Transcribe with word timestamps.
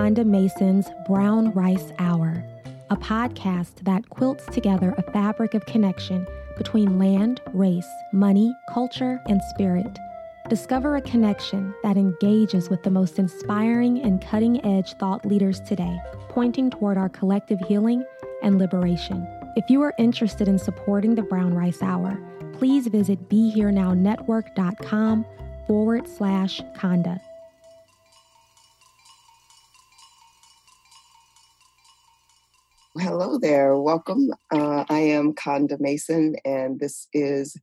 Konda 0.00 0.24
Mason's 0.24 0.88
Brown 1.06 1.52
Rice 1.52 1.92
Hour, 1.98 2.42
a 2.88 2.96
podcast 2.96 3.84
that 3.84 4.08
quilts 4.08 4.46
together 4.46 4.94
a 4.96 5.02
fabric 5.12 5.52
of 5.52 5.66
connection 5.66 6.26
between 6.56 6.98
land, 6.98 7.42
race, 7.52 7.86
money, 8.10 8.56
culture, 8.72 9.20
and 9.26 9.42
spirit. 9.50 9.98
Discover 10.48 10.96
a 10.96 11.02
connection 11.02 11.74
that 11.82 11.98
engages 11.98 12.70
with 12.70 12.82
the 12.82 12.90
most 12.90 13.18
inspiring 13.18 14.00
and 14.00 14.24
cutting 14.24 14.64
edge 14.64 14.94
thought 14.94 15.26
leaders 15.26 15.60
today, 15.60 16.00
pointing 16.30 16.70
toward 16.70 16.96
our 16.96 17.10
collective 17.10 17.60
healing 17.68 18.02
and 18.42 18.56
liberation. 18.58 19.28
If 19.54 19.68
you 19.68 19.82
are 19.82 19.92
interested 19.98 20.48
in 20.48 20.58
supporting 20.58 21.14
the 21.14 21.24
Brown 21.24 21.52
Rice 21.52 21.82
Hour, 21.82 22.18
please 22.54 22.86
visit 22.86 23.28
BeHereNowNetwork.com 23.28 25.26
forward 25.66 26.08
slash 26.08 26.62
Konda. 26.72 27.20
Hello 32.98 33.38
there. 33.38 33.76
Welcome. 33.78 34.30
Uh, 34.52 34.84
I 34.88 34.98
am 34.98 35.32
Konda 35.32 35.78
Mason, 35.78 36.34
and 36.44 36.80
this 36.80 37.06
is 37.12 37.56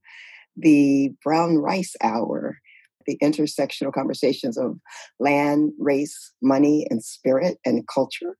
the 0.55 1.11
Brown 1.21 1.57
Rice 1.57 1.97
Hour, 2.01 2.59
the 3.05 3.17
intersectional 3.21 3.91
conversations 3.91 4.57
of 4.57 4.79
land, 5.19 5.73
race, 5.79 6.31
money, 6.41 6.87
and 6.89 7.03
spirit 7.03 7.57
and 7.65 7.85
culture. 7.93 8.37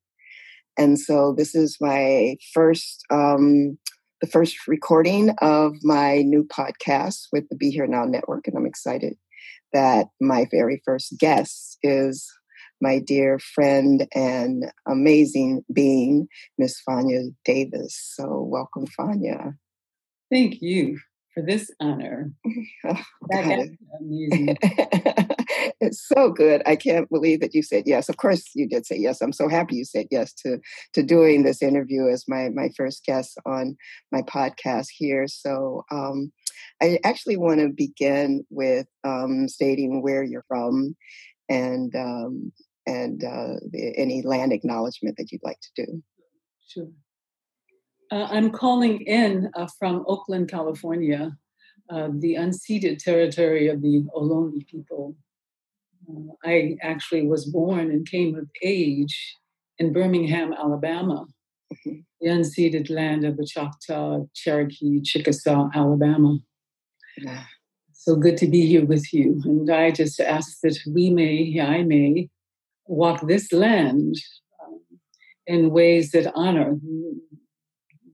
And 0.78 0.98
so 0.98 1.34
this 1.38 1.56
is 1.56 1.76
my 1.82 2.38
first, 2.54 3.04
um, 3.12 3.78
the 4.22 4.28
first 4.28 4.66
recording 4.66 5.32
of 5.42 5.74
my 5.84 6.22
new 6.22 6.46
podcast 6.46 7.24
with 7.34 7.50
the 7.50 7.58
Be 7.58 7.70
Here 7.70 7.86
Now 7.86 8.06
Network, 8.06 8.48
and 8.48 8.56
I'm 8.56 8.66
excited 8.66 9.18
that 9.74 10.08
my 10.22 10.48
very 10.50 10.82
first 10.86 11.16
guest 11.20 11.80
is 11.84 12.32
my 12.82 13.00
dear 13.00 13.40
friend 13.40 14.08
and 14.14 14.72
amazing 14.88 15.64
being, 15.74 16.28
Miss 16.58 16.82
Fania 16.88 17.34
Davis. 17.46 17.98
So, 18.16 18.42
welcome, 18.42 18.86
Fania. 18.88 19.56
Thank 20.32 20.62
you 20.62 21.00
for 21.34 21.44
this 21.44 21.70
honor. 21.80 22.32
Oh, 22.86 23.02
That 23.30 23.60
is 23.60 23.70
amazing. 24.00 24.58
it's 25.80 26.08
so 26.16 26.32
good. 26.32 26.64
I 26.66 26.76
can't 26.76 27.10
believe 27.10 27.42
that 27.42 27.54
you 27.54 27.62
said 27.62 27.84
yes. 27.86 28.10
Of 28.10 28.18
course, 28.18 28.50
you 28.56 28.68
did 28.68 28.86
say 28.86 28.98
yes. 28.98 29.22
I'm 29.22 29.34
so 29.34 29.48
happy 29.48 29.76
you 29.76 29.86
said 29.86 30.08
yes 30.10 30.34
to 30.46 30.60
to 30.94 31.04
doing 31.04 31.44
this 31.44 31.62
interview 31.62 32.08
as 32.08 32.26
my 32.28 32.50
my 32.50 32.70
first 32.76 33.06
guest 33.06 33.38
on 33.46 33.78
my 34.12 34.22
podcast 34.22 34.88
here. 34.96 35.28
So. 35.28 35.84
Um, 35.92 36.32
I 36.82 37.00
actually 37.04 37.38
want 37.38 37.60
to 37.60 37.70
begin 37.70 38.46
with 38.50 38.88
um, 39.04 39.48
stating 39.48 40.02
where 40.02 40.24
you're 40.24 40.46
from 40.48 40.96
and 41.50 41.96
um, 41.96 42.52
and 42.88 43.24
uh, 43.24 43.56
the, 43.70 43.94
any 43.98 44.22
land 44.24 44.52
acknowledgement 44.54 45.18
that 45.18 45.32
you'd 45.32 45.44
like 45.44 45.60
to 45.60 45.86
do. 45.86 46.04
Sure. 46.68 46.88
Uh, 48.12 48.28
I'm 48.32 48.50
calling 48.52 49.02
in 49.02 49.52
uh, 49.56 49.68
from 49.78 50.06
Oakland, 50.08 50.50
California, 50.50 51.38
uh, 51.90 52.08
the 52.20 52.36
unceded 52.36 53.00
territory 53.00 53.68
of 53.68 53.82
the 53.82 54.06
Ohlone 54.16 54.66
people. 54.68 55.16
Uh, 56.10 56.32
I 56.46 56.78
actually 56.82 57.28
was 57.28 57.46
born 57.46 57.92
and 57.92 58.10
came 58.10 58.36
of 58.36 58.48
age 58.64 59.36
in 59.78 59.94
Birmingham, 59.94 60.54
Alabama, 60.54 61.28
Mhm. 61.74 62.06
the 62.22 62.30
unceded 62.30 62.90
land 62.90 63.26
of 63.26 63.36
the 63.36 63.46
Choctaw, 63.46 64.26
Cherokee, 64.34 65.02
Chickasaw, 65.02 65.70
Alabama. 65.76 66.40
Yeah. 67.18 67.44
So 67.92 68.16
good 68.16 68.38
to 68.38 68.48
be 68.48 68.66
here 68.66 68.86
with 68.86 69.14
you. 69.14 69.42
And 69.44 69.70
I 69.70 69.92
just 69.92 70.22
ask 70.22 70.62
that 70.62 70.78
we 70.96 71.10
may, 71.10 71.60
I 71.60 71.84
may, 71.84 72.30
walk 72.88 73.28
this 73.28 73.52
land 73.52 74.16
um, 74.66 74.80
in 75.46 75.70
ways 75.72 76.12
that 76.12 76.32
honor 76.36 76.76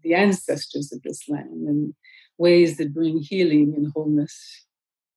the 0.03 0.13
ancestors 0.13 0.91
of 0.91 1.01
this 1.03 1.28
land 1.29 1.67
and 1.67 1.94
ways 2.38 2.78
that 2.78 2.94
bring 2.94 3.19
healing 3.19 3.73
and 3.75 3.91
wholeness. 3.95 4.66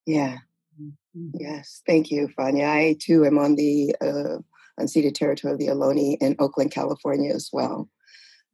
Yeah. 0.07 0.39
Mhm. 0.81 1.33
Yes. 1.39 1.83
Thank 1.87 2.11
you, 2.11 2.29
Fania. 2.39 2.69
I 2.69 2.97
too 3.01 3.25
am 3.25 3.39
on 3.39 3.57
the 3.57 3.95
uh, 4.01 4.39
unceded 4.79 5.15
territory 5.15 5.53
of 5.53 5.59
the 5.59 5.69
Ohlone 5.69 6.17
in 6.21 6.37
Oakland, 6.39 6.71
California, 6.71 7.33
as 7.35 7.49
well. 7.53 7.89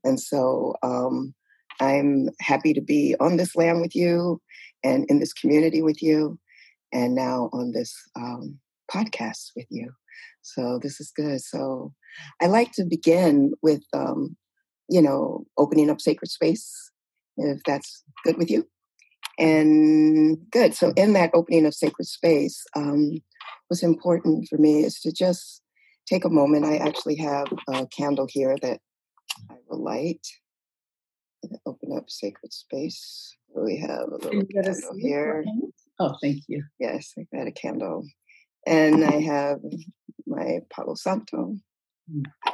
And 0.04 0.18
so 0.20 0.74
um, 0.82 1.34
I'm 1.80 2.28
happy 2.41 2.72
to 2.74 2.80
be 2.80 3.14
on 3.20 3.36
this 3.36 3.56
land 3.56 3.80
with 3.80 3.94
you 3.94 4.41
and 4.84 5.04
in 5.08 5.18
this 5.20 5.32
community 5.32 5.82
with 5.82 6.02
you, 6.02 6.38
and 6.92 7.14
now 7.14 7.50
on 7.52 7.72
this 7.72 7.94
um, 8.16 8.58
podcast 8.91 9.50
with 9.56 9.66
you. 9.70 9.92
So 10.42 10.78
this 10.82 11.00
is 11.00 11.12
good. 11.14 11.40
So 11.40 11.92
I 12.40 12.46
like 12.46 12.72
to 12.72 12.84
begin 12.84 13.52
with, 13.62 13.82
um, 13.94 14.36
you 14.88 15.00
know, 15.00 15.46
opening 15.56 15.90
up 15.90 16.00
sacred 16.00 16.30
space, 16.30 16.90
if 17.36 17.62
that's 17.64 18.04
good 18.24 18.36
with 18.36 18.50
you. 18.50 18.66
And 19.38 20.38
good. 20.50 20.74
So 20.74 20.92
in 20.96 21.14
that 21.14 21.30
opening 21.34 21.66
of 21.66 21.74
sacred 21.74 22.06
space, 22.06 22.64
um, 22.76 23.20
what's 23.68 23.82
important 23.82 24.48
for 24.48 24.58
me 24.58 24.84
is 24.84 25.00
to 25.00 25.12
just 25.12 25.62
take 26.06 26.24
a 26.24 26.30
moment. 26.30 26.66
I 26.66 26.76
actually 26.76 27.16
have 27.16 27.46
a 27.68 27.86
candle 27.86 28.26
here 28.28 28.56
that 28.62 28.80
I 29.50 29.54
will 29.68 29.82
light. 29.82 30.26
Open 31.66 31.96
up 31.96 32.04
sacred 32.08 32.52
space. 32.52 33.36
We 33.54 33.78
have 33.78 34.08
a 34.08 34.16
little 34.16 34.34
you 34.34 34.44
get 34.44 34.68
us 34.68 34.80
candle 34.80 34.98
here. 34.98 35.44
Oh, 35.98 36.14
thank 36.22 36.42
you. 36.48 36.64
Yes, 36.78 37.12
I 37.18 37.26
got 37.36 37.46
a 37.46 37.52
candle. 37.52 38.04
And 38.66 39.04
I 39.04 39.20
have 39.20 39.60
my 40.26 40.60
Palo 40.70 40.94
Santo, 40.94 41.56
Mm. 42.10 42.24
a 42.46 42.52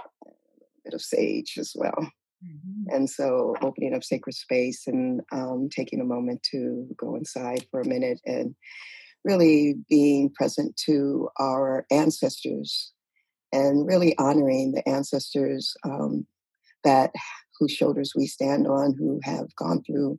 bit 0.85 0.95
of 0.95 1.01
sage 1.01 1.57
as 1.59 1.73
well. 1.75 2.11
Mhm. 2.45 2.95
And 2.95 3.11
so 3.11 3.55
opening 3.63 3.95
up 3.95 4.05
sacred 4.05 4.35
space 4.35 4.87
and 4.87 5.23
um, 5.33 5.69
taking 5.71 6.01
a 6.01 6.05
moment 6.05 6.43
to 6.51 6.87
go 6.97 7.17
inside 7.17 7.67
for 7.71 7.81
a 7.81 7.89
minute 7.89 8.21
and 8.27 8.55
really 9.25 9.75
being 9.89 10.31
present 10.31 10.77
to 10.87 11.29
our 11.39 11.87
ancestors 11.91 12.93
and 13.53 13.87
really 13.87 14.17
honoring 14.19 14.73
the 14.73 14.87
ancestors 14.89 15.75
um, 15.85 16.27
that 16.85 17.13
whose 17.59 17.73
shoulders 17.73 18.13
we 18.15 18.27
stand 18.27 18.67
on, 18.69 18.95
who 18.97 19.19
have 19.25 19.55
gone 19.57 19.83
through 19.83 20.19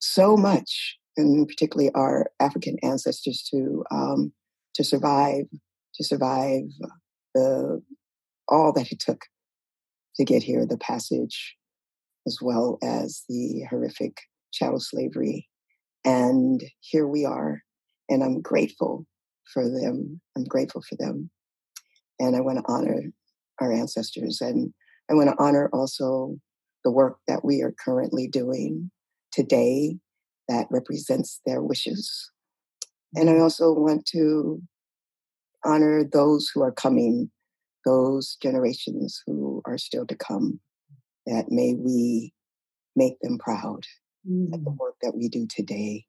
so 0.00 0.36
much, 0.36 0.98
and 1.16 1.46
particularly 1.46 1.92
our 1.94 2.30
African 2.40 2.78
ancestors 2.82 3.42
to 3.50 3.84
um, 3.90 4.32
to 4.78 4.84
survive, 4.84 5.44
to 5.94 6.04
survive 6.04 6.62
the 7.34 7.82
all 8.48 8.72
that 8.72 8.92
it 8.92 9.00
took 9.00 9.22
to 10.14 10.24
get 10.24 10.42
here, 10.42 10.64
the 10.64 10.78
passage, 10.78 11.56
as 12.26 12.38
well 12.40 12.78
as 12.82 13.24
the 13.28 13.64
horrific 13.68 14.16
chattel 14.52 14.80
slavery. 14.80 15.48
And 16.04 16.62
here 16.80 17.08
we 17.08 17.24
are, 17.24 17.62
and 18.08 18.22
I'm 18.22 18.40
grateful 18.40 19.04
for 19.52 19.64
them. 19.64 20.20
I'm 20.36 20.44
grateful 20.44 20.82
for 20.88 20.96
them. 20.96 21.30
And 22.20 22.36
I 22.36 22.40
want 22.40 22.58
to 22.58 22.72
honor 22.72 23.02
our 23.60 23.72
ancestors, 23.72 24.40
and 24.40 24.72
I 25.10 25.14
want 25.14 25.28
to 25.28 25.42
honor 25.42 25.68
also 25.72 26.36
the 26.84 26.92
work 26.92 27.18
that 27.26 27.44
we 27.44 27.62
are 27.62 27.74
currently 27.84 28.28
doing 28.28 28.92
today 29.32 29.98
that 30.48 30.68
represents 30.70 31.40
their 31.44 31.62
wishes. 31.62 32.30
And 33.14 33.30
I 33.30 33.38
also 33.38 33.72
want 33.72 34.06
to 34.06 34.62
honor 35.64 36.04
those 36.04 36.50
who 36.52 36.62
are 36.62 36.72
coming, 36.72 37.30
those 37.84 38.36
generations 38.42 39.22
who 39.26 39.62
are 39.64 39.78
still 39.78 40.06
to 40.06 40.16
come, 40.16 40.60
that 41.26 41.50
may 41.50 41.74
we 41.74 42.32
make 42.94 43.18
them 43.20 43.38
proud. 43.38 43.84
Mm. 44.28 44.50
That 44.50 44.64
the 44.64 44.70
mm. 44.70 44.76
work 44.78 44.96
that 45.02 45.16
we 45.16 45.28
do 45.28 45.46
today 45.48 46.04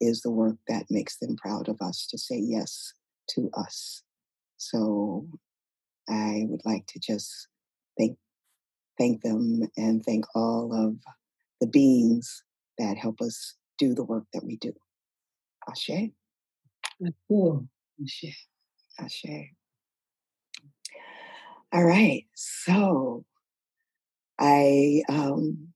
is 0.00 0.20
the 0.20 0.30
work 0.30 0.56
that 0.68 0.86
makes 0.90 1.18
them 1.18 1.36
proud 1.36 1.68
of 1.68 1.80
us 1.80 2.06
to 2.10 2.18
say 2.18 2.36
yes 2.36 2.92
to 3.30 3.50
us. 3.56 4.02
So 4.56 5.26
I 6.08 6.44
would 6.48 6.62
like 6.64 6.86
to 6.88 7.00
just 7.00 7.48
thank 7.98 8.18
thank 8.98 9.22
them 9.22 9.62
and 9.76 10.04
thank 10.04 10.24
all 10.34 10.72
of 10.72 10.96
the 11.60 11.66
beings 11.66 12.42
that 12.78 12.96
help 12.96 13.20
us 13.20 13.54
do 13.78 13.94
the 13.94 14.04
work 14.04 14.24
that 14.32 14.44
we 14.44 14.56
do. 14.56 14.72
Ashe. 15.68 16.10
Ashe. 18.02 18.46
Ashe. 18.98 19.50
All 21.72 21.84
right. 21.84 22.24
So 22.34 23.24
I 24.38 25.02
um, 25.08 25.68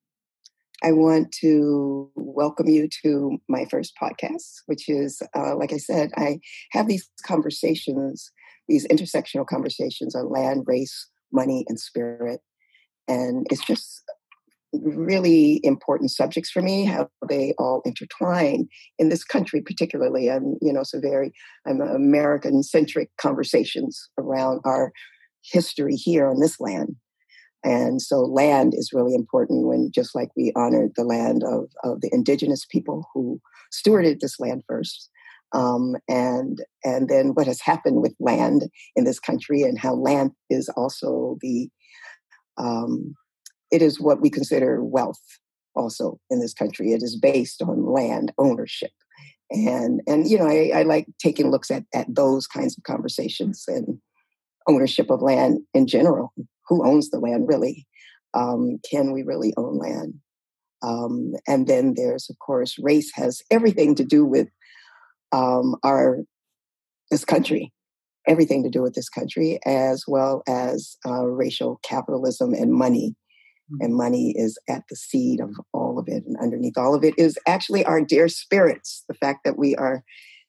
I 0.82 0.92
want 0.92 1.32
to 1.40 2.10
welcome 2.14 2.68
you 2.68 2.88
to 3.02 3.38
my 3.48 3.64
first 3.64 3.94
podcast, 4.00 4.62
which 4.66 4.88
is, 4.88 5.20
uh, 5.36 5.56
like 5.56 5.72
I 5.72 5.76
said, 5.78 6.10
I 6.16 6.38
have 6.70 6.86
these 6.86 7.10
conversations, 7.24 8.30
these 8.68 8.86
intersectional 8.86 9.46
conversations 9.46 10.14
on 10.14 10.30
land, 10.30 10.64
race, 10.66 11.08
money, 11.32 11.64
and 11.68 11.80
spirit. 11.80 12.40
And 13.08 13.46
it's 13.50 13.64
just 13.64 14.02
really 14.72 15.60
important 15.62 16.10
subjects 16.10 16.50
for 16.50 16.62
me, 16.62 16.84
how 16.84 17.08
they 17.28 17.54
all 17.58 17.82
intertwine 17.84 18.68
in 18.98 19.08
this 19.08 19.24
country, 19.24 19.62
particularly. 19.62 20.30
I'm, 20.30 20.56
you 20.60 20.72
know, 20.72 20.82
so 20.82 21.00
very, 21.00 21.32
I'm 21.66 21.80
American 21.80 22.62
centric 22.62 23.10
conversations 23.20 24.08
around 24.18 24.60
our 24.64 24.92
history 25.42 25.94
here 25.94 26.28
on 26.28 26.40
this 26.40 26.60
land. 26.60 26.96
And 27.64 28.00
so 28.00 28.20
land 28.20 28.72
is 28.74 28.92
really 28.92 29.14
important 29.14 29.66
when 29.66 29.90
just 29.92 30.14
like 30.14 30.28
we 30.36 30.52
honored 30.54 30.92
the 30.96 31.04
land 31.04 31.42
of, 31.44 31.70
of 31.82 32.00
the 32.00 32.10
indigenous 32.12 32.64
people 32.70 33.08
who 33.12 33.40
stewarded 33.72 34.20
this 34.20 34.38
land 34.38 34.62
first. 34.68 35.10
Um, 35.52 35.96
and 36.08 36.58
and 36.84 37.08
then 37.08 37.28
what 37.28 37.46
has 37.46 37.62
happened 37.62 38.02
with 38.02 38.14
land 38.20 38.68
in 38.94 39.04
this 39.04 39.18
country 39.18 39.62
and 39.62 39.78
how 39.78 39.94
land 39.94 40.32
is 40.50 40.68
also 40.76 41.38
the 41.40 41.70
um, 42.58 43.14
it 43.70 43.82
is 43.82 44.00
what 44.00 44.20
we 44.20 44.30
consider 44.30 44.82
wealth 44.82 45.20
also 45.74 46.18
in 46.30 46.40
this 46.40 46.54
country. 46.54 46.92
It 46.92 47.02
is 47.02 47.16
based 47.16 47.62
on 47.62 47.86
land 47.86 48.32
ownership. 48.38 48.90
And 49.50 50.02
and 50.06 50.28
you 50.28 50.38
know, 50.38 50.46
I, 50.46 50.72
I 50.74 50.82
like 50.82 51.06
taking 51.18 51.50
looks 51.50 51.70
at, 51.70 51.84
at 51.94 52.14
those 52.14 52.46
kinds 52.46 52.76
of 52.76 52.84
conversations 52.84 53.64
and 53.66 53.98
ownership 54.66 55.10
of 55.10 55.22
land 55.22 55.60
in 55.72 55.86
general. 55.86 56.32
Who 56.68 56.86
owns 56.86 57.10
the 57.10 57.18
land 57.18 57.46
really? 57.48 57.86
Um, 58.34 58.78
can 58.90 59.12
we 59.12 59.22
really 59.22 59.54
own 59.56 59.78
land? 59.78 60.14
Um, 60.82 61.32
and 61.46 61.66
then 61.66 61.94
there's 61.96 62.28
of 62.28 62.38
course 62.38 62.78
race 62.78 63.10
has 63.14 63.42
everything 63.50 63.94
to 63.96 64.04
do 64.04 64.24
with 64.24 64.48
um, 65.32 65.76
our 65.82 66.18
this 67.10 67.24
country 67.24 67.72
everything 68.26 68.62
to 68.62 68.68
do 68.68 68.82
with 68.82 68.94
this 68.94 69.08
country 69.08 69.58
as 69.64 70.04
well 70.06 70.42
as 70.46 70.96
uh, 71.06 71.24
racial 71.24 71.80
capitalism 71.82 72.52
and 72.52 72.72
money 72.72 73.16
and 73.80 73.94
money 73.94 74.32
is 74.36 74.58
at 74.68 74.84
the 74.88 74.96
seed 74.96 75.40
of 75.40 75.50
all 75.72 75.98
of 75.98 76.08
it. 76.08 76.24
And 76.26 76.36
underneath 76.40 76.78
all 76.78 76.94
of 76.94 77.04
it 77.04 77.14
is 77.18 77.38
actually 77.46 77.84
our 77.84 78.00
dear 78.00 78.28
spirits, 78.28 79.04
the 79.08 79.14
fact 79.14 79.40
that 79.44 79.58
we 79.58 79.76
are 79.76 80.04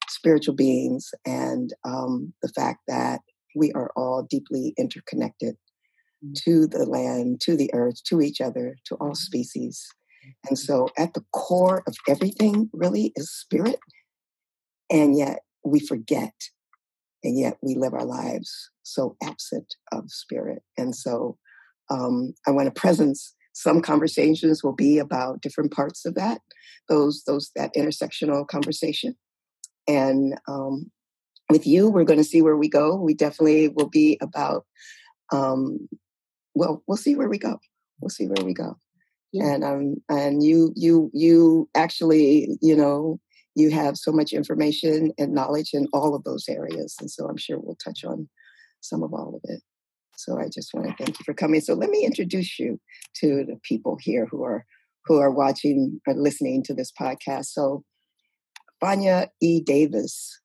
spiritual 0.07 0.55
beings 0.55 1.11
and 1.25 1.73
um, 1.85 2.33
the 2.41 2.49
fact 2.49 2.79
that 2.87 3.21
we 3.55 3.71
are 3.73 3.91
all 3.95 4.25
deeply 4.29 4.73
interconnected 4.77 5.55
mm-hmm. 6.23 6.33
to 6.45 6.67
the 6.67 6.85
land, 6.85 7.41
to 7.41 7.55
the 7.55 7.73
earth, 7.73 8.03
to 8.05 8.21
each 8.21 8.41
other, 8.41 8.77
to 8.85 8.95
all 8.95 9.15
species. 9.15 9.87
And 10.47 10.57
so 10.57 10.89
at 10.97 11.13
the 11.13 11.23
core 11.33 11.83
of 11.87 11.95
everything 12.07 12.69
really 12.73 13.11
is 13.15 13.31
spirit. 13.31 13.79
And 14.89 15.17
yet 15.17 15.39
we 15.63 15.79
forget. 15.79 16.33
And 17.23 17.37
yet 17.37 17.57
we 17.61 17.75
live 17.75 17.93
our 17.93 18.05
lives 18.05 18.71
so 18.83 19.15
absent 19.21 19.75
of 19.91 20.05
spirit. 20.09 20.63
And 20.77 20.95
so 20.95 21.37
um, 21.89 22.33
I 22.47 22.51
want 22.51 22.73
to 22.73 22.79
presence. 22.79 23.33
Some 23.53 23.81
conversations 23.81 24.63
will 24.63 24.75
be 24.75 24.99
about 24.99 25.41
different 25.41 25.73
parts 25.73 26.05
of 26.05 26.15
that, 26.15 26.39
those 26.87 27.23
those 27.25 27.51
that 27.55 27.73
intersectional 27.75 28.47
conversation. 28.47 29.15
And 29.87 30.39
um, 30.47 30.91
with 31.49 31.65
you, 31.65 31.89
we're 31.89 32.05
going 32.05 32.19
to 32.19 32.23
see 32.23 32.41
where 32.41 32.55
we 32.55 32.69
go. 32.69 32.95
We 32.95 33.13
definitely 33.13 33.69
will 33.69 33.89
be 33.89 34.17
about. 34.21 34.65
Um, 35.31 35.89
well, 36.55 36.83
we'll 36.87 36.97
see 36.97 37.15
where 37.15 37.29
we 37.29 37.37
go. 37.37 37.59
We'll 37.99 38.09
see 38.09 38.27
where 38.27 38.45
we 38.45 38.53
go. 38.53 38.77
Yeah. 39.31 39.53
And 39.53 39.63
um, 39.63 39.95
and 40.09 40.43
you 40.43 40.73
you 40.75 41.11
you 41.13 41.69
actually 41.75 42.57
you 42.61 42.75
know 42.75 43.19
you 43.55 43.71
have 43.71 43.97
so 43.97 44.11
much 44.11 44.31
information 44.31 45.11
and 45.17 45.33
knowledge 45.33 45.71
in 45.73 45.87
all 45.93 46.15
of 46.15 46.23
those 46.23 46.45
areas, 46.47 46.95
and 46.99 47.11
so 47.11 47.27
I'm 47.27 47.37
sure 47.37 47.59
we'll 47.59 47.75
touch 47.75 48.03
on 48.03 48.29
some 48.81 49.03
of 49.03 49.13
all 49.13 49.35
of 49.35 49.41
it. 49.43 49.61
So 50.19 50.37
I 50.37 50.49
just 50.53 50.73
want 50.73 50.87
to 50.87 50.95
thank 51.03 51.17
you 51.17 51.23
for 51.23 51.33
coming. 51.33 51.61
So 51.61 51.73
let 51.73 51.89
me 51.89 52.05
introduce 52.05 52.59
you 52.59 52.79
to 53.15 53.45
the 53.47 53.57
people 53.63 53.97
here 54.01 54.27
who 54.29 54.43
are 54.43 54.65
who 55.05 55.17
are 55.17 55.31
watching 55.31 56.01
or 56.05 56.13
listening 56.13 56.61
to 56.63 56.73
this 56.73 56.91
podcast. 56.91 57.45
So 57.45 57.83
Fania 58.83 59.27
E. 59.41 59.61
Davis, 59.61 60.39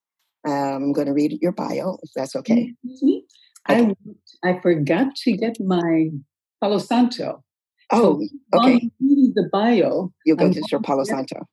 um, 0.47 0.55
I'm 0.55 0.93
going 0.93 1.09
to 1.09 1.13
read 1.13 1.39
your 1.41 1.53
bio 1.53 1.99
if 2.03 2.11
that's 2.15 2.37
okay. 2.37 2.73
Mm-hmm. 2.87 3.19
I 3.67 3.95
I 4.49 4.61
forgot 4.61 5.17
to 5.17 5.37
get 5.37 5.57
my 5.61 6.11
Palo 6.63 6.79
Santo. 6.79 7.43
Oh, 7.93 8.21
so 8.53 8.61
okay. 8.61 8.91
The 9.01 9.49
bio. 9.53 10.13
You'll 10.25 10.37
go 10.37 10.47
I'm 10.47 10.53
to 10.53 10.63
your 10.71 10.81
Palo 10.83 11.05
Santo. 11.05 11.47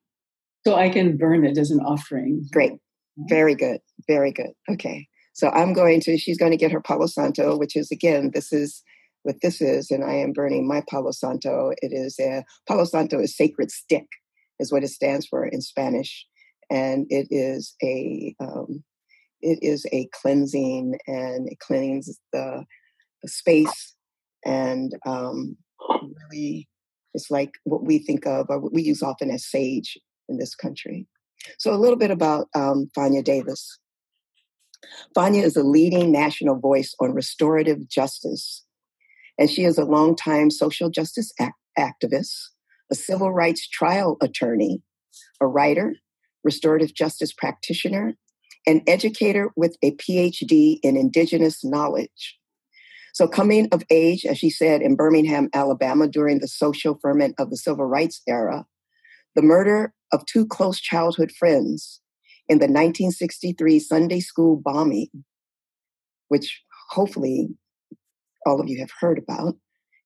So 0.66 0.76
I 0.76 0.90
can 0.90 1.16
burn 1.16 1.44
it 1.44 1.58
as 1.58 1.70
an 1.70 1.80
offering. 1.80 2.46
Great. 2.52 2.74
Very 3.28 3.54
good. 3.54 3.80
Very 4.06 4.32
good. 4.32 4.52
Okay. 4.70 5.08
So 5.32 5.48
I'm 5.50 5.72
going 5.72 6.00
to, 6.02 6.18
she's 6.18 6.38
going 6.38 6.52
to 6.52 6.58
get 6.58 6.72
her 6.72 6.80
Palo 6.80 7.06
Santo, 7.06 7.56
which 7.56 7.76
is 7.76 7.90
again, 7.90 8.30
this 8.34 8.52
is 8.52 8.82
what 9.22 9.36
this 9.40 9.60
is, 9.60 9.90
and 9.90 10.04
I 10.04 10.14
am 10.14 10.32
burning 10.32 10.66
my 10.66 10.82
Palo 10.90 11.12
Santo. 11.12 11.72
It 11.80 11.92
is 11.92 12.18
a 12.20 12.44
Palo 12.68 12.84
Santo 12.84 13.20
is 13.20 13.36
sacred 13.36 13.70
stick, 13.70 14.06
is 14.58 14.72
what 14.72 14.84
it 14.84 14.88
stands 14.88 15.26
for 15.26 15.46
in 15.46 15.60
Spanish, 15.60 16.26
and 16.70 17.06
it 17.08 17.28
is 17.30 17.74
a 17.82 18.34
um, 18.40 18.82
it 19.42 19.58
is 19.60 19.84
a 19.92 20.08
cleansing 20.12 20.98
and 21.06 21.48
it 21.50 21.58
cleans 21.58 22.18
the, 22.32 22.64
the 23.22 23.28
space 23.28 23.94
and 24.44 24.92
um, 25.06 25.56
really 26.30 26.68
it's 27.14 27.30
like 27.30 27.50
what 27.64 27.84
we 27.84 27.98
think 27.98 28.26
of 28.26 28.46
or 28.48 28.60
what 28.60 28.72
we 28.72 28.82
use 28.82 29.02
often 29.02 29.30
as 29.30 29.44
sage 29.44 29.98
in 30.28 30.38
this 30.38 30.54
country. 30.54 31.06
So 31.58 31.74
a 31.74 31.76
little 31.76 31.98
bit 31.98 32.10
about 32.10 32.48
um, 32.54 32.88
Fania 32.96 33.22
Davis. 33.22 33.78
Fania 35.16 35.42
is 35.42 35.56
a 35.56 35.62
leading 35.62 36.10
national 36.10 36.58
voice 36.58 36.94
on 37.00 37.14
restorative 37.14 37.88
justice, 37.88 38.64
and 39.38 39.50
she 39.50 39.64
is 39.64 39.78
a 39.78 39.84
longtime 39.84 40.50
social 40.50 40.90
justice 40.90 41.32
act- 41.38 41.56
activist, 41.78 42.34
a 42.90 42.94
civil 42.94 43.32
rights 43.32 43.68
trial 43.68 44.16
attorney, 44.20 44.82
a 45.40 45.46
writer, 45.46 45.94
restorative 46.44 46.94
justice 46.94 47.32
practitioner, 47.32 48.14
an 48.66 48.82
educator 48.86 49.50
with 49.56 49.76
a 49.82 49.92
PhD 49.92 50.78
in 50.82 50.96
Indigenous 50.96 51.64
knowledge. 51.64 52.38
So, 53.14 53.28
coming 53.28 53.68
of 53.72 53.82
age, 53.90 54.24
as 54.24 54.38
she 54.38 54.48
said, 54.50 54.80
in 54.80 54.96
Birmingham, 54.96 55.50
Alabama, 55.52 56.08
during 56.08 56.38
the 56.38 56.48
social 56.48 56.98
ferment 57.02 57.34
of 57.38 57.50
the 57.50 57.56
civil 57.56 57.84
rights 57.84 58.22
era, 58.26 58.64
the 59.34 59.42
murder 59.42 59.92
of 60.12 60.24
two 60.26 60.46
close 60.46 60.80
childhood 60.80 61.32
friends, 61.32 62.00
in 62.52 62.58
the 62.58 62.66
1963 62.66 63.78
Sunday 63.78 64.20
school 64.20 64.60
bombing, 64.62 65.08
which 66.28 66.62
hopefully 66.90 67.48
all 68.44 68.60
of 68.60 68.68
you 68.68 68.78
have 68.78 68.90
heard 69.00 69.18
about, 69.18 69.54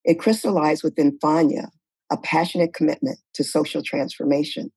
it 0.04 0.20
crystallized 0.20 0.84
within 0.84 1.18
Fania 1.18 1.70
a 2.08 2.16
passionate 2.16 2.72
commitment 2.72 3.18
to 3.34 3.42
social 3.42 3.82
transformation. 3.82 4.70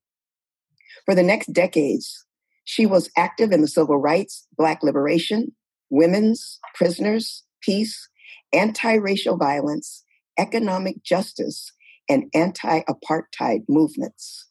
For 1.06 1.14
the 1.14 1.22
next 1.22 1.54
decades, 1.54 2.26
she 2.64 2.88
was 2.88 3.12
active 3.16 3.52
in 3.52 3.62
the 3.62 3.68
civil 3.68 3.98
rights, 3.98 4.48
Black 4.58 4.82
liberation, 4.82 5.56
women's, 5.92 6.60
prisoners, 6.74 7.44
peace, 7.62 8.10
anti 8.52 8.96
racial 8.96 9.38
violence, 9.38 10.04
economic 10.40 11.04
justice, 11.04 11.72
and 12.10 12.24
anti 12.34 12.82
apartheid 12.90 13.66
movements. 13.70 14.49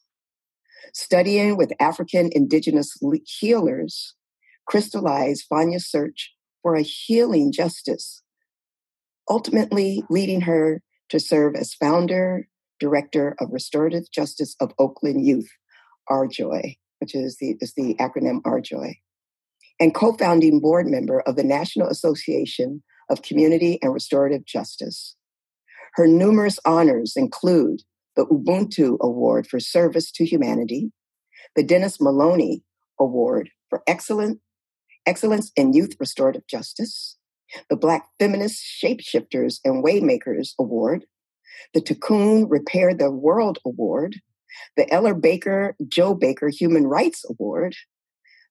Studying 1.01 1.55
with 1.55 1.71
African 1.79 2.29
indigenous 2.33 2.97
healers 3.25 4.15
crystallized 4.67 5.45
Fania's 5.49 5.89
search 5.89 6.33
for 6.61 6.75
a 6.75 6.81
healing 6.81 7.53
justice, 7.53 8.21
ultimately 9.29 10.03
leading 10.09 10.41
her 10.41 10.81
to 11.07 11.17
serve 11.17 11.55
as 11.55 11.73
founder, 11.73 12.49
director 12.81 13.37
of 13.39 13.53
Restorative 13.53 14.11
Justice 14.11 14.57
of 14.59 14.73
Oakland 14.77 15.25
Youth, 15.25 15.49
RJOY, 16.09 16.75
which 16.99 17.15
is 17.15 17.37
the, 17.37 17.55
is 17.61 17.73
the 17.77 17.95
acronym 17.95 18.41
RJOY, 18.41 18.95
and 19.79 19.95
co 19.95 20.11
founding 20.11 20.59
board 20.59 20.85
member 20.85 21.21
of 21.21 21.37
the 21.37 21.45
National 21.45 21.87
Association 21.87 22.83
of 23.09 23.21
Community 23.21 23.79
and 23.81 23.93
Restorative 23.93 24.45
Justice. 24.45 25.15
Her 25.93 26.07
numerous 26.07 26.59
honors 26.65 27.13
include 27.15 27.83
the 28.19 28.25
Ubuntu 28.25 28.97
Award 28.99 29.47
for 29.47 29.61
Service 29.61 30.11
to 30.11 30.25
Humanity, 30.25 30.91
the 31.55 31.63
Dennis 31.63 32.01
Maloney 32.01 32.63
Award 32.99 33.49
for 33.69 33.81
Excellent, 33.87 34.41
Excellence 35.05 35.53
in 35.55 35.71
Youth 35.71 35.95
Restorative 36.01 36.45
Justice, 36.45 37.17
the 37.69 37.77
Black 37.77 38.09
Feminist 38.19 38.61
Shapeshifters 38.61 39.59
and 39.63 39.85
Waymakers 39.85 40.49
Award, 40.59 41.05
the 41.73 41.79
Tikkun 41.79 42.47
Repair 42.49 42.93
the 42.93 43.09
World 43.09 43.59
Award, 43.65 44.17
the 44.75 44.91
Ella 44.91 45.15
Baker 45.15 45.77
Joe 45.87 46.13
Baker 46.13 46.49
Human 46.49 46.87
Rights 46.87 47.23
Award, 47.29 47.73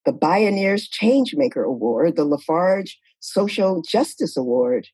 the 0.07 0.15
Bioneers 0.15 0.89
Changemaker 0.89 1.63
Award, 1.63 2.17
the 2.17 2.25
Lafarge 2.25 2.99
Social 3.21 3.83
Justice 3.87 4.35
Award, 4.35 4.89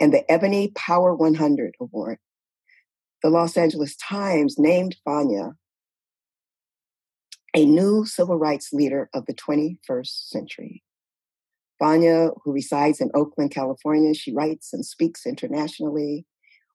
and 0.00 0.14
the 0.14 0.24
Ebony 0.32 0.72
Power 0.74 1.14
100 1.14 1.74
Award. 1.78 2.16
The 3.22 3.30
Los 3.30 3.56
Angeles 3.56 3.96
Times 3.96 4.56
named 4.58 4.96
Fania 5.06 5.54
a 7.54 7.64
new 7.64 8.04
civil 8.04 8.36
rights 8.36 8.72
leader 8.72 9.08
of 9.14 9.26
the 9.26 9.34
21st 9.34 10.28
century. 10.28 10.82
Fania, 11.80 12.32
who 12.44 12.52
resides 12.52 13.00
in 13.00 13.10
Oakland, 13.14 13.50
California, 13.52 14.14
she 14.14 14.32
writes 14.32 14.72
and 14.72 14.84
speaks 14.84 15.26
internationally 15.26 16.26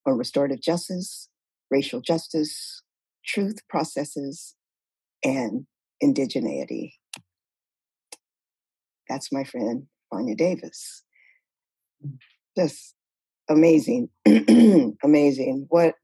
on 0.05 0.17
restorative 0.17 0.61
justice, 0.61 1.29
racial 1.69 2.01
justice, 2.01 2.81
truth 3.25 3.59
processes, 3.69 4.55
and 5.23 5.65
indigeneity. 6.03 6.93
That's 9.09 9.31
my 9.31 9.43
friend, 9.43 9.87
Fania 10.11 10.37
Davis. 10.37 11.03
Mm. 12.05 12.17
Just 12.57 12.95
amazing, 13.49 14.09
amazing. 15.03 15.65
What 15.69 15.95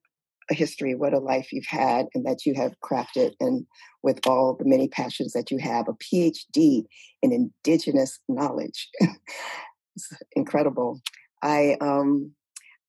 a 0.50 0.54
history, 0.54 0.96
what 0.96 1.14
a 1.14 1.20
life 1.20 1.52
you've 1.52 1.66
had, 1.66 2.08
and 2.14 2.26
that 2.26 2.46
you 2.46 2.54
have 2.56 2.74
crafted, 2.84 3.34
and 3.40 3.66
with 4.02 4.26
all 4.28 4.56
the 4.58 4.66
many 4.66 4.88
passions 4.88 5.34
that 5.34 5.52
you 5.52 5.58
have, 5.58 5.88
a 5.88 5.94
PhD 5.94 6.84
in 7.22 7.32
Indigenous 7.32 8.20
knowledge. 8.28 8.90
it's 9.96 10.14
incredible. 10.36 11.02
I 11.42 11.78
um, 11.82 12.34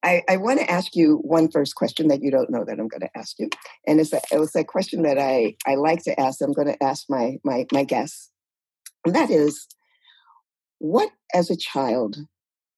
I, 0.03 0.23
I 0.29 0.37
want 0.39 0.61
to 0.61 0.71
ask 0.71 0.97
you 0.97 1.17
one 1.17 1.51
first 1.51 1.75
question 1.75 2.09
that 2.09 2.23
you 2.23 2.31
don't 2.31 2.51
know 2.51 2.65
that 2.65 2.79
I'm 2.79 2.89
going 2.89 3.03
to 3.03 3.19
ask 3.19 3.39
you, 3.39 3.51
and 3.87 4.01
it's 4.01 4.13
a, 4.13 4.21
it 4.33 4.39
was 4.39 4.55
a 4.57 4.65
question 4.65 5.03
that 5.03 5.19
I 5.19 5.57
I 5.67 5.75
like 5.75 6.03
to 6.05 6.19
ask. 6.19 6.41
I'm 6.41 6.53
going 6.53 6.69
to 6.69 6.83
ask 6.83 7.05
my 7.09 7.37
my 7.45 7.67
my 7.73 7.85
guests, 7.85 8.31
and 9.05 9.15
that 9.15 9.31
is, 9.31 9.67
what 10.79 11.11
as 11.35 11.51
a 11.51 11.57
child, 11.57 12.17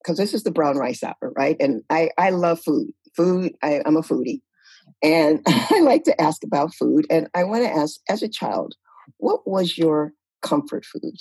because 0.02 0.18
this 0.18 0.34
is 0.34 0.42
the 0.42 0.50
brown 0.50 0.76
rice 0.76 1.04
hour, 1.04 1.32
right? 1.36 1.56
And 1.60 1.82
I 1.90 2.10
I 2.18 2.30
love 2.30 2.60
food. 2.60 2.90
Food. 3.16 3.52
I, 3.62 3.82
I'm 3.84 3.96
a 3.96 4.02
foodie, 4.02 4.40
and 5.02 5.40
I 5.46 5.80
like 5.80 6.04
to 6.04 6.20
ask 6.20 6.42
about 6.44 6.74
food. 6.74 7.06
And 7.10 7.28
I 7.34 7.44
want 7.44 7.64
to 7.64 7.70
ask, 7.70 8.00
as 8.08 8.22
a 8.22 8.28
child, 8.28 8.74
what 9.18 9.46
was 9.46 9.76
your 9.76 10.12
comfort 10.42 10.84
food, 10.84 11.16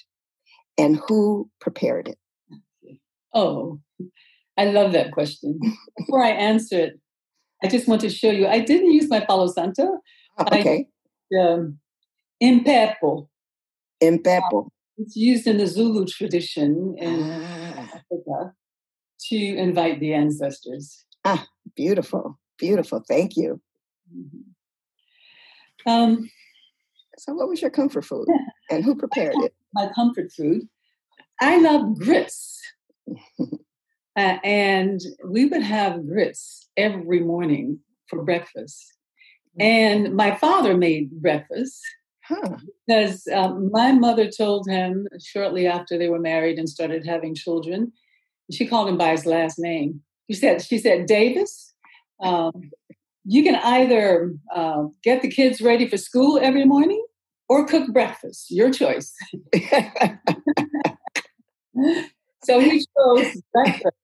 and 0.77 1.00
who 1.08 1.50
prepared 1.60 2.08
it? 2.08 2.18
Oh, 3.34 3.80
I 4.58 4.65
love 4.65 4.91
that 4.94 5.12
question. 5.12 5.60
Before 5.98 6.24
I 6.24 6.32
answer 6.32 6.80
it, 6.80 7.00
I 7.63 7.68
just 7.68 7.88
want 7.88 8.01
to 8.01 8.10
show 8.10 8.32
you. 8.32 8.48
I 8.48 8.60
didn't 8.60 8.91
use 8.91 9.10
my 9.10 9.20
Palo 9.20 9.48
Santo. 9.48 10.00
Oh, 10.38 10.46
okay. 10.51 10.88
I, 11.34 11.38
um, 11.38 11.80
impepo. 12.41 13.27
Impepo. 14.01 14.70
It's 14.98 15.15
used 15.15 15.48
in 15.48 15.58
the 15.58 15.68
Zulu 15.68 16.06
tradition 16.06 16.96
in 16.98 17.22
ah. 17.24 17.89
Africa 17.96 18.53
to 19.30 19.36
invite 19.36 20.00
the 20.00 20.13
ancestors. 20.13 21.06
Ah, 21.24 21.48
beautiful, 21.75 22.39
beautiful. 22.62 23.03
Thank 23.06 23.36
you. 23.36 23.60
Mm-hmm. 24.15 25.91
Um, 25.91 26.30
so, 27.18 27.34
what 27.34 27.50
was 27.50 27.62
your 27.62 27.72
comfort 27.72 28.06
food, 28.06 28.27
and 28.70 28.86
who 28.86 28.96
prepared 28.96 29.36
it? 29.39 29.53
My 29.74 29.89
comfort 29.94 30.32
food. 30.32 30.70
I 31.41 31.58
love 31.60 31.98
grits. 31.98 32.60
Uh, 34.18 34.38
and 34.44 35.00
we 35.25 35.46
would 35.46 35.62
have 35.63 36.06
grits 36.06 36.68
every 36.75 37.22
morning 37.22 37.80
for 38.10 38.22
breakfast. 38.22 38.94
Mm. 39.58 39.63
And 39.63 40.15
my 40.15 40.36
father 40.36 40.75
made 40.75 41.12
breakfast 41.12 41.82
huh. 42.25 42.58
because 42.86 43.25
um, 43.34 43.70
my 43.72 43.94
mother 43.94 44.30
told 44.30 44.68
him 44.70 45.08
shortly 45.24 45.65
after 45.65 45.98
they 45.98 46.10
were 46.10 46.20
married 46.20 46.60
and 46.60 46.68
started 46.68 47.06
having 47.06 47.36
children, 47.36 47.94
she 48.51 48.68
called 48.68 48.89
him 48.89 48.98
by 48.98 49.12
his 49.12 49.25
last 49.25 49.58
name. 49.58 50.01
She 50.30 50.36
said, 50.36 50.62
"She 50.62 50.77
said 50.77 51.06
Davis, 51.06 51.70
um, 52.21 52.71
you 53.23 53.43
can 53.43 53.55
either 53.55 54.33
uh, 54.53 54.85
get 55.03 55.21
the 55.21 55.29
kids 55.29 55.61
ready 55.61 55.87
for 55.87 55.97
school 55.97 56.39
every 56.41 56.65
morning 56.65 57.03
or 57.49 57.65
cook 57.65 57.91
breakfast. 57.91 58.51
Your 58.51 58.71
choice." 58.71 59.13
So 62.43 62.59
he 62.59 62.85
chose 62.97 63.41
breakfast. 63.53 63.95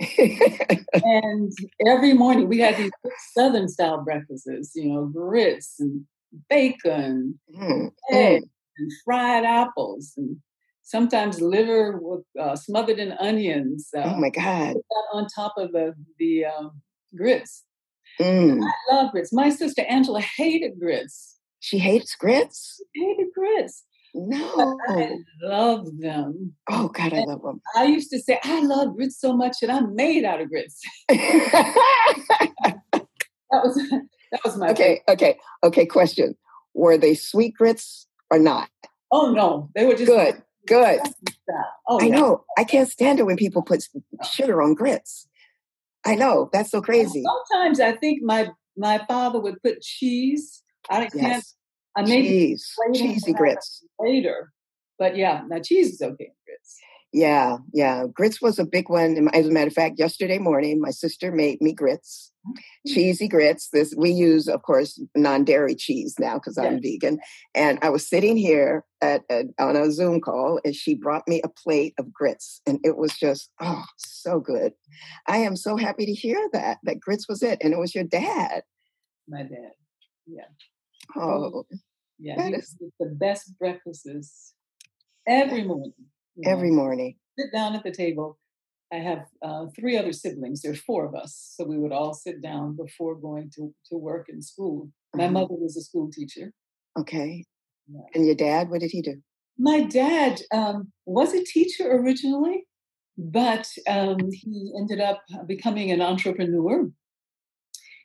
and 1.04 1.52
every 1.86 2.12
morning 2.12 2.48
we 2.48 2.58
had 2.58 2.76
these 2.76 2.90
Southern 3.32 3.68
style 3.68 4.02
breakfasts, 4.04 4.72
you 4.74 4.92
know, 4.92 5.06
grits 5.06 5.76
and 5.78 6.04
bacon, 6.48 7.38
mm. 7.54 7.90
eggs, 8.10 8.46
and 8.78 8.92
fried 9.04 9.44
apples, 9.44 10.12
and 10.16 10.36
sometimes 10.82 11.40
liver 11.40 11.98
with, 12.00 12.24
uh, 12.38 12.56
smothered 12.56 12.98
in 12.98 13.12
onions. 13.12 13.88
Uh, 13.96 14.02
oh 14.04 14.16
my 14.16 14.30
God. 14.30 14.76
On 15.14 15.26
top 15.34 15.54
of 15.56 15.72
the, 15.72 15.94
the 16.18 16.46
um, 16.46 16.82
grits. 17.16 17.64
Mm. 18.20 18.60
I 18.62 18.94
love 18.94 19.12
grits. 19.12 19.32
My 19.32 19.50
sister 19.50 19.82
Angela 19.88 20.20
hated 20.20 20.78
grits. 20.78 21.38
She 21.60 21.78
hates 21.78 22.14
grits? 22.16 22.80
She 22.94 23.04
hated 23.04 23.28
grits. 23.34 23.84
No. 24.14 24.78
I 24.88 25.10
love 25.42 25.86
them. 25.98 26.54
Oh 26.68 26.88
God, 26.88 27.12
I 27.12 27.20
love 27.24 27.42
them. 27.42 27.60
I 27.76 27.84
used 27.84 28.10
to 28.10 28.18
say, 28.18 28.40
I 28.42 28.60
love 28.62 28.96
grits 28.96 29.20
so 29.20 29.32
much 29.36 29.58
that 29.60 29.70
I'm 29.70 29.94
made 29.94 30.24
out 30.24 30.40
of 30.40 30.48
grits. 30.48 30.80
that 31.08 32.80
was 33.52 33.76
that 34.32 34.40
was 34.44 34.56
my 34.56 34.70
Okay, 34.70 34.82
favorite. 34.82 35.02
okay, 35.08 35.38
okay. 35.64 35.86
Question. 35.86 36.36
Were 36.74 36.98
they 36.98 37.14
sweet 37.14 37.54
grits 37.54 38.06
or 38.30 38.38
not? 38.38 38.68
Oh 39.10 39.32
no. 39.32 39.70
They 39.74 39.86
were 39.86 39.94
just 39.94 40.06
good. 40.06 40.42
Good. 40.66 41.00
Oh, 41.88 41.98
I 42.00 42.04
yeah. 42.04 42.16
know. 42.16 42.44
I 42.56 42.64
can't 42.64 42.88
stand 42.88 43.18
it 43.18 43.24
when 43.24 43.36
people 43.36 43.62
put 43.62 43.82
sugar 44.30 44.60
on 44.62 44.74
grits. 44.74 45.26
I 46.04 46.14
know. 46.14 46.48
That's 46.52 46.70
so 46.70 46.80
crazy. 46.80 47.22
Sometimes 47.24 47.80
I 47.80 47.92
think 47.92 48.22
my 48.22 48.50
my 48.76 49.04
father 49.08 49.40
would 49.40 49.62
put 49.62 49.82
cheese. 49.82 50.62
I 50.88 51.06
can't. 51.06 51.44
I 51.96 52.02
made 52.02 52.22
cheese, 52.22 52.72
cheesy 52.94 53.32
grits 53.32 53.84
later, 53.98 54.52
but 54.98 55.16
yeah, 55.16 55.42
now 55.48 55.58
cheese 55.58 55.94
is 55.94 56.02
okay. 56.02 56.30
Yeah, 57.12 57.56
yeah. 57.72 58.04
Grits 58.12 58.40
was 58.40 58.58
a 58.60 58.64
big 58.64 58.88
one. 58.88 59.28
As 59.34 59.48
a 59.48 59.50
matter 59.50 59.66
of 59.66 59.72
fact, 59.72 59.98
yesterday 59.98 60.38
morning, 60.38 60.80
my 60.80 60.90
sister 60.90 61.32
made 61.32 61.60
me 61.60 61.72
grits, 61.72 62.30
mm-hmm. 62.46 62.94
cheesy 62.94 63.26
grits. 63.26 63.68
This 63.72 63.92
we 63.96 64.10
use, 64.10 64.46
of 64.46 64.62
course, 64.62 65.00
non-dairy 65.16 65.74
cheese 65.74 66.14
now 66.20 66.34
because 66.34 66.56
I'm 66.56 66.80
vegan. 66.80 67.18
And 67.52 67.80
I 67.82 67.88
was 67.88 68.08
sitting 68.08 68.36
here 68.36 68.84
at, 69.02 69.22
at, 69.28 69.46
on 69.58 69.74
a 69.74 69.90
Zoom 69.90 70.20
call, 70.20 70.60
and 70.64 70.74
she 70.74 70.94
brought 70.94 71.26
me 71.26 71.42
a 71.42 71.48
plate 71.48 71.94
of 71.98 72.12
grits, 72.12 72.60
and 72.64 72.78
it 72.84 72.96
was 72.96 73.18
just 73.18 73.50
oh, 73.60 73.84
so 73.96 74.38
good. 74.38 74.72
I 75.26 75.38
am 75.38 75.56
so 75.56 75.76
happy 75.76 76.06
to 76.06 76.12
hear 76.12 76.48
that 76.52 76.78
that 76.84 77.00
grits 77.00 77.28
was 77.28 77.42
it, 77.42 77.58
and 77.60 77.72
it 77.72 77.78
was 77.78 77.92
your 77.92 78.04
dad. 78.04 78.62
My 79.26 79.42
dad. 79.42 79.72
Yeah. 80.28 80.44
Oh, 81.16 81.64
yeah, 82.20 82.36
that 82.36 82.54
is 82.54 82.76
the 83.00 83.06
best 83.06 83.58
breakfasts 83.58 84.54
every 85.26 85.64
morning. 85.64 85.94
Every 86.44 86.70
morning. 86.70 87.16
Sit 87.38 87.52
down 87.52 87.74
at 87.74 87.82
the 87.82 87.92
table. 87.92 88.38
I 88.92 88.96
have 88.96 89.26
uh, 89.42 89.66
three 89.78 89.96
other 89.96 90.12
siblings. 90.12 90.62
There 90.62 90.72
are 90.72 90.76
four 90.76 91.06
of 91.06 91.14
us, 91.14 91.54
so 91.56 91.64
we 91.64 91.78
would 91.78 91.92
all 91.92 92.12
sit 92.12 92.42
down 92.42 92.76
before 92.76 93.14
going 93.14 93.50
to, 93.56 93.72
to 93.90 93.96
work 93.96 94.26
in 94.28 94.42
school. 94.42 94.90
My 95.14 95.24
uh-huh. 95.24 95.32
mother 95.32 95.54
was 95.54 95.76
a 95.76 95.82
school 95.82 96.10
teacher. 96.12 96.52
Okay. 96.98 97.44
Yeah. 97.88 98.00
And 98.14 98.26
your 98.26 98.34
dad, 98.34 98.68
what 98.68 98.80
did 98.80 98.90
he 98.90 99.02
do? 99.02 99.16
My 99.58 99.82
dad 99.82 100.40
um, 100.52 100.92
was 101.06 101.34
a 101.34 101.44
teacher 101.44 101.90
originally, 101.90 102.64
but 103.16 103.68
um, 103.88 104.18
he 104.32 104.72
ended 104.76 105.00
up 105.00 105.22
becoming 105.46 105.92
an 105.92 106.00
entrepreneur 106.00 106.90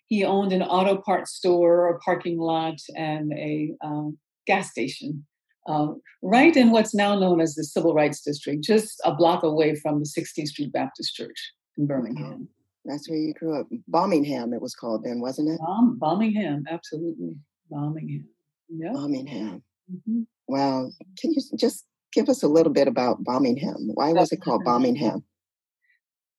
he 0.08 0.24
owned 0.24 0.54
an 0.54 0.62
auto 0.62 0.98
parts 1.02 1.32
store, 1.32 1.90
a 1.90 2.00
parking 2.00 2.38
lot, 2.40 2.80
and 2.96 3.34
a 3.34 3.72
um, 3.84 4.18
gas 4.46 4.70
station 4.70 5.26
uh, 5.68 5.88
right 6.22 6.56
in 6.56 6.72
what's 6.72 6.94
now 6.94 7.18
known 7.18 7.42
as 7.42 7.56
the 7.56 7.64
Civil 7.64 7.94
Rights 7.94 8.22
District, 8.22 8.64
just 8.64 9.02
a 9.04 9.14
block 9.14 9.44
away 9.44 9.76
from 9.76 10.00
the 10.00 10.06
16th 10.06 10.48
Street 10.48 10.72
Baptist 10.72 11.16
Church 11.16 11.54
in 11.78 11.88
Birmingham. 11.88 12.48
That's 12.86 13.10
where 13.10 13.18
you 13.18 13.34
grew 13.34 13.60
up. 13.60 13.68
Bombingham, 13.92 14.54
it 14.54 14.62
was 14.62 14.76
called 14.76 15.04
then, 15.04 15.20
wasn't 15.20 15.50
it? 15.50 15.60
Bomb, 15.60 16.00
Bombingham, 16.00 16.64
absolutely. 16.70 17.36
Bombingham. 17.72 18.26
Yeah. 18.70 18.92
Bombingham. 18.92 19.62
Mm-hmm. 19.92 20.22
Wow. 20.48 20.92
Can 21.20 21.34
you 21.34 21.42
just 21.58 21.86
give 22.14 22.30
us 22.30 22.44
a 22.44 22.48
little 22.48 22.72
bit 22.72 22.88
about 22.88 23.24
Bombingham? 23.24 23.90
Why 23.96 24.14
was 24.14 24.32
it 24.32 24.42
called 24.42 24.64
Bombingham? 24.64 25.24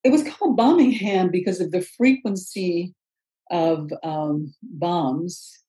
It 0.04 0.12
was 0.12 0.22
called 0.22 0.56
Bombingham 0.56 1.32
because 1.32 1.60
of 1.60 1.72
the 1.72 1.82
frequency 1.82 2.94
of 3.50 3.90
um, 4.04 4.54
bombs 4.62 5.64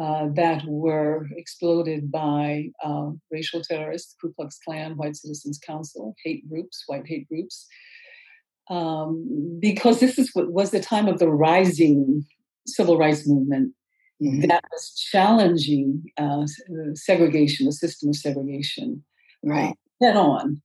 uh, 0.00 0.28
that 0.34 0.62
were 0.66 1.26
exploded 1.36 2.10
by 2.10 2.68
uh, 2.84 3.10
racial 3.32 3.60
terrorists, 3.60 4.14
Ku 4.20 4.32
Klux 4.32 4.58
Klan, 4.64 4.96
White 4.96 5.16
Citizens 5.16 5.58
Council, 5.58 6.14
hate 6.24 6.48
groups, 6.48 6.84
white 6.86 7.06
hate 7.06 7.28
groups, 7.28 7.66
um, 8.70 9.58
because 9.60 9.98
this 9.98 10.18
is 10.18 10.30
what 10.34 10.52
was 10.52 10.70
the 10.70 10.80
time 10.80 11.08
of 11.08 11.18
the 11.18 11.28
rising 11.28 12.24
civil 12.66 12.96
rights 12.96 13.26
movement 13.26 13.74
mm-hmm. 14.22 14.46
that 14.46 14.62
was 14.70 14.94
challenging 15.10 16.04
uh, 16.16 16.46
segregation, 16.94 17.66
the 17.66 17.72
system 17.72 18.10
of 18.10 18.16
segregation, 18.16 19.02
right, 19.42 19.74
head 20.00 20.16
on. 20.16 20.62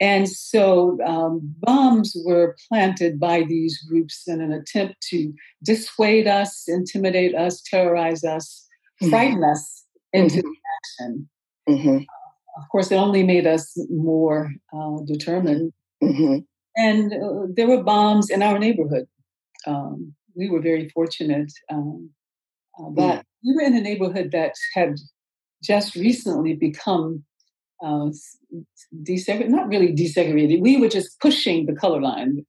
And 0.00 0.28
so 0.28 0.98
um, 1.06 1.40
bombs 1.60 2.16
were 2.26 2.56
planted 2.68 3.20
by 3.20 3.44
these 3.44 3.80
groups 3.88 4.24
in 4.26 4.40
an 4.40 4.52
attempt 4.52 5.00
to 5.10 5.32
dissuade 5.62 6.26
us, 6.26 6.64
intimidate 6.66 7.36
us, 7.36 7.62
terrorize 7.62 8.24
us, 8.24 8.63
mm-hmm. 9.02 9.10
frighten 9.10 9.44
us 9.44 9.84
into 10.12 10.38
mm-hmm. 10.38 11.02
action. 11.02 11.28
Mm-hmm. 11.68 11.96
Uh, 11.96 12.60
of 12.60 12.68
course, 12.70 12.90
it 12.90 12.96
only 12.96 13.22
made 13.22 13.46
us 13.46 13.72
more 13.90 14.52
uh, 14.72 14.98
determined. 15.06 15.72
Mm-hmm. 16.02 16.38
And 16.76 17.12
uh, 17.12 17.46
there 17.54 17.68
were 17.68 17.82
bombs 17.82 18.30
in 18.30 18.42
our 18.42 18.58
neighborhood. 18.58 19.06
Um, 19.66 20.14
we 20.36 20.48
were 20.48 20.60
very 20.60 20.88
fortunate. 20.90 21.52
Um, 21.70 22.10
uh, 22.78 22.90
but 22.90 23.18
mm. 23.18 23.22
we 23.44 23.54
were 23.54 23.62
in 23.62 23.76
a 23.76 23.80
neighborhood 23.80 24.30
that 24.32 24.54
had 24.74 24.96
just 25.62 25.94
recently 25.94 26.54
become 26.54 27.24
uh, 27.82 28.10
desegregated, 29.02 29.48
not 29.48 29.68
really 29.68 29.92
desegregated. 29.92 30.60
We 30.60 30.76
were 30.76 30.88
just 30.88 31.20
pushing 31.20 31.66
the 31.66 31.74
color 31.74 32.00
line. 32.00 32.44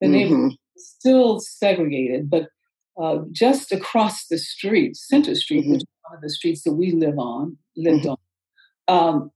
The 0.00 0.06
mm-hmm. 0.06 0.12
neighborhood 0.12 0.52
was 0.74 0.88
still 0.88 1.40
segregated, 1.40 2.30
but 2.30 2.48
uh, 3.00 3.18
just 3.32 3.72
across 3.72 4.26
the 4.28 4.38
street, 4.38 4.96
Center 4.96 5.34
Street, 5.34 5.62
mm-hmm. 5.62 5.72
which 5.72 5.82
is 5.82 5.86
one 6.08 6.16
of 6.16 6.22
the 6.22 6.30
streets 6.30 6.62
that 6.62 6.72
we 6.72 6.92
live 6.92 7.18
on, 7.18 7.56
lived 7.76 8.04
mm-hmm. 8.04 8.92
on, 8.92 9.08
um, 9.08 9.30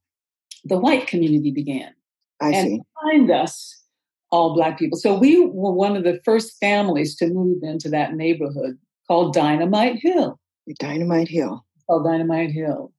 the 0.64 0.79
white 0.79 1.07
community 1.07 1.50
began. 1.50 1.93
I 2.40 2.50
and 2.50 2.69
see. 2.69 2.81
behind 3.02 3.31
us, 3.31 3.83
all 4.31 4.55
black 4.55 4.79
people. 4.79 4.99
So 4.99 5.19
we 5.19 5.45
were 5.45 5.73
one 5.73 5.97
of 5.97 6.05
the 6.05 6.21
first 6.25 6.59
families 6.61 7.17
to 7.17 7.26
move 7.29 7.59
into 7.62 7.88
that 7.90 8.14
neighborhood 8.14 8.79
called 9.07 9.35
Dynamite 9.35 9.99
Hill. 10.00 10.38
Dynamite 10.79 11.29
Hill. 11.29 11.64
Called 11.88 12.07
Dynamite 12.07 12.52
Hill. 12.52 12.93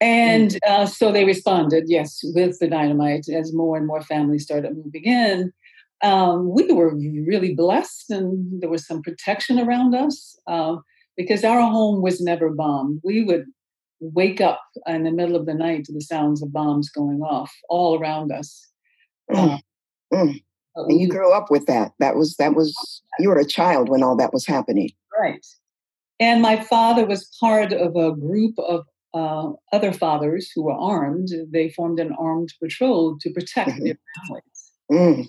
And 0.00 0.50
mm. 0.50 0.58
uh, 0.66 0.86
so 0.86 1.12
they 1.12 1.24
responded, 1.24 1.84
yes, 1.86 2.20
with 2.34 2.58
the 2.58 2.68
dynamite 2.68 3.28
as 3.28 3.52
more 3.54 3.76
and 3.76 3.86
more 3.86 4.02
families 4.02 4.44
started 4.44 4.76
moving 4.76 5.04
in. 5.04 5.52
Um, 6.02 6.50
we 6.54 6.72
were 6.72 6.94
really 6.94 7.54
blessed 7.54 8.10
and 8.10 8.62
there 8.62 8.70
was 8.70 8.86
some 8.86 9.02
protection 9.02 9.58
around 9.58 9.94
us 9.94 10.38
uh, 10.46 10.76
because 11.16 11.44
our 11.44 11.60
home 11.60 12.00
was 12.00 12.20
never 12.20 12.50
bombed. 12.50 13.00
We 13.04 13.22
would 13.22 13.44
wake 14.00 14.40
up 14.40 14.62
in 14.86 15.04
the 15.04 15.10
middle 15.10 15.36
of 15.36 15.46
the 15.46 15.54
night 15.54 15.84
to 15.84 15.92
the 15.92 16.00
sounds 16.00 16.42
of 16.42 16.52
bombs 16.52 16.88
going 16.88 17.20
off 17.20 17.52
all 17.68 18.00
around 18.00 18.32
us. 18.32 18.66
Mm. 19.30 19.54
Uh, 19.54 19.58
mm. 20.16 20.42
And 20.76 21.00
you 21.00 21.08
grew 21.08 21.32
up 21.32 21.50
with 21.50 21.66
that. 21.66 21.92
That 21.98 22.16
was 22.16 22.36
that 22.36 22.54
was 22.54 23.02
you 23.18 23.28
were 23.28 23.38
a 23.38 23.44
child 23.44 23.88
when 23.88 24.02
all 24.02 24.16
that 24.16 24.32
was 24.32 24.46
happening. 24.46 24.90
Right. 25.18 25.44
And 26.18 26.40
my 26.40 26.62
father 26.62 27.06
was 27.06 27.28
part 27.40 27.72
of 27.72 27.96
a 27.96 28.12
group 28.12 28.58
of 28.58 28.84
uh, 29.12 29.50
other 29.72 29.92
fathers 29.92 30.50
who 30.54 30.64
were 30.64 30.72
armed. 30.72 31.28
They 31.50 31.70
formed 31.70 31.98
an 31.98 32.14
armed 32.18 32.52
patrol 32.62 33.18
to 33.20 33.30
protect 33.30 33.70
mm-hmm. 33.70 33.84
their 33.84 33.98
families. 34.28 34.72
Mm. 34.90 35.28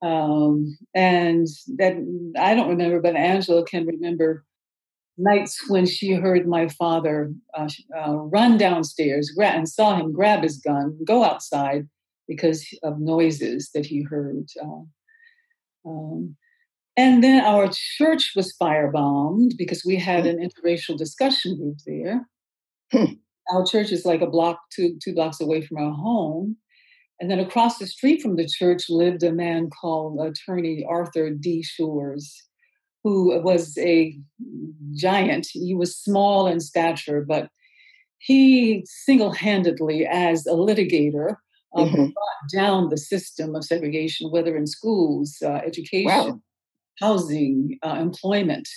Um, 0.00 0.78
and 0.94 1.46
that 1.76 1.94
I 2.38 2.54
don't 2.54 2.68
remember, 2.68 3.00
but 3.00 3.16
Angela 3.16 3.64
can 3.64 3.86
remember 3.86 4.44
nights 5.16 5.68
when 5.68 5.84
she 5.84 6.12
heard 6.12 6.46
my 6.46 6.68
father 6.68 7.32
uh, 7.54 7.68
uh, 7.96 8.12
run 8.12 8.56
downstairs 8.56 9.32
and 9.36 9.68
saw 9.68 9.96
him 9.96 10.12
grab 10.12 10.44
his 10.44 10.58
gun, 10.58 10.96
go 11.04 11.24
outside 11.24 11.88
because 12.28 12.66
of 12.84 13.00
noises 13.00 13.70
that 13.74 13.86
he 13.86 14.02
heard. 14.02 14.46
Uh, 14.62 15.88
um, 15.88 16.36
and 16.96 17.22
then 17.22 17.44
our 17.44 17.70
church 17.72 18.32
was 18.34 18.54
firebombed 18.60 19.52
because 19.56 19.84
we 19.84 19.96
had 19.96 20.24
hmm. 20.24 20.30
an 20.30 20.48
interracial 20.48 20.96
discussion 20.96 21.56
group 21.56 21.78
there. 21.86 22.26
Hmm. 22.92 23.14
Our 23.50 23.64
church 23.64 23.92
is 23.92 24.04
like 24.04 24.20
a 24.20 24.26
block, 24.26 24.58
two, 24.72 24.98
two 25.02 25.14
blocks 25.14 25.40
away 25.40 25.62
from 25.62 25.78
our 25.78 25.92
home. 25.92 26.56
And 27.20 27.30
then 27.30 27.40
across 27.40 27.78
the 27.78 27.86
street 27.86 28.22
from 28.22 28.36
the 28.36 28.46
church 28.46 28.88
lived 28.88 29.22
a 29.22 29.32
man 29.32 29.70
called 29.70 30.20
attorney 30.20 30.84
Arthur 30.88 31.30
D. 31.30 31.62
Shores, 31.62 32.44
who 33.02 33.40
was 33.40 33.76
a 33.78 34.16
giant. 34.94 35.48
He 35.52 35.74
was 35.74 35.96
small 35.96 36.46
in 36.46 36.60
stature, 36.60 37.24
but 37.26 37.48
he 38.18 38.84
single 38.86 39.32
handedly, 39.32 40.06
as 40.06 40.46
a 40.46 40.50
litigator, 40.50 41.36
uh, 41.76 41.82
mm-hmm. 41.82 41.96
brought 41.96 42.52
down 42.52 42.88
the 42.88 42.96
system 42.96 43.54
of 43.54 43.64
segregation, 43.64 44.30
whether 44.30 44.56
in 44.56 44.66
schools, 44.66 45.36
uh, 45.44 45.60
education, 45.64 46.06
wow 46.06 46.40
housing, 47.00 47.78
uh, 47.82 47.96
employment. 48.00 48.68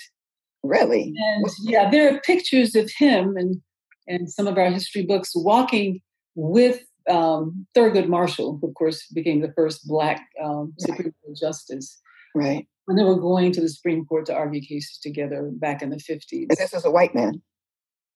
Really? 0.64 1.14
And 1.18 1.46
yeah, 1.64 1.90
there 1.90 2.14
are 2.14 2.20
pictures 2.22 2.76
of 2.76 2.90
him 2.98 3.36
and 3.36 3.62
and 4.08 4.30
some 4.30 4.48
of 4.48 4.58
our 4.58 4.70
history 4.70 5.04
books 5.04 5.32
walking 5.36 6.02
with 6.36 6.84
um, 7.10 7.66
Thurgood 7.76 8.08
Marshall, 8.08 8.58
who 8.62 8.68
of 8.68 8.74
course 8.76 9.08
became 9.08 9.42
the 9.42 9.52
first 9.54 9.88
Black 9.88 10.28
um, 10.44 10.74
Supreme 10.78 11.14
Court 11.24 11.38
justice. 11.38 12.00
Right. 12.36 12.68
And 12.88 12.98
they 12.98 13.04
were 13.04 13.20
going 13.20 13.52
to 13.54 13.62
the 13.62 13.70
Supreme 13.70 14.06
Court 14.06 14.26
to 14.28 14.34
argue 14.34 14.62
cases 14.62 15.00
together 15.02 15.50
back 15.54 15.82
in 15.82 15.90
the 15.90 16.00
fifties. 16.00 16.48
And 16.50 16.58
this 16.58 16.74
is 16.74 16.86
a 16.86 16.92
white 16.92 17.16
man. 17.16 17.42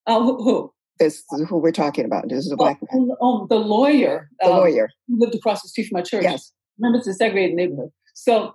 Uh, 0.08 0.20
who, 0.22 0.44
who? 0.44 0.74
This 1.00 1.24
is 1.32 1.48
who 1.50 1.58
we're 1.58 1.72
talking 1.72 2.06
about. 2.06 2.30
This 2.30 2.46
is 2.46 2.52
a 2.52 2.56
black 2.56 2.80
oh, 2.82 3.00
man. 3.00 3.16
Oh, 3.22 3.48
the 3.50 3.56
lawyer. 3.56 4.30
The 4.40 4.48
um, 4.48 4.58
lawyer 4.58 4.90
who 5.08 5.20
lived 5.20 5.36
across 5.36 5.62
the 5.62 5.70
street 5.70 5.90
from 5.90 5.98
my 5.98 6.02
church. 6.02 6.24
Yes. 6.24 6.52
Remember, 6.80 7.00
it's 7.00 7.08
a 7.08 7.14
segregated 7.14 7.56
neighborhood. 7.56 7.90
So. 8.14 8.54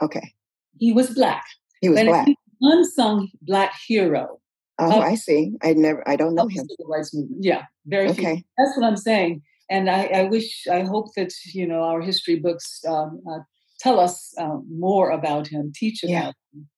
Okay. 0.00 0.32
He 0.78 0.92
was 0.92 1.10
black. 1.10 1.44
He 1.80 1.88
was 1.88 2.00
black. 2.00 2.28
unsung 2.60 3.28
black 3.42 3.74
hero. 3.86 4.38
Oh, 4.78 5.00
I 5.00 5.14
see. 5.14 5.52
I 5.62 5.74
never. 5.74 6.06
I 6.08 6.16
don't 6.16 6.34
know 6.34 6.48
him. 6.48 6.66
Rights 6.88 7.14
movement. 7.14 7.44
Yeah, 7.44 7.64
very. 7.86 8.08
Okay. 8.08 8.36
Few. 8.36 8.44
That's 8.58 8.76
what 8.76 8.86
I'm 8.86 8.96
saying. 8.96 9.42
And 9.72 9.88
I, 9.88 10.02
I, 10.04 10.22
wish, 10.24 10.66
I 10.70 10.82
hope 10.82 11.14
that 11.16 11.32
you 11.46 11.66
know 11.66 11.80
our 11.82 12.02
history 12.02 12.36
books 12.36 12.82
um, 12.86 13.22
uh, 13.26 13.38
tell 13.80 13.98
us 13.98 14.34
uh, 14.38 14.58
more 14.70 15.10
about 15.10 15.46
him, 15.46 15.72
teach 15.74 16.04
about 16.04 16.12
yeah. 16.12 16.32
him. 16.52 16.68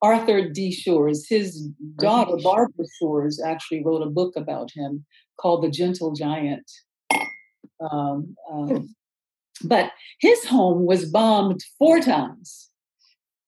Arthur 0.00 0.48
D. 0.48 0.70
Shores, 0.70 1.26
his 1.28 1.68
daughter 1.98 2.36
Barbara 2.40 2.86
Shores, 3.00 3.42
actually 3.44 3.82
wrote 3.84 4.02
a 4.02 4.10
book 4.10 4.34
about 4.36 4.70
him 4.72 5.04
called 5.40 5.64
"The 5.64 5.70
Gentle 5.70 6.12
Giant." 6.12 6.70
Um, 7.80 8.36
um, 8.52 8.68
hmm. 8.68 8.84
but 9.64 9.90
his 10.20 10.44
home 10.44 10.86
was 10.86 11.10
bombed 11.10 11.60
four 11.76 11.98
times. 11.98 12.70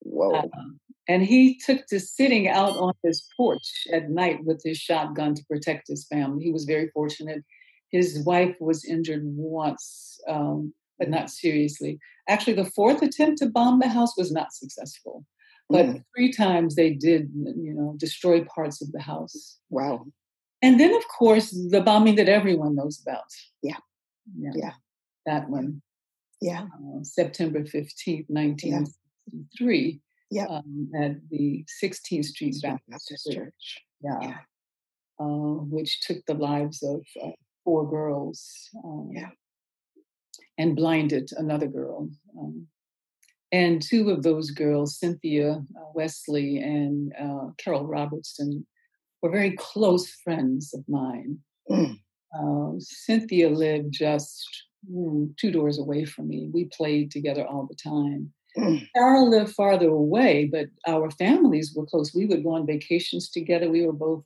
Whoa. 0.00 0.34
Um, 0.34 0.80
and 1.08 1.22
he 1.24 1.60
took 1.64 1.86
to 1.88 2.00
sitting 2.00 2.48
out 2.48 2.76
on 2.76 2.94
his 3.04 3.24
porch 3.36 3.86
at 3.92 4.10
night 4.10 4.44
with 4.44 4.62
his 4.64 4.78
shotgun 4.78 5.34
to 5.34 5.44
protect 5.48 5.88
his 5.88 6.06
family. 6.06 6.44
He 6.44 6.52
was 6.52 6.64
very 6.64 6.88
fortunate. 6.92 7.44
His 7.90 8.22
wife 8.24 8.56
was 8.60 8.84
injured 8.84 9.22
once, 9.24 10.20
um, 10.28 10.72
but 10.98 11.08
not 11.08 11.30
seriously. 11.30 11.98
Actually, 12.28 12.54
the 12.54 12.70
fourth 12.70 13.02
attempt 13.02 13.38
to 13.38 13.46
bomb 13.46 13.80
the 13.80 13.88
house 13.88 14.16
was 14.16 14.30
not 14.30 14.52
successful. 14.52 15.24
But 15.68 15.86
mm. 15.86 16.04
three 16.14 16.32
times 16.32 16.74
they 16.74 16.90
did, 16.90 17.30
you 17.34 17.74
know, 17.74 17.94
destroy 17.96 18.44
parts 18.44 18.82
of 18.82 18.90
the 18.92 19.00
house. 19.00 19.58
Wow. 19.70 20.06
And 20.62 20.78
then, 20.80 20.94
of 20.94 21.06
course, 21.08 21.50
the 21.70 21.80
bombing 21.80 22.16
that 22.16 22.28
everyone 22.28 22.74
knows 22.74 23.00
about. 23.00 23.24
Yeah. 23.62 23.76
Yeah. 24.36 24.50
yeah. 24.54 24.72
That 25.26 25.48
one. 25.48 25.82
Yeah. 26.40 26.62
Uh, 26.62 27.02
September 27.02 27.60
15th, 27.60 28.26
19 28.28 28.86
three 29.56 30.00
yeah. 30.30 30.46
Um, 30.46 30.90
at 31.00 31.16
the 31.28 31.64
16th 31.82 32.24
Street 32.24 32.56
Baptist, 32.62 32.88
Baptist 32.88 33.26
Church. 33.26 33.36
Church. 33.36 33.84
Yeah. 34.02 34.18
yeah. 34.22 34.36
Uh, 35.18 35.60
which 35.68 36.00
took 36.00 36.24
the 36.26 36.34
lives 36.34 36.82
of 36.82 37.04
uh, 37.22 37.32
four 37.64 37.88
girls. 37.88 38.68
Um, 38.84 39.10
yeah. 39.12 39.30
And 40.58 40.76
blinded 40.76 41.30
another 41.36 41.66
girl. 41.66 42.08
Um, 42.38 42.66
and 43.52 43.82
two 43.82 44.10
of 44.10 44.22
those 44.22 44.50
girls, 44.50 44.98
Cynthia 44.98 45.52
uh, 45.52 45.90
Wesley 45.94 46.58
and 46.58 47.12
uh, 47.20 47.50
Carol 47.58 47.86
Robertson, 47.86 48.66
were 49.22 49.30
very 49.30 49.56
close 49.56 50.10
friends 50.22 50.72
of 50.72 50.84
mine. 50.88 51.38
Mm. 51.70 51.98
Uh, 52.38 52.78
Cynthia 52.78 53.48
lived 53.48 53.92
just 53.92 54.46
mm, 54.90 55.36
two 55.36 55.50
doors 55.50 55.78
away 55.78 56.04
from 56.04 56.28
me. 56.28 56.48
We 56.52 56.66
played 56.66 57.10
together 57.10 57.44
all 57.44 57.66
the 57.68 57.76
time. 57.76 58.32
Mm. 58.56 58.86
Carol 58.94 59.30
lived 59.30 59.52
farther 59.54 59.88
away, 59.88 60.48
but 60.50 60.66
our 60.86 61.10
families 61.10 61.72
were 61.74 61.86
close. 61.86 62.14
We 62.14 62.26
would 62.26 62.44
go 62.44 62.54
on 62.54 62.66
vacations 62.66 63.30
together. 63.30 63.70
We 63.70 63.84
were 63.84 63.92
both 63.92 64.24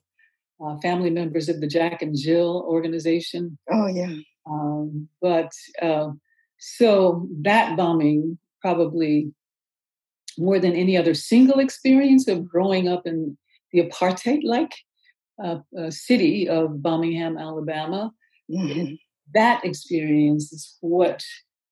uh, 0.63 0.77
family 0.77 1.09
members 1.09 1.49
of 1.49 1.61
the 1.61 1.67
Jack 1.67 2.01
and 2.01 2.15
Jill 2.17 2.65
organization. 2.67 3.57
Oh, 3.71 3.87
yeah. 3.87 4.15
Um, 4.49 5.07
but 5.21 5.51
uh, 5.81 6.09
so 6.57 7.27
that 7.41 7.75
bombing 7.75 8.37
probably 8.61 9.31
more 10.37 10.59
than 10.59 10.73
any 10.73 10.97
other 10.97 11.13
single 11.13 11.59
experience 11.59 12.27
of 12.27 12.47
growing 12.47 12.87
up 12.87 13.05
in 13.05 13.37
the 13.71 13.81
apartheid 13.81 14.41
like 14.43 14.73
uh, 15.43 15.59
uh, 15.77 15.89
city 15.89 16.47
of 16.47 16.81
Birmingham, 16.81 17.37
Alabama. 17.37 18.11
Mm-hmm. 18.51 18.95
That 19.33 19.65
experience 19.65 20.51
is 20.53 20.77
what 20.81 21.23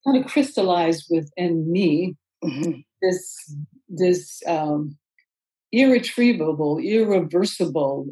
kind 0.06 0.24
of 0.24 0.30
crystallized 0.30 1.06
within 1.10 1.72
me 1.72 2.16
Mm-hmm. 2.44 2.72
this 3.02 3.56
this 3.88 4.44
um, 4.48 4.98
irretrievable, 5.72 6.78
irreversible, 6.80 8.08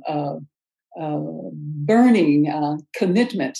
uh, 1.00 1.04
uh, 1.04 1.50
burning 1.54 2.50
uh, 2.50 2.78
commitment 2.96 3.58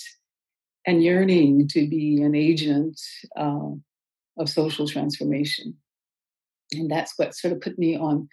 and 0.86 1.02
yearning 1.02 1.68
to 1.68 1.88
be 1.88 2.20
an 2.22 2.34
agent 2.34 3.00
uh, 3.36 3.70
of 4.38 4.48
social 4.48 4.86
transformation. 4.86 5.74
And 6.72 6.90
that's 6.90 7.12
what 7.16 7.34
sort 7.34 7.52
of 7.52 7.60
put 7.60 7.78
me 7.78 7.96
on 7.96 8.28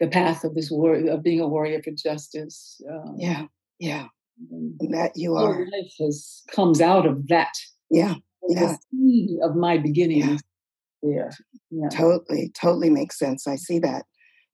the 0.00 0.08
path 0.08 0.44
of 0.44 0.54
this 0.54 0.70
war 0.70 0.94
of 0.94 1.22
being 1.22 1.40
a 1.40 1.46
warrior 1.46 1.82
for 1.82 1.90
justice. 1.92 2.80
Um, 2.90 3.14
Yeah, 3.18 3.46
yeah. 3.78 4.08
that 4.90 5.12
you 5.14 5.34
are. 5.36 5.60
life 5.60 5.92
has 6.00 6.42
comes 6.50 6.80
out 6.80 7.06
of 7.06 7.28
that. 7.28 7.52
Yeah, 7.90 8.14
Yeah. 8.48 8.76
of 9.42 9.54
my 9.56 9.78
beginning 9.78 10.18
Yeah. 10.18 10.36
there. 11.02 11.30
Yeah. 11.70 11.88
totally, 11.90 12.50
totally 12.54 12.90
makes 12.90 13.18
sense. 13.18 13.46
I 13.46 13.56
see 13.56 13.78
that. 13.80 14.04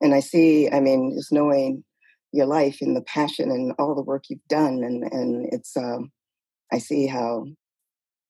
And 0.01 0.15
I 0.15 0.21
see, 0.21 0.69
I 0.71 0.81
mean, 0.81 1.15
just 1.17 1.33
knowing 1.33 1.85
your 2.33 2.47
life 2.47 2.79
and 2.81 2.95
the 2.97 3.03
passion 3.03 3.51
and 3.51 3.73
all 3.79 3.95
the 3.95 4.03
work 4.03 4.25
you've 4.29 4.47
done 4.49 4.83
and 4.85 5.03
and 5.13 5.47
it's 5.53 5.77
um 5.77 6.11
I 6.73 6.79
see 6.79 7.07
how 7.07 7.47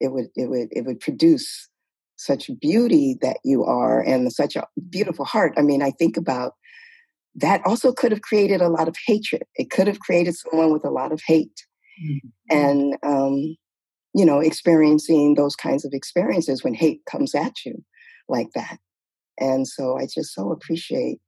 it 0.00 0.12
would 0.12 0.28
it 0.36 0.48
would 0.48 0.68
it 0.70 0.84
would 0.86 1.00
produce 1.00 1.68
such 2.16 2.50
beauty 2.60 3.16
that 3.22 3.38
you 3.44 3.64
are 3.64 4.00
and 4.00 4.32
such 4.32 4.56
a 4.56 4.66
beautiful 4.90 5.24
heart. 5.24 5.54
I 5.56 5.62
mean, 5.62 5.82
I 5.82 5.92
think 5.92 6.16
about 6.16 6.54
that 7.36 7.62
also 7.64 7.92
could 7.92 8.10
have 8.10 8.22
created 8.22 8.60
a 8.60 8.68
lot 8.68 8.88
of 8.88 8.96
hatred. 9.06 9.44
It 9.54 9.70
could 9.70 9.86
have 9.86 10.00
created 10.00 10.34
someone 10.34 10.72
with 10.72 10.84
a 10.84 10.90
lot 10.90 11.12
of 11.12 11.20
hate. 11.26 11.64
Mhm. 12.02 12.20
and 12.50 12.96
um, 13.02 13.56
you 14.14 14.24
know 14.24 14.40
experiencing 14.40 15.34
those 15.34 15.56
kinds 15.56 15.84
of 15.84 15.92
experiences 15.92 16.64
when 16.64 16.74
hate 16.74 17.00
comes 17.06 17.34
at 17.34 17.54
you 17.64 17.84
like 18.28 18.50
that 18.54 18.78
and 19.38 19.66
so 19.66 19.98
i 19.98 20.06
just 20.06 20.32
so 20.34 20.52
appreciate 20.52 21.18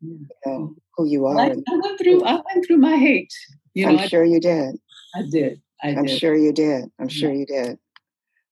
Yeah. 0.00 0.10
you 0.10 0.28
know, 0.46 0.74
who 0.96 1.06
you 1.06 1.26
are 1.26 1.38
I, 1.40 1.50
I 1.50 1.76
went 1.82 1.98
through. 1.98 2.24
I 2.24 2.34
went 2.34 2.66
through 2.66 2.78
my 2.78 2.96
hate. 2.96 3.32
You 3.74 3.86
know, 3.86 3.92
i'm 3.92 3.98
I, 3.98 4.06
sure 4.06 4.24
you 4.24 4.40
did 4.40 4.76
I 5.14 5.22
did. 5.22 5.60
I 5.82 5.88
i'm 5.90 6.06
sure 6.06 6.34
you 6.34 6.52
did 6.52 6.84
i'm 7.00 7.08
Yeah. 7.08 7.18
sure 7.20 7.32
you 7.32 7.46
did 7.46 7.78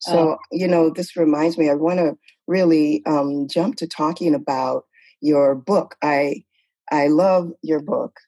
so 0.00 0.36
you 0.50 0.66
know 0.66 0.90
this 0.90 1.16
reminds 1.16 1.56
me 1.58 1.70
i 1.70 1.74
want 1.74 1.98
to 2.00 2.16
really 2.48 3.02
um, 3.06 3.46
jump 3.48 3.76
to 3.76 3.86
talking 3.86 4.34
about 4.34 4.84
your 5.20 5.54
book 5.54 5.94
i 6.02 6.42
i 6.90 7.06
love 7.06 7.52
your 7.62 7.80
book 7.80 8.18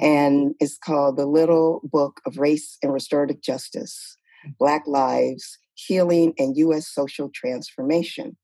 and 0.00 0.54
it's 0.60 0.76
called 0.78 1.16
the 1.16 1.26
little 1.26 1.80
book 1.84 2.20
of 2.26 2.38
race 2.38 2.78
and 2.82 2.92
restorative 2.92 3.40
justice 3.42 4.16
black 4.58 4.82
lives 4.86 5.58
healing 5.74 6.34
and 6.38 6.56
u.s 6.56 6.88
social 6.88 7.30
transformation 7.32 8.36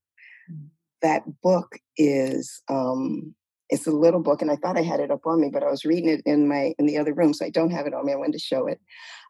Mm. 0.49 0.69
that 1.03 1.23
book 1.43 1.79
is 1.97 2.63
um, 2.69 3.35
it's 3.71 3.87
a 3.87 3.93
little 3.93 4.21
book 4.21 4.43
and 4.43 4.51
i 4.51 4.57
thought 4.57 4.79
i 4.79 4.83
had 4.83 5.01
it 5.01 5.11
up 5.11 5.27
on 5.27 5.41
me 5.41 5.51
but 5.53 5.63
i 5.63 5.71
was 5.71 5.85
reading 5.85 6.09
it 6.09 6.23
in 6.25 6.49
my 6.49 6.75
in 6.79 6.87
the 6.87 6.99
other 6.99 7.13
room 7.13 7.33
so 7.33 7.45
i 7.45 7.51
don't 7.51 7.71
have 7.71 7.87
it 7.87 7.95
on 7.95 8.05
me 8.05 8.13
i 8.13 8.17
wanted 8.17 8.33
to 8.33 8.39
show 8.39 8.67
it. 8.67 8.81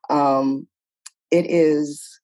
Um, 0.09 0.69
it 1.31 1.47
is 1.49 2.21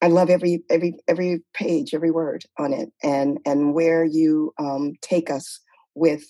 i 0.00 0.08
love 0.08 0.30
every 0.30 0.62
every 0.70 0.94
every 1.08 1.42
page 1.54 1.94
every 1.94 2.10
word 2.10 2.44
on 2.58 2.72
it 2.72 2.90
and 3.02 3.38
and 3.44 3.74
where 3.74 4.04
you 4.04 4.52
um, 4.58 4.94
take 5.02 5.30
us 5.30 5.60
with 5.94 6.24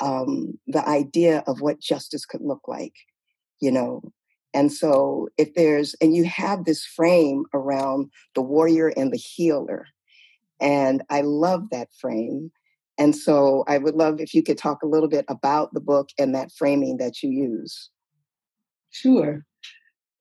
um, 0.00 0.58
the 0.68 0.86
idea 0.88 1.42
of 1.46 1.60
what 1.60 1.80
justice 1.80 2.24
could 2.24 2.40
look 2.40 2.68
like 2.68 2.94
you 3.60 3.70
know? 3.70 4.02
And 4.54 4.72
so 4.72 5.28
if 5.36 5.54
there's 5.54 5.94
and 6.00 6.16
you 6.16 6.24
have 6.24 6.64
this 6.64 6.84
frame 6.84 7.44
around 7.52 8.10
the 8.34 8.42
warrior 8.42 8.88
and 8.88 9.12
the 9.12 9.18
healer 9.18 9.86
and 10.60 11.02
i 11.10 11.20
love 11.20 11.70
that 11.70 11.88
frame 12.00 12.50
and 12.98 13.14
so 13.16 13.64
i 13.68 13.78
would 13.78 13.94
love 13.94 14.20
if 14.20 14.34
you 14.34 14.42
could 14.42 14.58
talk 14.58 14.82
a 14.82 14.86
little 14.86 15.08
bit 15.08 15.24
about 15.28 15.72
the 15.72 15.80
book 15.80 16.10
and 16.18 16.34
that 16.34 16.50
framing 16.52 16.96
that 16.98 17.22
you 17.22 17.30
use 17.30 17.90
Sure. 18.90 19.44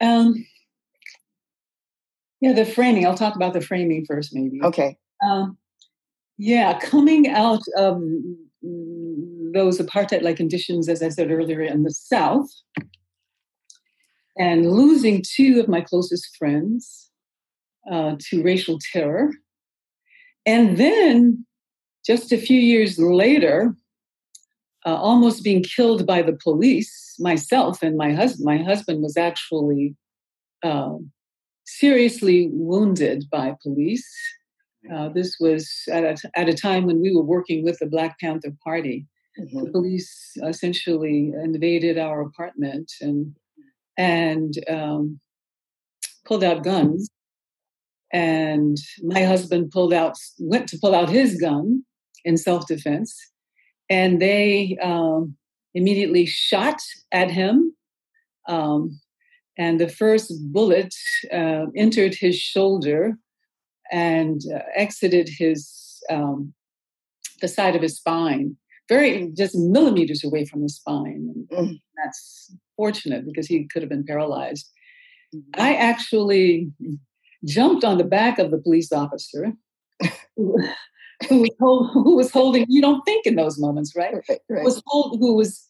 Um, 0.02 0.46
yeah, 2.42 2.54
the 2.54 2.66
framing. 2.66 3.06
I'll 3.06 3.16
talk 3.16 3.36
about 3.36 3.54
the 3.54 3.62
framing 3.62 4.06
first, 4.06 4.34
maybe. 4.34 4.62
okay 4.64 4.98
Um, 5.26 5.58
yeah, 6.38 6.78
coming 6.80 7.28
out 7.30 7.64
of 7.78 8.02
those 8.62 9.80
apartheid-like 9.80 10.38
conditions, 10.38 10.88
as 10.88 11.02
I 11.02 11.10
said 11.10 11.32
earlier, 11.32 11.62
in 11.62 11.84
the 11.84 11.92
South, 11.92 12.50
and 14.38 14.72
losing 14.72 15.24
two 15.28 15.60
of 15.60 15.68
my 15.68 15.82
closest 15.82 16.36
friends 16.38 17.10
uh, 17.92 18.18
to 18.30 18.44
racial 18.44 18.78
terror, 18.94 19.32
and 20.46 20.78
then 20.78 21.47
just 22.08 22.32
a 22.32 22.38
few 22.38 22.60
years 22.60 22.98
later, 22.98 23.76
uh, 24.86 24.96
almost 24.96 25.44
being 25.44 25.62
killed 25.62 26.08
by 26.08 26.22
the 26.22 26.38
police. 26.42 27.16
Myself 27.20 27.84
and 27.84 27.98
my 27.98 28.14
husband. 28.14 28.46
My 28.46 28.64
husband 28.64 29.04
was 29.04 29.18
actually 29.18 29.96
um, 30.64 31.12
seriously 31.66 32.50
wounded 32.54 33.26
by 33.30 33.56
police. 33.62 34.08
Uh, 34.94 35.10
this 35.10 35.36
was 35.40 35.70
at 35.92 36.04
a, 36.04 36.32
at 36.40 36.48
a 36.48 36.54
time 36.54 36.86
when 36.86 37.02
we 37.02 37.14
were 37.14 37.24
working 37.24 37.64
with 37.64 37.78
the 37.80 37.88
Black 37.88 38.18
Panther 38.20 38.56
Party. 38.64 39.06
Mhm. 39.38 39.66
The 39.66 39.72
police 39.72 40.38
essentially 40.44 41.34
invaded 41.44 41.98
our 41.98 42.22
apartment 42.22 42.92
and 43.02 43.36
and 43.98 44.54
um, 44.70 45.20
pulled 46.26 46.44
out 46.44 46.64
guns. 46.64 47.10
And 48.14 48.78
my 49.02 49.24
husband 49.24 49.72
pulled 49.72 49.94
out 49.94 50.16
went 50.40 50.70
to 50.70 50.80
pull 50.80 50.96
out 50.96 51.10
his 51.10 51.42
gun 51.42 51.84
in 52.28 52.36
self 52.38 52.68
defense, 52.68 53.12
and 53.90 54.22
they 54.22 54.78
um, 54.84 55.36
immediately 55.74 56.26
shot 56.26 56.80
at 57.12 57.32
him. 57.32 57.74
Um, 58.48 59.00
and 59.58 59.80
the 59.80 59.90
first 59.90 60.32
bullet 60.54 60.94
uh, 61.34 61.66
entered 61.76 62.14
his 62.14 62.36
shoulder 62.38 63.14
and 63.92 64.42
uh, 64.54 64.60
exited 64.76 65.30
his 65.40 65.58
um, 66.10 66.54
the 67.42 67.48
side 67.48 67.76
of 67.76 67.82
his 67.82 67.96
spine, 67.98 68.56
very 68.90 69.32
just 69.42 69.56
millimeters 69.56 70.24
away 70.24 70.44
from 70.46 70.62
his 70.62 70.76
spine. 70.76 71.24
And 71.34 71.50
Mm. 71.50 71.80
that's 72.00 72.54
fortunate 72.76 73.26
because 73.26 73.48
he 73.48 73.68
could 73.72 73.82
have 73.84 73.90
been 73.96 74.06
paralyzed. 74.06 74.66
Mhm. 75.34 75.44
I 75.68 75.76
actually 75.92 76.72
jumped 77.46 77.84
on 77.84 77.98
the 77.98 78.10
back 78.18 78.40
of 78.40 78.52
the 78.52 78.62
police 78.66 78.92
officer 78.92 79.44
who, 81.28 81.28
who 81.30 81.42
was 81.42 81.52
hold, 81.60 81.92
who 81.92 82.16
was 82.16 82.32
holding. 82.32 82.66
You 82.70 82.82
don't 82.82 83.04
think 83.04 83.26
in 83.26 83.36
those 83.36 83.60
moments, 83.60 83.94
right? 83.96 84.16
Right, 84.30 84.40
right. 84.50 84.64
was 84.64 84.82
hold, 84.86 85.20
who 85.20 85.36
was 85.36 85.66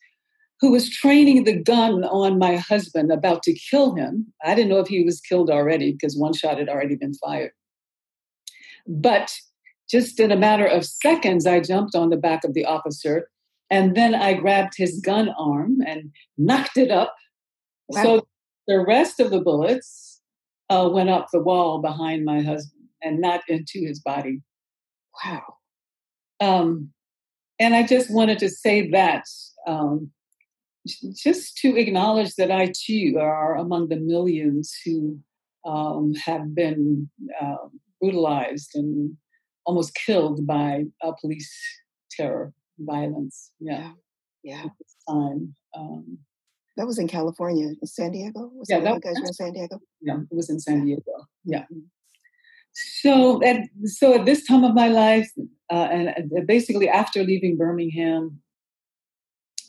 who 0.60 0.72
was 0.72 0.90
training 0.90 1.44
the 1.44 1.56
gun 1.56 2.04
on 2.06 2.40
my 2.40 2.56
husband 2.56 3.12
about 3.12 3.44
to 3.44 3.54
kill 3.54 3.94
him. 3.96 4.26
I 4.44 4.56
didn't 4.56 4.70
know 4.70 4.80
if 4.80 4.88
he 4.88 5.04
was 5.04 5.22
killed 5.22 5.52
already 5.52 5.92
because 5.92 6.18
one 6.18 6.34
shot 6.34 6.58
had 6.58 6.68
already 6.68 6.96
been 6.96 7.14
fired. 7.14 7.52
But 8.88 9.32
just 9.88 10.20
in 10.20 10.32
a 10.32 10.36
matter 10.36 10.66
of 10.66 10.84
seconds, 10.84 11.46
I 11.46 11.60
jumped 11.60 11.96
on 11.96 12.10
the 12.10 12.18
back 12.18 12.44
of 12.44 12.56
the 12.56 12.66
officer 12.66 13.30
and 13.70 13.96
then 13.96 14.16
I 14.16 14.34
grabbed 14.34 14.74
his 14.76 15.00
gun 15.00 15.30
arm 15.38 15.78
and 15.86 16.12
knocked 16.38 16.78
it 16.78 16.90
up. 16.90 17.16
Wow. 17.90 18.04
So 18.04 18.28
the 18.68 18.80
rest 18.80 19.20
of 19.20 19.30
the 19.30 19.40
bullets 19.40 20.22
uh, 20.70 20.90
went 20.92 21.10
up 21.10 21.28
the 21.32 21.42
wall 21.42 21.80
behind 21.80 22.26
my 22.26 22.42
husband 22.42 22.84
and 23.02 23.22
not 23.22 23.42
into 23.48 23.86
his 23.86 24.00
body. 24.00 24.42
Wow. 25.26 25.44
Um, 26.40 26.92
and 27.60 27.76
I 27.76 27.86
just 27.86 28.12
wanted 28.12 28.40
to 28.40 28.50
say 28.50 28.90
that 28.92 29.24
um, 29.66 30.12
just 31.16 31.58
to 31.58 31.76
acknowledge 31.76 32.36
that 32.36 32.52
I 32.52 32.72
too 32.86 33.18
are 33.20 33.56
among 33.58 33.90
the 33.90 33.98
millions 33.98 34.74
who 34.86 35.20
um, 35.66 36.14
have 36.26 36.54
been 36.56 37.10
uh, 37.42 37.56
brutalized 38.00 38.72
and 38.76 39.18
almost 39.66 39.96
killed 40.06 40.46
by 40.48 40.84
uh, 41.04 41.12
police 41.20 41.52
terror, 42.12 42.54
violence. 42.80 43.52
Yeah, 43.60 43.92
Yeah. 44.44 44.64
at 44.66 44.72
this 44.80 44.96
time. 45.10 45.56
Um, 45.76 46.20
That 46.78 46.86
was 46.88 47.00
in 47.00 47.08
California, 47.08 47.70
in 47.82 47.88
San 47.88 48.12
Diego. 48.12 48.52
Was 48.54 48.68
Yeah, 48.70 48.80
that, 48.80 48.86
that- 48.86 48.94
you 48.96 49.02
guys 49.02 49.20
were 49.20 49.28
in 49.28 49.34
San 49.34 49.54
Diego? 49.54 49.80
yeah, 50.00 50.20
it 50.32 50.36
was 50.36 50.50
in 50.50 50.60
San 50.60 50.86
Diego. 50.86 51.26
Yeah. 51.44 51.66
So 52.78 53.44
at 53.44 53.62
so 53.86 54.14
at 54.14 54.26
this 54.26 54.46
time 54.46 54.64
of 54.64 54.76
my 54.76 54.88
life, 54.88 55.32
uh, 55.72 55.88
and 55.92 56.46
basically 56.46 56.88
after 56.88 57.24
leaving 57.24 57.58
Birmingham 57.58 58.40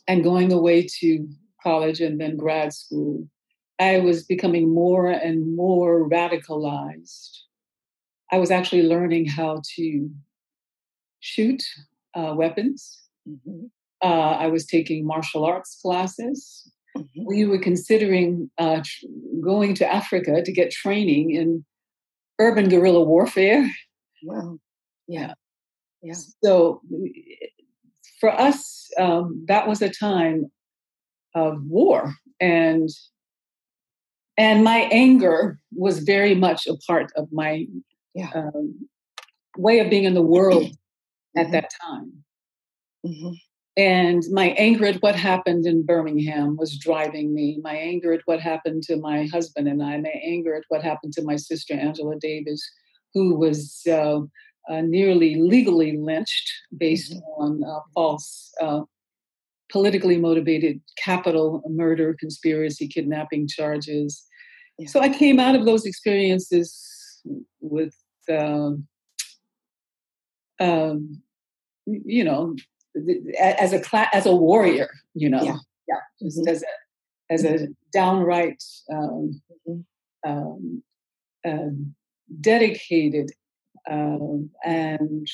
and 0.06 0.22
going 0.22 0.52
away 0.52 0.86
to 1.00 1.26
college 1.62 2.00
and 2.00 2.20
then 2.20 2.36
grad 2.36 2.74
school, 2.74 3.26
I 3.78 4.00
was 4.00 4.24
becoming 4.24 4.74
more 4.74 5.08
and 5.08 5.56
more 5.56 6.06
radicalized. 6.06 7.30
I 8.30 8.36
was 8.36 8.50
actually 8.50 8.82
learning 8.82 9.24
how 9.26 9.62
to 9.76 10.10
shoot 11.20 11.62
uh, 12.14 12.34
weapons. 12.36 13.00
Mm-hmm. 13.26 13.66
Uh, 14.02 14.32
I 14.44 14.48
was 14.48 14.66
taking 14.66 15.06
martial 15.06 15.46
arts 15.46 15.78
classes. 15.80 16.70
Mm-hmm. 16.94 17.24
We 17.26 17.46
were 17.46 17.58
considering 17.58 18.50
uh, 18.58 18.82
tr- 18.84 19.06
going 19.42 19.74
to 19.76 19.90
Africa 19.90 20.42
to 20.44 20.52
get 20.52 20.70
training 20.70 21.30
in 21.30 21.64
urban 22.38 22.68
guerrilla 22.68 23.02
warfare. 23.02 23.70
Wow. 24.22 24.58
Yeah. 25.06 25.34
Yeah. 26.02 26.14
So 26.44 26.82
for 28.20 28.30
us, 28.30 28.88
um, 28.98 29.44
that 29.48 29.66
was 29.66 29.82
a 29.82 29.90
time 29.90 30.50
of 31.34 31.64
war, 31.64 32.14
and 32.40 32.88
and 34.36 34.62
my 34.62 34.88
anger 34.92 35.58
was 35.74 36.00
very 36.00 36.34
much 36.34 36.66
a 36.66 36.76
part 36.86 37.10
of 37.16 37.28
my 37.32 37.66
yeah. 38.14 38.30
um, 38.34 38.88
way 39.56 39.80
of 39.80 39.90
being 39.90 40.04
in 40.04 40.14
the 40.14 40.22
world 40.22 40.62
mm-hmm. 40.64 41.40
at 41.40 41.50
that 41.52 41.70
time. 41.82 42.24
Mm-hmm. 43.04 43.32
And 43.78 44.24
my 44.32 44.48
anger 44.58 44.86
at 44.86 45.00
what 45.02 45.14
happened 45.14 45.64
in 45.64 45.86
Birmingham 45.86 46.56
was 46.56 46.76
driving 46.76 47.32
me. 47.32 47.60
My 47.62 47.76
anger 47.76 48.12
at 48.12 48.22
what 48.24 48.40
happened 48.40 48.82
to 48.84 48.96
my 48.96 49.26
husband 49.26 49.68
and 49.68 49.80
I. 49.80 49.96
My 49.98 50.20
anger 50.24 50.56
at 50.56 50.64
what 50.68 50.82
happened 50.82 51.12
to 51.12 51.22
my 51.22 51.36
sister 51.36 51.74
Angela 51.74 52.16
Davis, 52.20 52.60
who 53.14 53.36
was 53.36 53.80
uh, 53.88 54.18
uh, 54.68 54.80
nearly 54.80 55.36
legally 55.36 55.96
lynched 55.96 56.50
based 56.76 57.12
mm-hmm. 57.12 57.42
on 57.42 57.62
uh, 57.62 57.78
false, 57.94 58.52
uh, 58.60 58.80
politically 59.70 60.16
motivated 60.18 60.80
capital 60.96 61.62
murder, 61.68 62.16
conspiracy, 62.18 62.88
kidnapping 62.88 63.46
charges. 63.46 64.26
Yeah. 64.76 64.88
So 64.88 64.98
I 64.98 65.08
came 65.08 65.38
out 65.38 65.54
of 65.54 65.66
those 65.66 65.86
experiences 65.86 67.22
with, 67.60 67.94
um, 68.28 68.88
um 70.58 71.22
you 71.86 72.24
know, 72.24 72.56
as 73.38 73.72
a 73.72 73.80
class, 73.80 74.08
as 74.12 74.26
a 74.26 74.34
warrior, 74.34 74.90
you 75.14 75.28
know, 75.28 75.42
yeah, 75.42 75.56
yeah 75.88 76.00
just 76.22 76.38
mm-hmm. 76.38 76.48
as 76.48 76.62
a 76.62 76.66
as 77.30 77.44
a 77.44 77.68
downright 77.92 78.62
um, 78.90 79.40
mm-hmm. 79.68 80.30
um, 80.30 80.82
uh, 81.46 81.70
dedicated 82.40 83.30
um, 83.88 84.50
and 84.64 85.26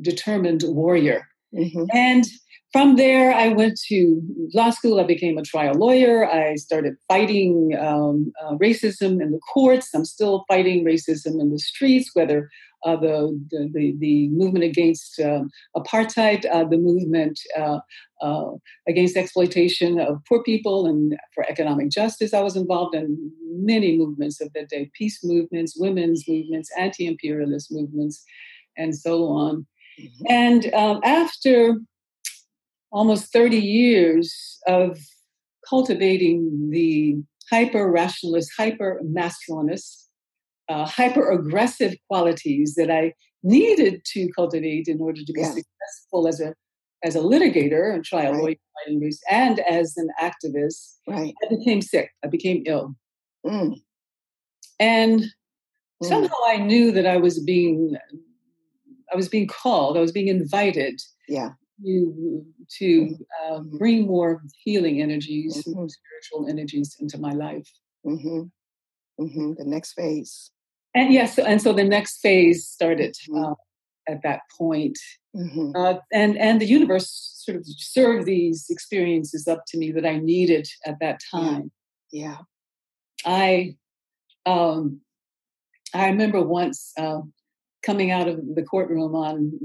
determined 0.00 0.62
warrior. 0.66 1.26
Mm-hmm. 1.54 1.84
And 1.92 2.24
from 2.72 2.96
there, 2.96 3.34
I 3.34 3.48
went 3.48 3.78
to 3.88 4.22
law 4.54 4.70
school. 4.70 4.98
I 4.98 5.04
became 5.04 5.36
a 5.36 5.42
trial 5.42 5.74
lawyer. 5.74 6.26
I 6.26 6.54
started 6.54 6.94
fighting 7.06 7.76
um, 7.78 8.32
uh, 8.42 8.54
racism 8.54 9.20
in 9.20 9.32
the 9.32 9.40
courts. 9.52 9.90
I'm 9.94 10.06
still 10.06 10.44
fighting 10.48 10.84
racism 10.84 11.38
in 11.38 11.50
the 11.50 11.58
streets, 11.58 12.10
whether 12.14 12.48
uh, 12.84 12.96
the, 12.96 13.38
the, 13.50 13.94
the, 13.98 14.28
movement 14.30 14.64
against 14.64 15.20
uh, 15.20 15.42
apartheid, 15.76 16.44
uh, 16.50 16.64
the 16.64 16.78
movement 16.78 17.38
uh, 17.56 17.78
uh, 18.20 18.50
against 18.88 19.16
exploitation 19.16 20.00
of 20.00 20.18
poor 20.28 20.42
people 20.42 20.86
and 20.86 21.16
for 21.34 21.44
economic 21.48 21.90
justice. 21.90 22.34
I 22.34 22.40
was 22.40 22.56
involved 22.56 22.96
in 22.96 23.30
many 23.50 23.96
movements 23.96 24.40
of 24.40 24.52
the 24.52 24.66
day 24.66 24.90
peace 24.94 25.20
movements, 25.22 25.76
women's 25.76 26.24
movements, 26.26 26.70
anti 26.76 27.06
imperialist 27.06 27.70
movements, 27.70 28.24
and 28.76 28.96
so 28.96 29.26
on. 29.26 29.66
And 30.28 30.72
um, 30.74 31.00
after 31.04 31.76
almost 32.90 33.32
30 33.32 33.58
years 33.58 34.58
of 34.66 34.98
cultivating 35.68 36.68
the 36.70 37.16
hyper 37.50 37.90
rationalist, 37.90 38.50
hyper 38.56 39.00
masculinist, 39.04 40.04
uh, 40.68 40.86
hyper 40.86 41.30
aggressive 41.30 41.94
qualities 42.08 42.74
that 42.76 42.90
I 42.90 43.14
needed 43.42 44.02
to 44.12 44.28
cultivate 44.36 44.86
in 44.88 45.00
order 45.00 45.20
to 45.24 45.32
be 45.32 45.40
yeah. 45.40 45.48
successful 45.48 46.28
as 46.28 46.40
a 46.40 46.54
as 47.04 47.16
a 47.16 47.20
litigator 47.20 47.92
and 47.92 48.04
trial 48.04 48.32
right. 48.32 48.58
lawyer 48.88 49.10
and 49.28 49.58
as 49.60 49.94
an 49.96 50.08
activist. 50.20 50.94
Right. 51.08 51.34
I 51.44 51.48
became 51.48 51.82
sick. 51.82 52.10
I 52.24 52.28
became 52.28 52.62
ill. 52.64 52.94
Mm. 53.44 53.80
And 54.78 55.20
mm. 55.20 56.06
somehow 56.06 56.36
I 56.46 56.58
knew 56.58 56.92
that 56.92 57.06
I 57.06 57.16
was 57.16 57.42
being 57.42 57.96
I 59.12 59.16
was 59.16 59.28
being 59.28 59.46
called, 59.46 59.96
I 59.96 60.00
was 60.00 60.12
being 60.12 60.28
invited 60.28 61.00
yeah. 61.28 61.50
to, 61.84 62.44
to 62.78 63.16
uh, 63.44 63.60
bring 63.78 64.06
more 64.06 64.42
healing 64.64 65.02
energies, 65.02 65.56
mm-hmm. 65.56 65.86
spiritual 65.88 66.48
energies 66.48 66.96
into 67.00 67.18
my 67.18 67.32
life. 67.32 67.68
Mm-hmm. 68.06 68.42
Mm-hmm. 69.20 69.52
The 69.58 69.64
next 69.64 69.92
phase. 69.92 70.50
And 70.94 71.12
yes, 71.12 71.38
and 71.38 71.60
so 71.60 71.72
the 71.72 71.84
next 71.84 72.20
phase 72.20 72.66
started 72.66 73.16
uh, 73.34 73.54
at 74.08 74.22
that 74.22 74.40
point. 74.58 74.98
Mm-hmm. 75.34 75.72
Uh, 75.74 75.94
and 76.12 76.36
and 76.36 76.60
the 76.60 76.66
universe 76.66 77.32
sort 77.44 77.56
of 77.56 77.64
served 77.66 78.26
these 78.26 78.66
experiences 78.68 79.48
up 79.48 79.62
to 79.68 79.78
me 79.78 79.90
that 79.92 80.04
I 80.04 80.18
needed 80.18 80.68
at 80.84 80.98
that 81.00 81.20
time. 81.30 81.70
Yeah, 82.10 82.22
yeah. 82.22 82.36
I 83.24 83.76
um, 84.44 85.00
I 85.94 86.08
remember 86.08 86.42
once 86.42 86.92
uh, 86.98 87.20
coming 87.82 88.10
out 88.10 88.28
of 88.28 88.40
the 88.54 88.62
courtroom 88.62 89.14
on 89.14 89.58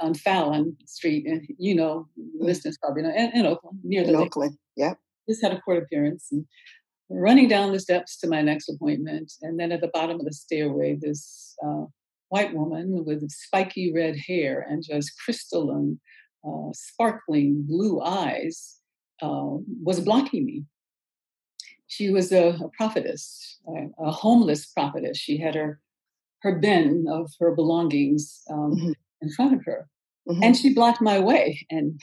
on 0.00 0.14
Fallon 0.14 0.76
Street, 0.86 1.26
and 1.26 1.46
you 1.58 1.74
know, 1.74 2.08
listeners 2.38 2.78
probably 2.78 3.02
know, 3.02 3.14
in, 3.14 3.30
in 3.34 3.46
Oakland, 3.46 3.78
near 3.82 4.02
the 4.02 4.10
in 4.10 4.16
Oakland. 4.16 4.56
Yeah, 4.76 4.94
just 5.28 5.42
had 5.42 5.52
a 5.52 5.60
court 5.60 5.82
appearance 5.82 6.28
and 6.32 6.44
running 7.08 7.48
down 7.48 7.72
the 7.72 7.80
steps 7.80 8.18
to 8.18 8.28
my 8.28 8.42
next 8.42 8.68
appointment, 8.68 9.32
and 9.42 9.58
then 9.58 9.72
at 9.72 9.80
the 9.80 9.90
bottom 9.92 10.20
of 10.20 10.26
the 10.26 10.32
stairway, 10.32 10.96
this 11.00 11.56
uh, 11.64 11.84
white 12.30 12.54
woman 12.54 13.04
with 13.04 13.28
spiky 13.30 13.92
red 13.92 14.16
hair 14.16 14.64
and 14.68 14.84
just 14.84 15.12
crystalline, 15.22 16.00
uh, 16.46 16.70
sparkling 16.72 17.64
blue 17.66 18.00
eyes 18.00 18.78
uh, 19.20 19.56
was 19.82 20.00
blocking 20.00 20.46
me. 20.46 20.64
She 21.88 22.10
was 22.10 22.30
a, 22.32 22.50
a 22.50 22.70
prophetess, 22.76 23.58
a, 23.66 24.04
a, 24.06 24.10
homeless 24.12 24.66
prophetess. 24.66 25.18
She 25.18 25.38
had 25.38 25.56
her 25.56 25.80
her 26.42 26.58
bin 26.58 27.06
of 27.08 27.30
her 27.40 27.54
belongings 27.54 28.42
um, 28.50 28.72
mm-hmm. 28.72 28.92
in 29.22 29.32
front 29.32 29.54
of 29.54 29.64
her, 29.64 29.88
mm-hmm. 30.28 30.42
and 30.42 30.56
she 30.56 30.74
blocked 30.74 31.00
my 31.00 31.18
way, 31.18 31.66
and 31.70 32.00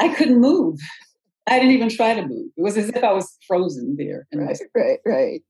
I 0.00 0.08
couldn't 0.08 0.40
move. 0.40 0.78
I 1.46 1.58
didn't 1.58 1.74
even 1.74 1.88
try 1.88 2.14
to 2.14 2.26
move. 2.26 2.50
It 2.56 2.62
was 2.62 2.76
as 2.76 2.88
if 2.88 3.04
I 3.04 3.12
was 3.12 3.36
frozen 3.46 3.96
there. 3.96 4.26
Right, 4.34 4.58
right, 4.74 4.98
right. 5.06 5.42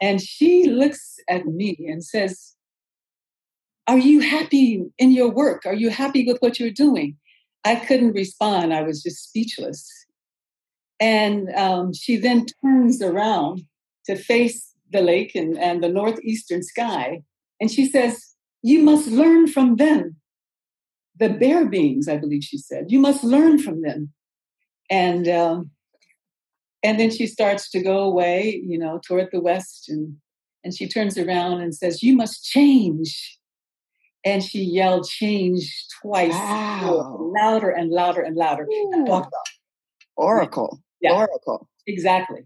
And 0.00 0.20
she 0.20 0.68
looks 0.68 1.16
at 1.28 1.46
me 1.46 1.76
and 1.78 2.02
says, 2.02 2.54
are 3.86 3.98
you 3.98 4.20
happy 4.20 4.84
in 4.98 5.12
your 5.12 5.30
work? 5.30 5.66
Are 5.66 5.74
you 5.74 5.90
happy 5.90 6.24
with 6.24 6.38
what 6.38 6.58
you're 6.58 6.70
doing? 6.70 7.16
I 7.64 7.76
couldn't 7.76 8.12
respond. 8.12 8.72
I 8.72 8.82
was 8.82 9.02
just 9.02 9.28
speechless. 9.28 9.88
And 10.98 11.48
um, 11.54 11.92
she 11.92 12.16
then 12.16 12.46
turns 12.64 13.02
around 13.02 13.62
to 14.06 14.16
face 14.16 14.72
the 14.90 15.02
lake 15.02 15.34
and, 15.34 15.58
and 15.58 15.82
the 15.82 15.88
northeastern 15.88 16.62
sky. 16.62 17.22
And 17.62 17.70
she 17.70 17.86
says, 17.86 18.34
You 18.60 18.82
must 18.82 19.06
learn 19.06 19.46
from 19.46 19.76
them. 19.76 20.16
The 21.20 21.28
bear 21.28 21.64
beings, 21.64 22.08
I 22.08 22.16
believe 22.16 22.42
she 22.42 22.58
said, 22.58 22.86
you 22.88 22.98
must 22.98 23.22
learn 23.22 23.58
from 23.58 23.82
them. 23.82 24.12
And 24.90 25.28
um, 25.28 25.70
and 26.82 26.98
then 26.98 27.10
she 27.10 27.28
starts 27.28 27.70
to 27.70 27.80
go 27.80 28.00
away, 28.00 28.60
you 28.66 28.76
know, 28.76 29.00
toward 29.06 29.28
the 29.30 29.40
west, 29.40 29.88
and 29.88 30.16
and 30.64 30.74
she 30.74 30.88
turns 30.88 31.16
around 31.16 31.60
and 31.60 31.72
says, 31.72 32.02
"You 32.02 32.16
must 32.16 32.44
change." 32.44 33.38
and 34.24 34.42
she 34.42 34.62
yelled 34.62 35.04
change 35.04 35.86
twice 36.00 36.30
wow. 36.30 37.18
louder 37.34 37.70
and 37.70 37.90
louder 37.90 38.22
and 38.22 38.36
louder 38.36 38.68
oracle 40.16 40.80
yeah. 41.00 41.12
oracle 41.12 41.68
exactly 41.88 42.42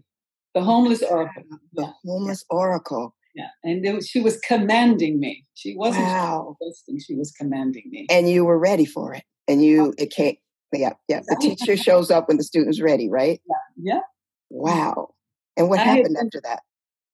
the 0.55 0.61
homeless 0.63 1.03
oracle 1.03 1.43
the 1.73 1.83
yeah. 1.83 1.91
homeless 2.03 2.43
oracle 2.49 3.15
yeah 3.37 3.47
and 3.63 3.95
was, 3.95 4.07
she 4.07 4.19
was 4.19 4.37
commanding 4.39 5.19
me 5.19 5.45
she 5.53 5.75
wasn't 5.75 6.03
wow. 6.03 6.57
listening 6.61 6.99
she 6.99 7.15
was 7.15 7.31
commanding 7.31 7.83
me 7.89 8.05
and 8.09 8.29
you 8.29 8.43
were 8.43 8.59
ready 8.59 8.85
for 8.85 9.13
it 9.13 9.23
and 9.47 9.63
you 9.63 9.93
it 9.97 10.09
came 10.09 10.35
yeah 10.73 10.93
yeah 11.07 11.21
the 11.27 11.37
teacher 11.39 11.77
shows 11.77 12.11
up 12.11 12.27
when 12.27 12.37
the 12.37 12.43
student's 12.43 12.81
ready 12.81 13.09
right 13.09 13.41
yeah, 13.47 13.93
yeah. 13.93 14.01
wow 14.49 15.09
and 15.55 15.69
what 15.69 15.79
I 15.79 15.83
happened 15.83 16.17
had, 16.17 16.25
after 16.25 16.41
that 16.43 16.59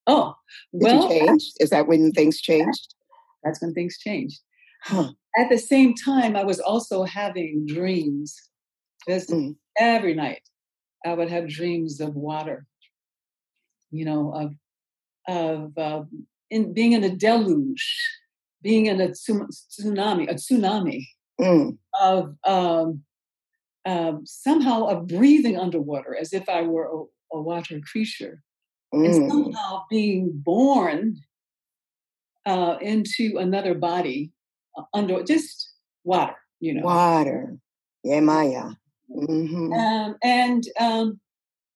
oh 0.07 0.33
did 0.71 0.81
well, 0.81 1.03
you 1.03 1.27
change 1.27 1.43
is 1.59 1.69
that 1.69 1.87
when 1.87 2.11
things 2.11 2.41
changed 2.41 2.95
that's 3.43 3.61
when 3.61 3.73
things 3.73 3.99
changed 3.99 4.39
Huh. 4.83 5.11
At 5.37 5.49
the 5.49 5.57
same 5.57 5.95
time, 5.95 6.35
I 6.35 6.43
was 6.43 6.59
also 6.59 7.03
having 7.03 7.65
dreams. 7.65 8.37
mm. 9.07 9.55
every 9.77 10.13
night, 10.13 10.41
I 11.05 11.13
would 11.13 11.29
have 11.29 11.47
dreams 11.47 12.01
of 12.01 12.15
water. 12.15 12.65
You 13.91 14.05
know, 14.05 14.33
of 14.33 14.53
of 15.27 15.77
uh, 15.77 16.03
in 16.49 16.73
being 16.73 16.93
in 16.93 17.03
a 17.03 17.15
deluge, 17.15 17.85
being 18.61 18.85
in 18.87 19.01
a 19.01 19.09
tsunami, 19.09 20.29
a 20.29 20.35
tsunami 20.35 21.05
Mm. 21.41 21.77
of 21.99 22.35
um, 22.45 23.03
um, 23.85 24.21
somehow 24.25 24.85
of 24.85 25.07
breathing 25.07 25.57
underwater 25.57 26.15
as 26.15 26.31
if 26.31 26.47
I 26.47 26.61
were 26.61 26.85
a, 26.85 27.37
a 27.37 27.41
water 27.41 27.79
creature, 27.91 28.41
and 28.91 29.05
Mm. 29.05 29.29
somehow 29.29 29.83
being 29.89 30.31
born 30.33 31.17
uh, 32.45 32.77
into 32.81 33.37
another 33.39 33.73
body 33.73 34.31
uh, 34.77 34.83
under 34.93 35.23
just 35.23 35.71
water, 36.03 36.35
you 36.59 36.73
know. 36.73 36.83
Water. 36.85 37.57
Yeah, 38.03 38.19
Maya. 38.19 38.71
hmm 39.09 39.73
Um, 39.73 40.15
and 40.23 40.63
um, 40.79 41.19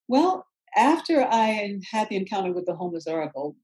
well, 0.07 0.46
after 0.77 1.23
I 1.23 1.79
had 1.91 2.09
the 2.09 2.15
encounter 2.15 2.53
with 2.53 2.65
the 2.65 2.75
homeless 2.75 3.07
oracle, 3.07 3.55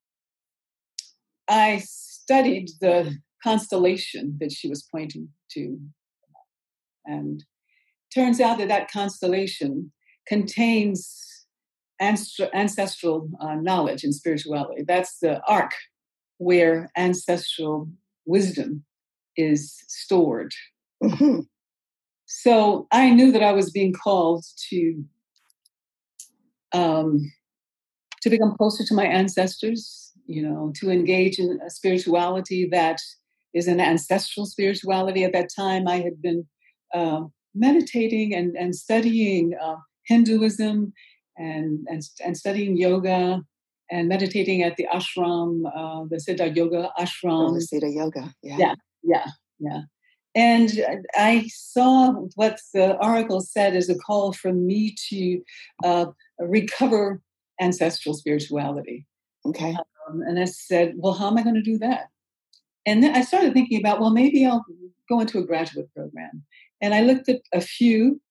I 1.47 1.83
studied 1.85 2.69
the 2.81 3.15
constellation 3.43 4.37
that 4.39 4.51
she 4.51 4.67
was 4.67 4.87
pointing 4.91 5.29
to, 5.51 5.77
and 7.05 7.43
turns 8.13 8.39
out 8.39 8.57
that 8.57 8.69
that 8.69 8.91
constellation 8.91 9.91
contains 10.27 11.45
ancestral, 12.01 13.29
uh, 13.39 13.55
knowledge 13.55 14.03
and 14.03 14.13
spirituality. 14.13 14.83
That's 14.85 15.19
the 15.19 15.41
ark 15.47 15.71
where 16.37 16.89
ancestral 16.97 17.89
wisdom 18.25 18.83
is 19.37 19.83
stored. 19.87 20.53
hmm 21.01 21.41
So 22.25 22.87
I 22.91 23.11
knew 23.11 23.31
that 23.31 23.43
I 23.43 23.51
was 23.51 23.71
being 23.71 23.93
called 23.93 24.43
to 24.69 25.03
um, 26.73 27.31
to 28.21 28.29
become 28.29 28.55
closer 28.57 28.83
to 28.85 28.93
my 28.93 29.05
ancestors. 29.05 30.11
You 30.25 30.41
know, 30.41 30.71
to 30.77 30.89
engage 30.89 31.37
in 31.37 31.59
a 31.65 31.69
spirituality 31.69 32.67
that 32.71 33.01
is 33.53 33.67
an 33.67 33.81
ancestral 33.81 34.45
spirituality. 34.45 35.25
At 35.25 35.33
that 35.33 35.49
time, 35.53 35.85
I 35.85 35.97
had 35.97 36.21
been 36.21 36.47
uh, 36.93 37.23
meditating 37.53 38.33
and 38.33 38.55
and 38.55 38.75
studying 38.75 39.53
uh, 39.61 39.75
Hinduism 40.07 40.93
and, 41.37 41.85
and 41.89 42.01
and 42.23 42.37
studying 42.37 42.77
yoga 42.77 43.41
and 43.91 44.07
meditating 44.07 44.63
at 44.63 44.77
the 44.77 44.87
ashram, 44.93 45.63
uh, 45.67 46.05
the 46.09 46.17
Siddha 46.17 46.55
Yoga 46.55 46.89
ashram. 46.97 47.51
Oh, 47.51 47.59
Siddha 47.59 47.93
Yoga. 47.93 48.33
Yeah. 48.41 48.57
Yeah. 48.57 48.75
Yeah, 49.03 49.27
yeah. 49.59 49.81
And 50.35 50.71
I 51.15 51.47
saw 51.53 52.11
what 52.35 52.59
the 52.73 52.97
oracle 52.97 53.41
said 53.41 53.75
as 53.75 53.89
a 53.89 53.95
call 53.95 54.33
for 54.33 54.51
me 54.51 54.95
to 55.09 55.41
uh, 55.83 56.05
recover 56.47 57.21
ancestral 57.59 58.15
spirituality. 58.15 59.05
Okay. 59.45 59.75
Um, 60.09 60.21
and 60.21 60.39
I 60.39 60.45
said, 60.45 60.93
well, 60.97 61.13
how 61.13 61.27
am 61.27 61.37
I 61.37 61.43
going 61.43 61.55
to 61.55 61.61
do 61.61 61.77
that? 61.79 62.07
And 62.85 63.01
then 63.01 63.15
I 63.15 63.21
started 63.21 63.53
thinking 63.53 63.79
about, 63.79 63.99
well, 63.99 64.11
maybe 64.11 64.45
I'll 64.45 64.65
go 65.09 65.19
into 65.19 65.39
a 65.39 65.45
graduate 65.45 65.89
program. 65.95 66.43
And 66.81 66.93
I 66.93 67.01
looked 67.01 67.29
at 67.29 67.41
a 67.53 67.61
few. 67.61 68.21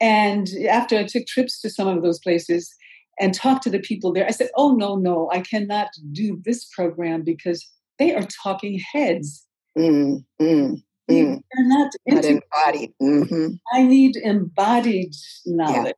And 0.00 0.48
after 0.68 0.96
I 0.96 1.04
took 1.04 1.26
trips 1.26 1.60
to 1.60 1.70
some 1.70 1.86
of 1.86 2.02
those 2.02 2.18
places 2.18 2.74
and 3.20 3.32
talked 3.32 3.62
to 3.64 3.70
the 3.70 3.78
people 3.78 4.12
there, 4.12 4.26
I 4.26 4.32
said, 4.32 4.50
oh, 4.56 4.74
no, 4.74 4.96
no, 4.96 5.30
I 5.32 5.40
cannot 5.40 5.90
do 6.10 6.40
this 6.44 6.64
program 6.64 7.22
because 7.22 7.64
they 7.98 8.14
are 8.14 8.26
talking 8.42 8.80
heads. 8.92 9.46
Mm, 9.78 10.24
mm, 10.40 10.82
mm. 11.10 11.36
are 11.36 11.64
not 11.64 11.92
Not 12.06 12.24
embodied. 12.24 12.92
hmm 13.00 13.48
I 13.72 13.82
need 13.82 14.16
embodied 14.16 15.14
knowledge. 15.46 15.94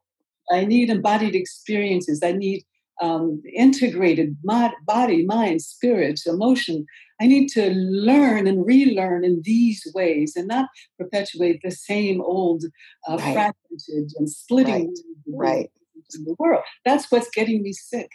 I 0.54 0.64
need 0.64 0.90
embodied 0.90 1.34
experiences. 1.34 2.20
I 2.22 2.32
need 2.32 2.64
um, 3.00 3.42
integrated 3.54 4.36
mod- 4.44 4.72
body, 4.86 5.24
mind, 5.24 5.62
spirit, 5.62 6.20
emotion. 6.26 6.86
I 7.20 7.26
need 7.26 7.48
to 7.50 7.70
learn 7.70 8.46
and 8.46 8.64
relearn 8.66 9.24
in 9.24 9.42
these 9.44 9.86
ways 9.94 10.34
and 10.36 10.48
not 10.48 10.68
perpetuate 10.98 11.60
the 11.62 11.70
same 11.70 12.20
old 12.20 12.64
uh, 13.08 13.18
Right. 13.18 13.34
fragmented 13.34 14.12
and 14.18 14.30
splitting 14.30 14.94
Right. 15.26 15.70
in 16.14 16.24
the 16.24 16.36
world. 16.38 16.62
That's 16.84 17.10
what's 17.10 17.30
getting 17.30 17.62
me 17.62 17.72
sick. 17.72 18.10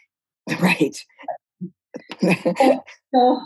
Right. 0.60 0.98
So 2.22 3.42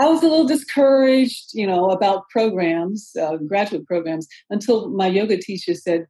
I 0.00 0.08
was 0.08 0.22
a 0.22 0.28
little 0.28 0.46
discouraged, 0.46 1.50
you 1.54 1.66
know, 1.66 1.90
about 1.90 2.28
programs, 2.30 3.10
uh, 3.20 3.36
graduate 3.36 3.86
programs, 3.86 4.26
until 4.50 4.90
my 4.90 5.06
yoga 5.08 5.36
teacher 5.38 5.74
said 5.74 6.06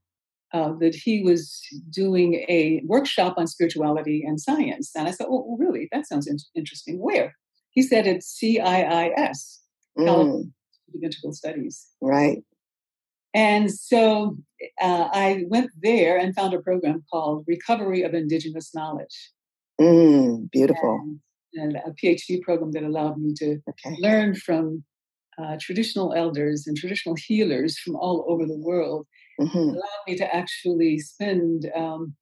uh, 0.52 0.72
that 0.80 0.94
he 0.94 1.22
was 1.22 1.60
doing 1.90 2.34
a 2.48 2.80
workshop 2.86 3.34
on 3.36 3.46
spirituality 3.46 4.24
and 4.26 4.40
science. 4.40 4.90
And 4.96 5.06
I 5.08 5.10
said, 5.12 5.26
"Oh, 5.28 5.56
really? 5.58 5.88
That 5.92 6.06
sounds 6.06 6.26
in- 6.26 6.38
interesting. 6.54 6.98
Where?" 7.00 7.34
He 7.70 7.82
said 7.82 8.06
it's 8.06 8.26
CIIS, 8.38 9.58
Mm, 9.98 10.52
Integral 11.02 11.32
Studies. 11.32 11.86
right. 12.00 12.42
And 13.34 13.70
so 13.72 14.36
uh, 14.80 15.08
I 15.12 15.44
went 15.48 15.70
there 15.80 16.16
and 16.16 16.34
found 16.34 16.54
a 16.54 16.60
program 16.60 17.04
called 17.10 17.44
Recovery 17.46 18.02
of 18.02 18.14
Indigenous 18.14 18.74
Knowledge, 18.74 19.32
Mm, 19.80 20.50
beautiful. 20.50 20.98
and, 21.54 21.72
and 21.74 21.76
a 21.76 21.92
PhD 21.92 22.40
program 22.42 22.72
that 22.72 22.82
allowed 22.84 23.18
me 23.18 23.34
to 23.36 23.60
Okay. 23.68 23.96
learn 24.00 24.34
from 24.34 24.82
uh, 25.38 25.56
traditional 25.60 26.14
elders 26.14 26.66
and 26.66 26.76
traditional 26.76 27.14
healers 27.14 27.78
from 27.78 27.94
all 27.94 28.24
over 28.28 28.44
the 28.46 28.56
world 28.58 29.06
hmm 29.38 29.68
allowed 29.70 30.04
me 30.06 30.16
to 30.16 30.34
actually 30.34 30.98
spend 30.98 31.70
um, 31.74 32.14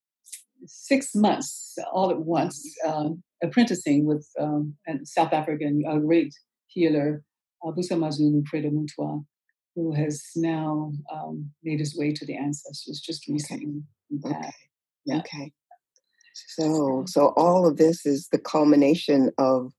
six 0.67 1.15
months 1.15 1.77
all 1.93 2.11
at 2.11 2.21
once 2.21 2.63
um, 2.87 3.23
apprenticing 3.43 4.05
with 4.05 4.27
um, 4.41 4.75
a 4.89 4.95
South 5.05 5.33
African 5.33 5.83
a 5.89 5.99
great 5.99 6.35
healer, 6.67 7.23
uh, 7.67 7.71
Busa 7.71 7.93
Mazulu 7.93 8.43
Fredo 8.53 8.71
Mutwa, 8.71 9.25
who 9.75 9.93
has 9.93 10.23
now 10.37 10.93
um, 11.13 11.51
made 11.63 11.79
his 11.79 11.97
way 11.97 12.13
to 12.13 12.27
the 12.27 12.37
ancestors 12.37 13.01
just 13.01 13.27
recently. 13.29 13.83
in 14.11 14.23
Okay. 14.25 14.51
Yeah. 15.05 15.19
Okay. 15.19 15.53
So, 16.35 17.05
so 17.07 17.33
all 17.37 17.67
of 17.67 17.77
this 17.77 18.05
is 18.05 18.29
the 18.31 18.39
culmination 18.39 19.31
of 19.39 19.73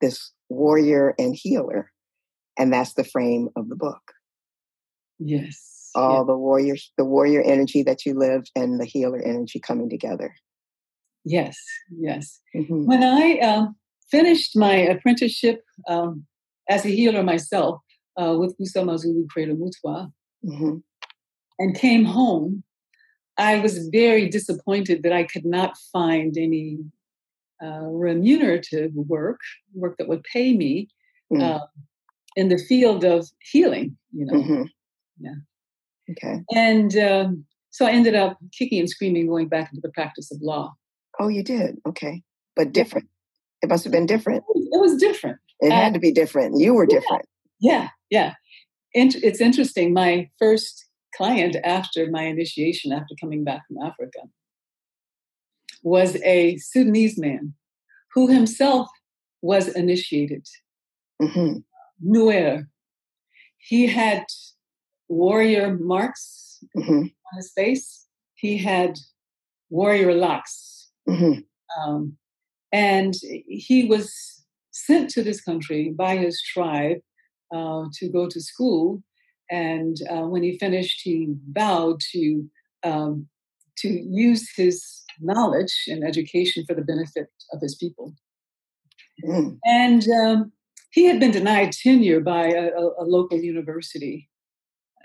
this 0.00 0.32
warrior 0.48 1.14
and 1.18 1.34
healer, 1.34 1.90
and 2.58 2.72
that's 2.72 2.94
the 2.94 3.04
frame 3.04 3.48
of 3.56 3.68
the 3.68 3.76
book. 3.76 4.12
Yes. 5.18 5.73
All 5.94 6.24
the 6.24 6.36
warrior, 6.36 6.76
the 6.96 7.04
warrior 7.04 7.42
energy 7.42 7.82
that 7.82 8.04
you 8.04 8.14
live, 8.14 8.44
and 8.56 8.80
the 8.80 8.84
healer 8.84 9.20
energy 9.20 9.60
coming 9.60 9.88
together. 9.88 10.34
Yes. 11.24 11.56
Yes. 11.98 12.40
Mhm. 12.54 12.84
When 12.86 13.02
I 13.02 13.38
um, 13.38 13.76
finished 14.10 14.56
my 14.56 14.74
apprenticeship 14.74 15.62
um, 15.88 16.26
as 16.68 16.84
a 16.84 16.90
healer 16.90 17.22
myself 17.22 17.80
uh, 18.20 18.36
with 18.38 18.56
Vusamazulu 18.58 19.26
Credo 19.28 19.54
Mutwa 19.54 20.12
Mhm. 20.44 20.82
and 21.58 21.74
came 21.74 22.04
home, 22.04 22.62
I 23.38 23.58
was 23.60 23.88
very 23.88 24.28
disappointed 24.28 25.02
that 25.02 25.12
I 25.12 25.24
could 25.24 25.44
not 25.44 25.76
find 25.92 26.36
any 26.36 26.78
uh, 27.62 27.86
remunerative 28.08 28.92
work, 28.94 29.40
work 29.74 29.96
that 29.98 30.08
would 30.08 30.24
pay 30.24 30.54
me 30.56 30.88
Mm. 31.32 31.40
uh, 31.40 31.66
in 32.36 32.48
the 32.50 32.58
field 32.58 33.02
of 33.04 33.26
healing, 33.50 33.96
you 34.12 34.26
know. 34.26 34.34
Mhm. 34.34 34.68
Yeah. 35.18 35.36
Okay. 36.10 36.40
And 36.54 36.96
um, 36.96 37.44
so 37.70 37.86
I 37.86 37.90
ended 37.92 38.14
up 38.14 38.38
kicking 38.56 38.80
and 38.80 38.90
screaming, 38.90 39.26
going 39.26 39.48
back 39.48 39.70
into 39.70 39.80
the 39.80 39.90
practice 39.92 40.30
of 40.30 40.38
law. 40.42 40.74
Oh, 41.18 41.28
you 41.28 41.42
did. 41.42 41.76
Okay, 41.86 42.22
but 42.56 42.72
different. 42.72 43.08
It 43.62 43.68
must 43.68 43.84
have 43.84 43.92
been 43.92 44.06
different. 44.06 44.44
It 44.54 44.80
was 44.80 44.96
different. 44.96 45.38
It 45.60 45.72
Uh, 45.72 45.76
had 45.76 45.94
to 45.94 46.00
be 46.00 46.12
different. 46.12 46.58
You 46.60 46.74
were 46.74 46.86
yeah. 46.88 46.98
different. 46.98 47.24
Yeah, 47.60 47.88
yeah. 48.10 48.34
It's 48.92 49.40
interesting. 49.40 49.92
My 49.92 50.28
first 50.38 50.86
client 51.16 51.56
after 51.64 52.10
my 52.10 52.22
initiation, 52.22 52.92
after 52.92 53.14
coming 53.20 53.42
back 53.44 53.62
from 53.66 53.78
Africa, 53.84 54.20
was 55.82 56.16
a 56.22 56.56
Sudanese 56.58 57.18
man 57.18 57.54
who 58.12 58.28
himself 58.28 58.88
was 59.42 59.68
initiated, 59.68 60.46
hmm 61.20 61.58
Nuer. 62.04 62.66
He 63.58 63.86
had 63.86 64.24
warrior 65.08 65.76
marks 65.78 66.62
hmm 66.74 67.02
on 67.02 67.36
his 67.36 67.52
face, 67.54 68.06
he 68.34 68.58
had 68.58 68.98
warrior 69.70 70.14
locks. 70.14 70.90
hmm 71.06 71.40
Um, 71.78 72.16
and 72.72 73.14
he 73.48 73.86
was 73.88 74.12
sent 74.70 75.10
to 75.10 75.22
this 75.22 75.40
country 75.40 75.92
by 75.96 76.16
his 76.16 76.42
tribe 76.42 76.98
uh, 77.54 77.84
to 77.94 78.08
go 78.08 78.28
to 78.28 78.40
school. 78.40 79.02
And 79.50 79.96
uh, 80.10 80.26
when 80.32 80.42
he 80.42 80.58
finished, 80.58 81.00
he 81.02 81.34
vowed 81.52 82.00
to 82.12 82.50
um, 82.82 83.28
to 83.78 83.88
use 83.88 84.50
his 84.56 85.02
knowledge 85.20 85.74
and 85.88 86.04
education 86.04 86.64
for 86.66 86.74
the 86.74 86.82
benefit 86.82 87.28
of 87.52 87.60
his 87.60 87.74
people. 87.74 88.14
Mm. 89.24 89.58
And 89.64 90.08
um, 90.08 90.52
he 90.90 91.04
had 91.04 91.18
been 91.20 91.30
denied 91.30 91.72
tenure 91.72 92.20
by 92.20 92.46
a, 92.46 92.70
a, 92.70 92.84
a 93.02 93.04
local 93.04 93.38
university, 93.38 94.28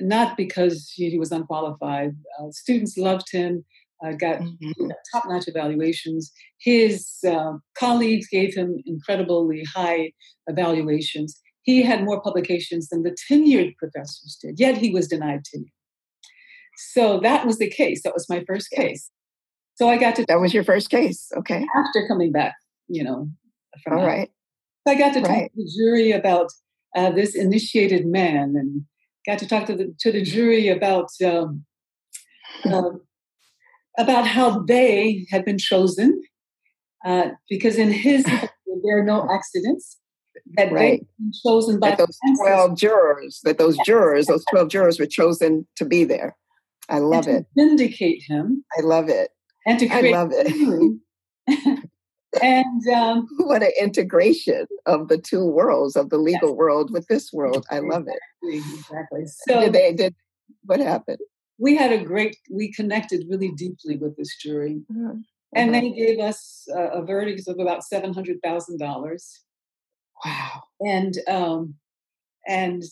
not 0.02 0.38
because 0.38 0.92
he 0.96 1.18
was 1.18 1.32
unqualified. 1.32 2.12
Uh, 2.40 2.52
students 2.52 2.98
loved 2.98 3.32
him, 3.32 3.66
uh, 4.04 4.12
got 4.14 4.40
Mhm. 4.42 4.92
top 5.12 5.26
notch 5.28 5.48
evaluations. 5.48 6.32
His 6.60 7.18
uh, 7.28 7.54
colleagues 7.78 8.28
gave 8.28 8.56
him 8.56 8.82
incredibly 8.86 9.64
high 9.76 10.14
evaluations. 10.48 11.40
he 11.64 11.84
had 11.84 12.04
more 12.04 12.20
publications 12.22 12.88
than 12.90 13.04
the 13.04 13.16
tenured 13.30 13.76
professors 13.78 14.38
did, 14.42 14.60
yet 14.60 14.78
he 14.78 14.90
was 14.92 15.08
denied 15.08 15.42
tenure. 15.46 15.68
So 16.94 17.20
that 17.20 17.46
was 17.46 17.58
the 17.60 17.70
case. 17.70 18.02
That 18.04 18.14
was 18.14 18.28
my 18.30 18.44
first 18.48 18.70
case. 18.72 19.12
So 19.76 19.88
I 19.90 19.98
got 19.98 20.16
to. 20.16 20.26
That 20.28 20.40
was 20.40 20.54
your 20.54 20.64
first 20.64 20.90
case. 20.90 21.30
Okay. 21.38 21.64
After 21.76 22.08
coming 22.08 22.32
back, 22.32 22.56
you 22.88 23.04
know. 23.04 23.30
From 23.84 24.00
All 24.00 24.06
right. 24.06 24.32
So 24.88 24.94
I 24.94 24.98
got 24.98 25.14
to 25.14 25.22
talk 25.22 25.30
right. 25.30 25.52
to 25.52 25.58
the 25.64 25.72
jury 25.78 26.12
about 26.12 26.50
uh, 26.96 27.12
this 27.12 27.36
initiated 27.36 28.06
man 28.08 28.56
and 28.58 28.84
got 29.30 29.40
to 29.40 29.48
talk 29.48 29.66
to 29.68 29.76
the, 29.76 29.96
to 30.00 30.12
the 30.12 30.24
jury 30.24 30.68
about. 30.68 31.10
Um, 31.24 31.66
uh, 32.66 32.92
about 34.00 34.26
how 34.26 34.60
they 34.60 35.26
had 35.30 35.46
been 35.46 35.58
chosen, 35.58 36.24
uh, 37.06 37.30
because 37.50 37.78
in 37.78 37.92
his 37.92 38.24
there 38.84 38.98
are 38.98 39.04
no 39.04 39.28
accidents. 39.32 39.98
That 40.54 40.72
right. 40.72 41.06
been 41.20 41.32
chosen 41.46 41.80
by 41.80 41.90
that 41.90 41.98
those 41.98 42.18
twelve 42.38 42.78
jurors. 42.78 43.42
That 43.44 43.58
those 43.58 43.78
jurors, 43.86 44.28
those 44.28 44.44
twelve 44.50 44.70
jurors, 44.70 45.00
were 45.00 45.06
chosen 45.06 45.68
to 45.76 45.86
be 45.86 46.06
there. 46.06 46.36
I 46.88 47.00
love 47.00 47.28
it. 47.28 47.46
Vindicate 47.56 48.24
him. 48.26 48.64
I 48.78 48.82
love 48.82 49.10
it. 49.10 49.32
And 49.68 49.78
to 49.80 49.88
create. 49.88 50.16
I 50.16 50.18
love 50.18 50.32
it. 50.34 51.80
and 52.42 52.88
um, 52.90 53.28
what 53.38 53.64
an 53.64 53.72
integration 53.80 54.68
of 54.86 55.08
the 55.08 55.18
two 55.18 55.46
worlds 55.46 55.96
of 55.96 56.10
the 56.10 56.18
legal 56.18 56.50
yes. 56.50 56.58
world 56.58 56.92
with 56.92 57.08
this 57.08 57.32
world. 57.34 57.66
I 57.72 57.80
love 57.80 58.08
it. 58.08 58.20
Exactly. 58.44 59.26
So 59.26 59.62
did 59.62 59.74
they 59.74 59.94
did 59.94 60.16
what 60.66 60.80
happened? 60.80 61.20
we 61.60 61.76
had 61.76 61.92
a 61.92 62.04
great 62.04 62.38
we 62.50 62.72
connected 62.72 63.26
really 63.30 63.52
deeply 63.52 63.98
with 63.98 64.16
this 64.18 64.36
jury 64.38 64.82
mm-hmm. 64.92 65.20
and 65.54 65.76
they 65.76 65.92
gave 65.92 66.20
us 66.20 66.66
a, 66.74 67.02
a 67.02 67.06
verdict 67.06 67.48
of 67.48 67.60
about 67.60 67.84
$700000 67.92 69.40
wow 70.26 70.64
and 70.80 71.14
um 71.28 71.76
and 72.48 72.84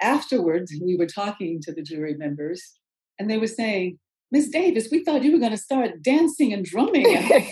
afterwards 0.00 0.72
we 0.80 0.96
were 0.96 1.06
talking 1.06 1.60
to 1.62 1.72
the 1.72 1.82
jury 1.82 2.14
members 2.14 2.74
and 3.18 3.28
they 3.30 3.38
were 3.38 3.46
saying 3.46 3.98
miss 4.30 4.48
davis 4.48 4.88
we 4.92 5.02
thought 5.02 5.24
you 5.24 5.32
were 5.32 5.38
going 5.38 5.50
to 5.50 5.56
start 5.56 6.02
dancing 6.02 6.52
and 6.52 6.64
drumming 6.64 7.04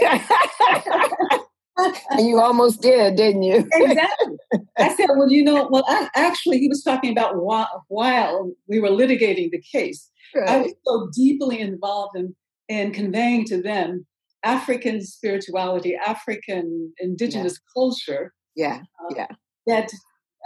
and 2.11 2.27
you 2.27 2.41
almost 2.41 2.83
did, 2.83 3.17
didn't 3.17 3.43
you? 3.43 3.69
exactly. 3.73 4.37
I 4.79 4.95
said, 4.95 5.09
well, 5.17 5.31
you 5.31 5.45
know, 5.45 5.69
well, 5.71 5.85
I, 5.87 6.09
actually, 6.15 6.59
he 6.59 6.69
was 6.69 6.83
talking 6.83 7.13
about 7.13 7.37
while, 7.37 7.85
while 7.89 8.53
we 8.69 8.81
were 8.81 8.89
litigating 8.89 9.51
the 9.51 9.63
case. 9.73 10.11
Right. 10.35 10.49
I 10.49 10.57
was 10.59 10.73
so 10.87 11.09
deeply 11.15 11.61
involved 11.61 12.17
in, 12.17 12.35
in 12.69 12.93
conveying 12.93 13.45
to 13.47 13.61
them 13.61 14.07
African 14.45 15.05
spirituality, 15.05 15.97
African 15.97 16.93
indigenous 16.99 17.55
yeah. 17.55 17.73
culture. 17.75 18.33
Yeah, 18.57 18.81
uh, 19.03 19.15
yeah. 19.17 19.27
That 19.67 19.91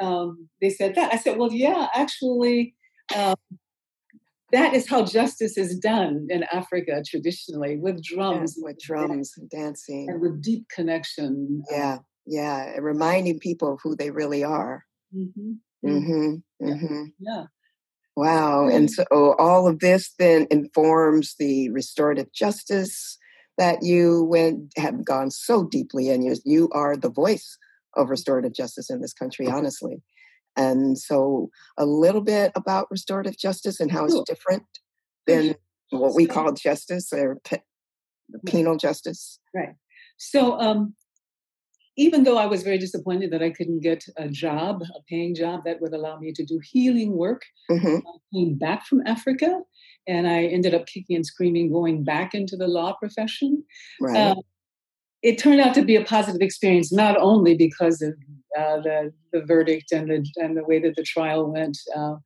um, 0.01 0.49
they 0.61 0.71
said 0.71 0.95
that. 0.95 1.13
I 1.13 1.19
said, 1.19 1.39
well, 1.39 1.53
yeah, 1.53 1.89
actually, 1.95 2.75
um, 3.15 3.37
that 4.55 4.75
is 4.75 4.89
how 4.89 5.05
justice 5.05 5.59
is 5.59 5.79
done 5.79 6.29
in 6.31 6.45
Africa 6.45 7.03
traditionally 7.07 7.77
with 7.77 8.03
drums, 8.03 8.57
yeah, 8.57 8.65
with 8.65 8.79
drums 8.79 9.33
and 9.37 9.51
dancing, 9.51 10.07
and 10.09 10.21
with 10.21 10.43
deep 10.43 10.67
connection. 10.69 11.63
Yeah, 11.71 11.99
yeah, 12.27 12.75
and 12.75 12.85
reminding 12.85 13.41
people 13.41 13.75
of 13.75 13.81
who 13.83 13.97
they 13.97 14.11
really 14.11 14.45
are. 14.45 14.85
Mm-hmm. 15.15 15.53
Mm-hmm. 15.87 16.67
Mm-hmm. 16.67 17.05
Yeah. 17.19 17.45
Wow. 18.17 18.69
And 18.69 18.91
so 18.91 19.05
all 19.11 19.67
of 19.67 19.81
this 19.81 20.13
then 20.19 20.47
informs 20.51 21.35
the 21.39 21.71
restorative 21.71 22.33
justice 22.33 23.19
that 23.59 23.83
you 23.83 24.25
went 24.25 24.73
have 24.77 25.05
gone 25.05 25.31
so 25.31 25.65
deeply 25.65 26.09
in. 26.09 26.23
You, 26.23 26.37
you 26.45 26.69
are 26.73 26.97
the 26.97 27.11
voice 27.11 27.59
of 27.97 28.11
restorative 28.11 28.55
justice 28.55 28.91
in 28.91 29.01
this 29.01 29.13
country, 29.13 29.47
honestly. 29.49 30.03
And 30.57 30.99
so 30.99 31.51
a 31.77 31.87
little 31.87 32.21
bit 32.21 32.53
about 32.55 32.91
restorative 32.91 33.37
justice 33.37 33.81
and 33.81 33.91
how 33.91 34.05
it's 34.05 34.21
different 34.27 34.65
than 35.27 35.57
what 35.91 36.15
we 36.15 36.27
call 36.27 36.53
justice 36.53 37.13
or 37.13 37.39
pe- 37.45 37.59
penal 38.47 38.77
justice. 38.77 39.41
Right. 39.55 39.75
So 40.17 40.59
um, 40.61 40.95
even 41.97 42.25
though 42.25 42.39
I 42.39 42.47
was 42.47 42.63
very 42.63 42.79
disappointed 42.79 43.31
that 43.33 43.43
I 43.43 43.51
couldn't 43.51 43.81
get 43.81 44.05
a 44.17 44.29
job, 44.29 44.83
a 44.83 45.03
paying 45.09 45.35
job 45.35 45.63
that 45.65 45.81
would 45.81 45.93
allow 45.93 46.19
me 46.19 46.33
to 46.33 46.45
do 46.45 46.61
healing 46.63 47.17
work, 47.17 47.43
mm-hmm. 47.71 47.97
I 47.97 48.19
came 48.33 48.57
back 48.57 48.87
from 48.87 49.03
Africa 49.07 49.61
and 50.07 50.27
I 50.27 50.45
ended 50.45 50.75
up 50.75 50.87
kicking 50.87 51.17
and 51.17 51.27
screaming 51.27 51.73
going 51.73 52.05
back 52.05 52.35
into 52.35 52.57
the 52.57 52.67
law 52.67 52.95
profession. 52.95 53.65
Right. 54.01 54.17
Um, 54.17 54.41
it 55.25 55.39
turned 55.39 55.61
out 55.61 55.73
to 55.75 55.83
be 55.83 55.97
a 55.97 56.05
positive 56.05 56.43
experience, 56.43 56.93
not 56.93 57.17
only 57.17 57.57
because 57.57 58.03
of 58.03 58.13
uh, 58.59 58.77
the, 58.83 59.13
the 59.33 59.43
verdict 59.43 59.91
and 59.91 60.11
the, 60.11 60.25
and 60.37 60.55
the 60.55 60.65
way 60.65 60.79
that 60.79 60.95
the 60.97 61.03
trial 61.03 61.51
went 61.51 61.79
uh, 61.97 62.17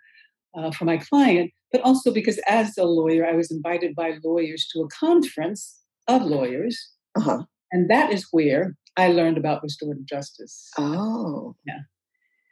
uh, 0.57 0.70
for 0.72 0.84
my 0.84 0.99
client, 0.99 1.53
but 1.70 1.80
also 1.82 2.12
because 2.12 2.38
as 2.49 2.76
a 2.76 2.84
lawyer, 2.84 3.24
I 3.24 3.34
was 3.34 3.53
invited 3.53 3.94
by 3.94 4.18
lawyers 4.24 4.66
to 4.72 4.80
a 4.80 4.88
conference 4.88 5.80
of 6.09 6.22
lawyers. 6.22 6.90
Uh-huh. 7.16 7.44
And 7.70 7.88
that 7.88 8.12
is 8.12 8.26
where 8.32 8.76
I 8.96 9.09
learned 9.09 9.38
about 9.38 9.62
restorative 9.62 10.07
justice. 10.07 10.68
Oh, 10.76 11.55
yeah, 11.66 11.82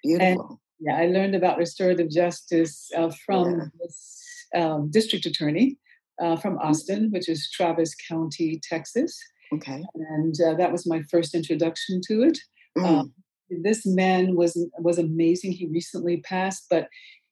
beautiful. 0.05 0.49
And, 0.49 0.59
yeah, 0.79 0.97
I 0.97 1.07
learned 1.07 1.35
about 1.35 1.59
restorative 1.59 2.11
justice 2.11 2.89
uh, 2.97 3.11
from 3.25 3.59
yeah. 3.59 3.65
this 3.81 4.23
um, 4.55 4.91
district 4.93 5.27
attorney 5.27 5.79
uh, 6.23 6.37
from 6.37 6.57
Austin, 6.59 7.11
which 7.11 7.29
is 7.29 7.51
Travis 7.51 7.97
County, 8.09 8.61
Texas. 8.63 9.19
Okay, 9.53 9.83
and 9.95 10.35
uh, 10.41 10.55
that 10.55 10.73
was 10.73 10.87
my 10.87 11.03
first 11.11 11.35
introduction 11.35 12.01
to 12.09 12.23
it. 12.23 12.39
Mm. 12.77 12.85
Um, 12.85 13.15
this 13.49 13.87
man 13.87 14.35
was 14.35 14.59
was 14.79 14.99
amazing. 14.99 15.53
He 15.53 15.67
recently 15.67 16.19
passed, 16.19 16.67
but 16.69 16.89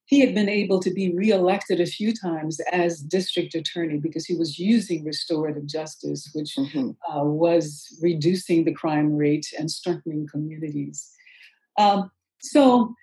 he 0.06 0.20
had 0.20 0.34
been 0.34 0.48
able 0.48 0.80
to 0.80 0.90
be 0.92 1.14
reelected 1.14 1.80
a 1.80 1.86
few 1.86 2.12
times 2.12 2.60
as 2.72 3.00
district 3.00 3.54
attorney 3.54 3.96
because 3.96 4.26
he 4.26 4.34
was 4.36 4.58
using 4.58 5.04
restorative 5.04 5.66
justice, 5.66 6.30
which 6.34 6.56
mm-hmm. 6.56 6.90
uh, 7.10 7.24
was 7.24 7.98
reducing 8.02 8.64
the 8.64 8.74
crime 8.74 9.16
rate 9.16 9.46
and 9.58 9.70
strengthening 9.70 10.26
communities. 10.30 11.10
Um, 11.78 12.10
so, 12.40 12.94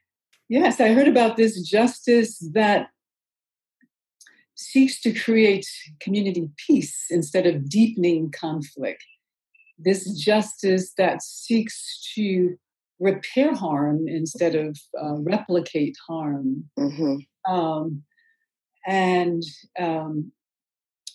yes, 0.47 0.79
I 0.79 0.93
heard 0.93 1.07
about 1.07 1.37
this 1.37 1.67
justice 1.67 2.37
that 2.53 2.90
seeks 4.61 5.01
to 5.01 5.13
create 5.13 5.65
community 5.99 6.49
peace 6.67 7.05
instead 7.09 7.45
of 7.45 7.69
deepening 7.69 8.31
conflict. 8.31 9.03
This 9.77 10.09
justice 10.19 10.93
that 10.97 11.21
seeks 11.21 12.11
to 12.15 12.55
repair 12.99 13.55
harm 13.55 14.07
instead 14.07 14.55
of 14.55 14.77
uh, 15.01 15.15
replicate 15.15 15.95
harm. 16.07 16.65
Mm-hmm. 16.77 17.53
Um, 17.53 18.03
and 18.87 19.43
um, 19.79 20.31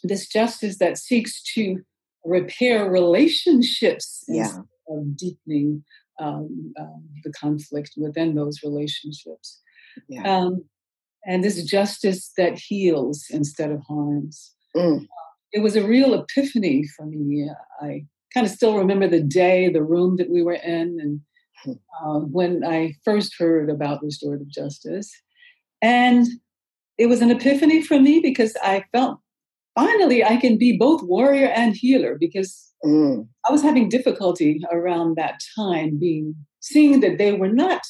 this 0.02 0.28
justice 0.28 0.78
that 0.78 0.98
seeks 0.98 1.42
to 1.54 1.82
repair 2.24 2.90
relationships 2.90 4.24
yeah. 4.28 4.44
instead 4.44 4.64
of 4.88 5.16
deepening 5.16 5.84
um, 6.18 6.74
um, 6.78 7.08
the 7.24 7.32
conflict 7.32 7.92
within 7.96 8.34
those 8.34 8.60
relationships. 8.64 9.60
Yeah. 10.08 10.22
Um, 10.22 10.64
and 11.26 11.42
this 11.42 11.62
justice 11.64 12.32
that 12.36 12.58
heals 12.58 13.26
instead 13.30 13.70
of 13.70 13.82
harms. 13.88 14.54
Mm. 14.76 15.06
It 15.52 15.60
was 15.60 15.76
a 15.76 15.86
real 15.86 16.14
epiphany 16.14 16.84
for 16.96 17.06
me. 17.06 17.50
I 17.80 18.06
kind 18.32 18.46
of 18.46 18.52
still 18.52 18.76
remember 18.78 19.08
the 19.08 19.22
day, 19.22 19.68
the 19.68 19.82
room 19.82 20.16
that 20.16 20.30
we 20.30 20.42
were 20.42 20.54
in, 20.54 20.98
and 21.00 21.20
uh, 21.66 22.20
when 22.20 22.64
I 22.64 22.94
first 23.04 23.34
heard 23.38 23.70
about 23.70 24.02
restorative 24.02 24.48
justice. 24.48 25.10
And 25.82 26.26
it 26.98 27.06
was 27.06 27.20
an 27.20 27.30
epiphany 27.30 27.82
for 27.82 27.98
me 28.00 28.20
because 28.20 28.56
I 28.62 28.84
felt 28.92 29.18
finally 29.74 30.24
I 30.24 30.36
can 30.36 30.58
be 30.58 30.76
both 30.76 31.02
warrior 31.02 31.48
and 31.48 31.76
healer 31.76 32.16
because 32.18 32.72
mm. 32.84 33.26
I 33.48 33.52
was 33.52 33.62
having 33.62 33.88
difficulty 33.88 34.60
around 34.72 35.16
that 35.16 35.40
time 35.56 35.98
being 35.98 36.34
seeing 36.60 37.00
that 37.00 37.18
they 37.18 37.32
were 37.32 37.52
not 37.52 37.82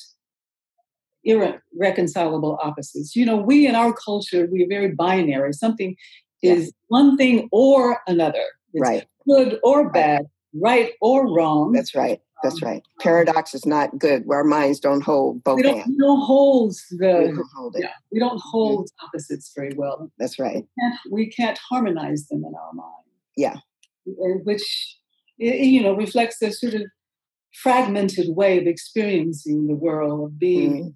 irreconcilable 1.27 2.59
opposites. 2.63 3.15
You 3.17 3.27
know, 3.27 3.37
we 3.37 3.67
in 3.67 3.75
our 3.75 3.93
culture, 3.93 4.49
we're 4.51 4.69
very 4.69 4.93
binary. 4.93 5.53
Something 5.53 5.97
is 6.43 6.73
one 6.89 7.17
thing 7.17 7.49
or 7.53 8.01
another. 8.07 8.45
It's 8.73 8.81
right. 8.81 9.07
Good 9.29 9.59
or 9.65 9.91
bad, 9.91 10.27
right 10.55 10.93
or 11.01 11.35
wrong. 11.35 11.73
That's 11.73 11.95
right. 11.95 12.21
That's 12.43 12.63
right. 12.63 12.83
Paradox 13.01 13.55
is 13.55 13.65
not 13.67 13.99
good. 13.99 14.25
Our 14.31 14.45
minds 14.45 14.79
don't 14.79 15.03
hold 15.03 15.43
both. 15.43 15.57
We 15.57 15.63
don't, 15.63 15.87
we 15.87 15.97
don't 15.99 16.21
hold 16.21 16.77
the. 16.91 17.31
We 17.31 17.33
don't 17.35 17.49
hold 17.57 17.77
it. 17.77 17.83
Yeah, 17.83 17.93
we 18.13 18.21
don't 18.21 18.41
hold 18.41 18.87
mm-hmm. 18.87 19.07
opposites 19.07 19.53
very 19.57 19.73
well. 19.75 20.13
That's 20.19 20.39
right. 20.39 20.57
We 20.57 20.69
can't, 20.81 21.01
we 21.11 21.31
can't, 21.31 21.59
harmonize 21.59 22.29
them 22.29 22.45
in 22.45 22.55
our 22.55 22.73
mind. 22.73 23.07
Yeah. 23.37 23.57
Which, 24.05 24.97
you 25.39 25.83
know, 25.83 25.95
reflects 25.97 26.41
a 26.43 26.53
sort 26.53 26.75
of 26.75 26.83
fragmented 27.55 28.37
way 28.37 28.59
of 28.59 28.67
experiencing 28.67 29.67
the 29.67 29.75
world, 29.75 30.27
of 30.27 30.39
being 30.39 30.85
mm. 30.85 30.95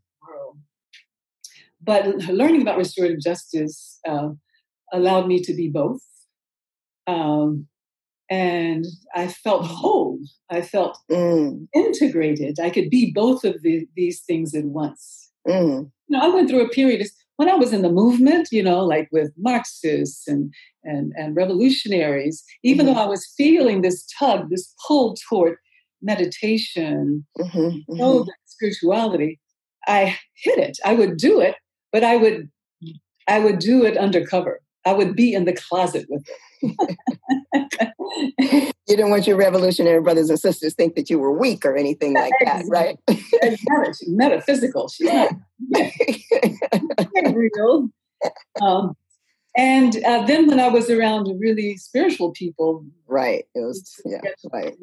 But 1.83 2.07
learning 2.29 2.63
about 2.63 2.79
restorative 2.79 3.21
justice 3.21 3.99
uh, 4.07 4.31
allowed 4.93 5.27
me 5.27 5.41
to 5.43 5.55
be 5.55 5.69
both. 5.69 6.03
Um, 7.07 7.67
and 8.29 8.85
I 9.15 9.27
felt 9.27 9.67
whole. 9.67 10.19
I 10.51 10.63
felt 10.63 10.99
mm. 11.11 11.67
integrated. 11.75 12.61
I 12.61 12.71
could 12.71 12.89
be 12.89 13.13
both 13.13 13.45
of 13.45 13.63
the, 13.63 13.89
these 13.97 14.21
things 14.21 14.55
at 14.55 14.65
once. 14.65 15.31
Mm. 15.49 15.91
You 16.09 16.19
know, 16.19 16.21
I 16.21 16.35
went 16.35 16.49
through 16.49 16.65
a 16.65 16.69
period 16.69 17.07
when 17.37 17.49
I 17.49 17.55
was 17.55 17.73
in 17.73 17.81
the 17.81 17.91
movement, 17.91 18.49
you 18.53 18.63
know, 18.63 18.85
like 18.85 19.09
with 19.11 19.33
Marxists 19.39 20.29
and 20.29 20.53
and 20.85 21.13
and 21.17 21.35
revolutionaries. 21.35 22.45
Even 22.63 22.85
mm-hmm. 22.85 22.95
though 22.95 23.01
I 23.01 23.07
was 23.07 23.33
feeling 23.37 23.81
this 23.81 24.07
tug, 24.19 24.51
this 24.51 24.75
pull 24.87 25.17
toward 25.27 25.57
meditation, 26.03 27.27
mm-hmm. 27.39 27.93
mm-hmm. 27.93 28.29
spirituality, 28.45 29.41
I 29.87 30.19
hit 30.35 30.59
it. 30.59 30.79
I 30.85 30.95
would 30.95 31.17
do 31.17 31.41
it, 31.41 31.55
but 31.93 32.05
I 32.05 32.17
would 32.17 32.51
I 33.29 33.39
would 33.39 33.59
do 33.59 33.85
it 33.85 33.97
undercover. 33.97 34.61
I 34.85 34.93
would 34.93 35.15
be 35.15 35.35
in 35.35 35.45
the 35.45 35.53
closet 35.53 36.07
with 36.09 36.27
it. 36.27 36.37
you 38.39 38.73
didn't 38.87 39.11
want 39.11 39.27
your 39.27 39.37
revolutionary 39.37 40.01
brothers 40.01 40.31
and 40.31 40.39
sisters 40.39 40.75
think 40.75 40.95
that 40.97 41.11
you 41.11 41.19
were 41.19 41.33
weak 41.33 41.65
or 41.65 41.77
anything 41.77 42.15
like 42.15 42.33
that, 42.45 42.65
right? 42.69 42.99
She's 43.09 44.09
metaphysical. 44.09 44.89
She's 44.95 45.07
not 45.07 45.33
real. 47.35 47.89
Um, 48.61 48.97
and 49.57 49.97
uh, 50.05 50.25
then 50.27 50.47
when 50.47 50.61
I 50.61 50.69
was 50.69 50.89
around 50.91 51.29
really 51.39 51.77
spiritual 51.77 52.33
people, 52.33 52.85
right, 53.07 53.45
it 53.55 53.61
was 53.61 54.01
yeah, 54.05 54.21
right, 54.53 54.77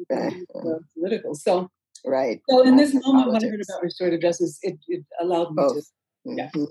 political. 0.94 1.34
So 1.34 1.70
right. 2.04 2.40
So 2.48 2.62
in 2.62 2.76
this 2.76 2.94
moment, 2.94 3.32
when 3.32 3.44
I 3.44 3.48
heard 3.48 3.62
about 3.68 3.82
restorative 3.82 4.20
justice, 4.20 4.58
it, 4.62 4.78
it 4.88 5.04
allowed 5.20 5.50
me 5.50 5.56
Both. 5.56 5.74
to 5.74 5.82
yeah. 6.24 6.50
Mm-hmm. 6.54 6.64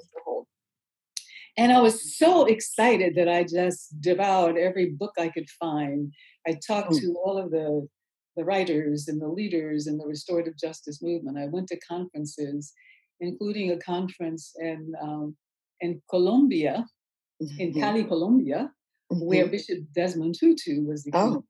And 1.58 1.72
I 1.72 1.80
was 1.82 2.16
so 2.18 2.46
excited 2.46 3.16
that 3.16 3.28
I 3.28 3.44
just 3.44 4.00
devoured 4.00 4.58
every 4.58 4.92
book 4.92 5.14
I 5.18 5.30
could 5.30 5.50
find. 5.50 6.14
I 6.48 6.60
talked 6.66 6.94
mm. 6.94 7.02
to 7.02 7.16
all 7.24 7.38
of 7.38 7.50
the, 7.50 7.88
the 8.36 8.46
writers 8.46 9.08
and 9.08 9.20
the 9.20 9.28
leaders 9.28 9.88
in 9.88 9.98
the 9.98 10.06
restorative 10.06 10.56
justice 10.56 11.02
movement. 11.02 11.40
I 11.40 11.48
went 11.48 11.68
to 11.70 11.80
conferences, 11.80 12.74
including 13.20 13.72
a 13.72 13.78
conference 13.78 14.54
in, 14.60 14.94
um, 15.02 15.36
in 15.82 16.00
Colombia, 16.12 16.86
mm-hmm. 17.42 17.60
in 17.60 17.74
Cali, 17.74 18.04
Colombia, 18.04 18.72
mm-hmm. 19.12 19.26
where 19.26 19.48
Bishop 19.48 19.80
Desmond 19.96 20.36
Tutu 20.40 20.86
was 20.86 21.04
the 21.04 21.12
oh. 21.16 21.44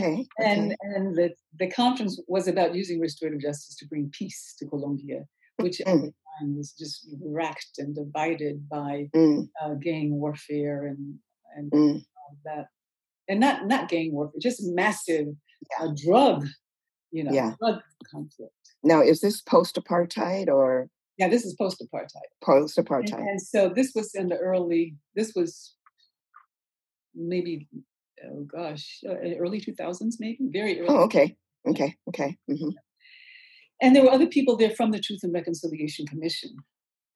Okay. 0.00 0.26
And 0.38 0.74
and 0.80 1.14
the, 1.14 1.30
the 1.58 1.70
conference 1.70 2.18
was 2.26 2.48
about 2.48 2.74
using 2.74 2.98
restorative 2.98 3.40
justice 3.40 3.76
to 3.76 3.86
bring 3.86 4.10
peace 4.10 4.54
to 4.58 4.66
Colombia, 4.66 5.26
which 5.58 5.82
mm 5.86 6.12
time 6.38 6.56
was 6.56 6.72
just 6.72 7.08
wrecked 7.24 7.78
and 7.78 7.94
divided 7.94 8.68
by 8.68 9.08
mm. 9.14 9.48
uh, 9.62 9.74
gang 9.74 10.18
warfare 10.18 10.86
and 10.86 11.18
and 11.54 11.70
mm. 11.70 12.04
that, 12.44 12.66
and 13.28 13.40
not 13.40 13.66
not 13.66 13.88
gang 13.88 14.12
warfare, 14.12 14.40
just 14.40 14.60
massive 14.62 15.26
yeah. 15.70 15.86
uh, 15.86 15.92
drug, 16.04 16.46
you 17.10 17.24
know, 17.24 17.32
yeah. 17.32 17.52
drug 17.60 17.80
conflict. 18.10 18.52
Now, 18.82 19.00
is 19.00 19.20
this 19.20 19.40
post 19.40 19.76
apartheid 19.76 20.48
or? 20.48 20.88
Yeah, 21.18 21.28
this 21.28 21.44
is 21.44 21.54
post 21.54 21.84
apartheid. 21.84 22.30
Post 22.42 22.78
apartheid. 22.78 23.18
And, 23.18 23.28
and, 23.28 23.42
so 23.42 23.68
this 23.68 23.92
was 23.94 24.14
in 24.14 24.28
the 24.28 24.36
early. 24.36 24.96
This 25.14 25.32
was 25.36 25.74
maybe, 27.14 27.68
oh 28.26 28.44
gosh, 28.44 29.00
uh, 29.08 29.14
early 29.38 29.60
two 29.60 29.74
thousands, 29.74 30.16
maybe 30.18 30.38
very 30.52 30.80
early. 30.80 30.88
Oh, 30.88 31.02
okay, 31.04 31.36
okay, 31.68 31.96
okay. 32.08 32.36
Mm-hmm. 32.50 32.70
And 33.82 33.94
there 33.94 34.04
were 34.04 34.12
other 34.12 34.26
people 34.26 34.56
there 34.56 34.70
from 34.70 34.92
the 34.92 35.00
Truth 35.00 35.20
and 35.24 35.34
Reconciliation 35.34 36.06
Commission. 36.06 36.56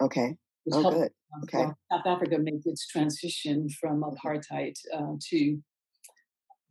Okay. 0.02 0.36
Oh, 0.72 0.90
good. 0.90 1.12
Okay. 1.44 1.64
South 1.92 2.06
Africa 2.06 2.38
make 2.38 2.66
its 2.66 2.86
transition 2.88 3.68
from 3.68 4.02
apartheid 4.02 4.74
uh, 4.92 5.14
to 5.30 5.62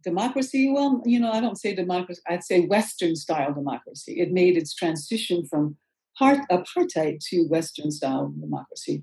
democracy. 0.03 0.69
Well, 0.69 1.01
you 1.05 1.19
know, 1.19 1.31
I 1.31 1.39
don't 1.39 1.57
say 1.57 1.73
democracy, 1.73 2.21
I'd 2.27 2.43
say 2.43 2.65
Western 2.65 3.15
style 3.15 3.53
democracy. 3.53 4.19
It 4.19 4.31
made 4.31 4.57
its 4.57 4.73
transition 4.75 5.45
from 5.45 5.77
part, 6.17 6.39
apartheid 6.51 7.19
to 7.29 7.43
Western 7.43 7.89
style 7.89 8.33
democracy 8.39 9.01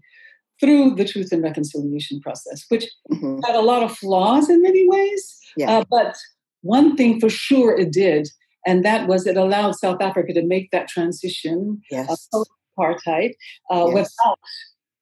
through 0.61 0.95
the 0.95 1.07
Truth 1.07 1.33
and 1.33 1.43
Reconciliation 1.43 2.21
process, 2.21 2.65
which 2.69 2.85
mm-hmm. 3.11 3.41
had 3.47 3.57
a 3.57 3.63
lot 3.63 3.83
of 3.83 3.97
flaws 3.97 4.51
in 4.51 4.63
many 4.63 4.87
ways. 4.87 5.39
Yeah. 5.57 5.79
Uh, 5.79 5.85
but 5.91 6.17
one 6.61 6.97
thing 6.97 7.19
for 7.19 7.31
sure 7.31 7.77
it 7.77 7.93
did 7.93 8.29
and 8.67 8.85
that 8.85 9.09
was 9.09 9.27
it 9.27 9.37
allowed 9.37 9.73
South 9.73 10.01
Africa 10.01 10.33
to 10.35 10.45
make 10.45 10.71
that 10.71 10.89
transition 10.89 11.81
yes. 11.91 12.29
uh, 12.33 12.45
apartheid 12.79 13.33
uh, 13.71 13.87
yes. 13.87 13.95
without 13.95 14.39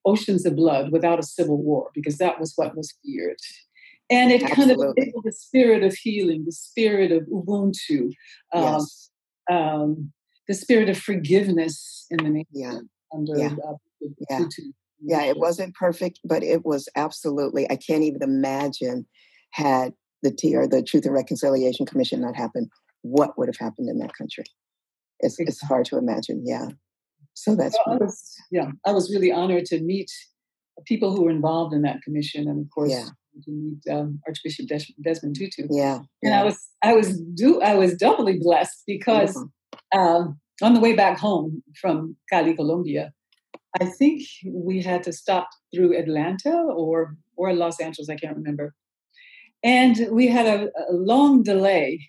oceans 0.04 0.46
of 0.46 0.56
blood, 0.56 0.92
without 0.92 1.18
a 1.18 1.22
civil 1.22 1.62
war, 1.62 1.90
because 1.94 2.18
that 2.18 2.40
was 2.40 2.52
what 2.56 2.76
was 2.76 2.94
feared. 3.04 3.36
And 4.08 4.32
it 4.32 4.42
Absolutely. 4.42 4.74
kind 4.74 4.88
of 4.88 4.94
enabled 4.96 5.24
the 5.24 5.32
spirit 5.32 5.82
of 5.82 5.94
healing, 5.94 6.44
the 6.44 6.52
spirit 6.52 7.12
of 7.12 7.22
Ubuntu, 7.24 8.10
um, 8.52 8.62
yes. 8.62 9.10
um, 9.50 10.12
the 10.48 10.54
spirit 10.54 10.88
of 10.88 10.98
forgiveness 10.98 12.06
in 12.10 12.24
the 12.24 12.30
nation 12.30 12.46
yeah. 12.52 12.78
under 13.14 13.38
yeah. 13.38 13.54
Uh, 13.64 13.74
yeah. 14.30 14.44
yeah, 15.00 15.22
it 15.24 15.36
wasn't 15.36 15.74
perfect, 15.74 16.18
but 16.24 16.42
it 16.42 16.64
was 16.64 16.88
absolutely. 16.96 17.70
I 17.70 17.76
can't 17.76 18.02
even 18.02 18.22
imagine 18.22 19.06
had 19.52 19.92
the 20.22 20.32
T 20.32 20.56
or 20.56 20.66
the 20.66 20.82
Truth 20.82 21.04
and 21.04 21.14
Reconciliation 21.14 21.86
Commission 21.86 22.20
not 22.20 22.36
happened 22.36 22.68
what 23.02 23.38
would 23.38 23.48
have 23.48 23.56
happened 23.58 23.88
in 23.88 23.98
that 23.98 24.14
country. 24.16 24.44
It's, 25.20 25.38
it's 25.38 25.62
hard 25.62 25.84
to 25.86 25.98
imagine. 25.98 26.42
Yeah. 26.46 26.68
So 27.34 27.54
that's 27.54 27.76
well, 27.86 27.96
I 27.96 28.04
was, 28.04 28.36
yeah. 28.50 28.70
I 28.86 28.92
was 28.92 29.10
really 29.10 29.32
honored 29.32 29.66
to 29.66 29.80
meet 29.80 30.10
people 30.86 31.14
who 31.14 31.24
were 31.24 31.30
involved 31.30 31.74
in 31.74 31.82
that 31.82 32.02
commission, 32.02 32.48
and 32.48 32.60
of 32.60 32.70
course, 32.70 32.90
yeah. 32.90 33.06
to 33.44 33.50
meet 33.50 33.82
um, 33.90 34.20
Archbishop 34.26 34.66
Des- 34.66 34.92
Desmond 35.02 35.36
Tutu. 35.36 35.66
Yeah. 35.70 36.00
And 36.22 36.34
I 36.34 36.44
was 36.44 36.58
I 36.82 36.92
was 36.94 37.20
do 37.20 37.60
I 37.60 37.74
was 37.74 37.94
doubly 37.94 38.38
blessed 38.38 38.82
because 38.86 39.36
mm-hmm. 39.36 39.98
um, 39.98 40.40
on 40.62 40.74
the 40.74 40.80
way 40.80 40.94
back 40.94 41.18
home 41.18 41.62
from 41.80 42.16
Cali, 42.30 42.54
Colombia, 42.54 43.12
I 43.80 43.86
think 43.86 44.22
we 44.46 44.82
had 44.82 45.02
to 45.04 45.12
stop 45.12 45.48
through 45.74 45.96
Atlanta 45.96 46.52
or 46.52 47.16
or 47.36 47.54
Los 47.54 47.80
Angeles. 47.80 48.08
I 48.08 48.16
can't 48.16 48.36
remember. 48.36 48.74
And 49.62 50.08
we 50.10 50.28
had 50.28 50.46
a, 50.46 50.68
a 50.88 50.92
long 50.92 51.42
delay 51.42 52.08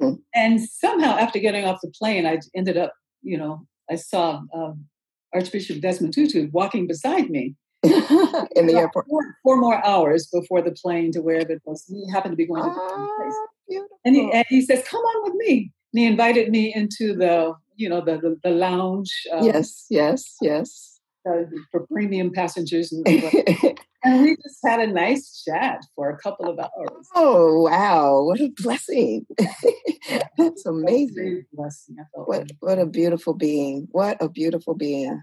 Mm-hmm. 0.00 0.14
And 0.34 0.60
somehow, 0.60 1.16
after 1.16 1.38
getting 1.38 1.64
off 1.64 1.80
the 1.82 1.92
plane, 1.98 2.26
I 2.26 2.38
ended 2.54 2.76
up, 2.76 2.94
you 3.22 3.36
know, 3.36 3.66
I 3.90 3.96
saw 3.96 4.42
um, 4.54 4.86
Archbishop 5.34 5.80
Desmond 5.80 6.14
Tutu 6.14 6.48
walking 6.52 6.86
beside 6.86 7.30
me 7.30 7.56
in 7.82 8.66
the 8.66 8.74
airport. 8.76 9.06
Four, 9.08 9.36
four, 9.42 9.56
more 9.56 9.84
hours 9.84 10.28
before 10.32 10.62
the 10.62 10.72
plane 10.72 11.12
to 11.12 11.20
where 11.20 11.38
it 11.38 11.62
was. 11.64 11.84
He 11.88 12.10
happened 12.10 12.32
to 12.32 12.36
be 12.36 12.46
going 12.46 12.62
to 12.62 12.68
the 12.68 13.08
place. 13.18 13.84
And 14.04 14.16
he, 14.16 14.30
and 14.32 14.44
he 14.48 14.60
says, 14.62 14.84
"Come 14.88 15.00
on 15.00 15.30
with 15.30 15.34
me." 15.46 15.72
And 15.92 16.00
he 16.00 16.06
invited 16.06 16.50
me 16.50 16.74
into 16.74 17.14
the, 17.14 17.54
you 17.76 17.88
know, 17.88 18.00
the 18.00 18.18
the, 18.18 18.36
the 18.42 18.50
lounge. 18.50 19.12
Um, 19.32 19.44
yes, 19.44 19.86
yes, 19.90 20.36
yes 20.40 20.89
uh, 21.28 21.42
for 21.70 21.86
premium 21.86 22.32
passengers. 22.32 22.92
And, 22.92 23.06
and, 24.04 24.22
we 24.22 24.36
just 24.36 24.58
had 24.64 24.80
a 24.80 24.86
nice 24.86 25.42
chat 25.46 25.84
for 25.94 26.10
a 26.10 26.18
couple 26.18 26.48
of 26.48 26.58
hours. 26.58 27.06
Oh, 27.14 27.62
wow. 27.62 28.22
What 28.22 28.40
a 28.40 28.48
blessing. 28.56 29.26
That's 30.38 30.66
amazing. 30.66 31.44
Blessing, 31.52 31.96
what, 32.14 32.50
what 32.60 32.78
a 32.78 32.86
beautiful 32.86 33.34
being. 33.34 33.88
What 33.90 34.16
a 34.20 34.28
beautiful 34.28 34.74
being. 34.74 35.22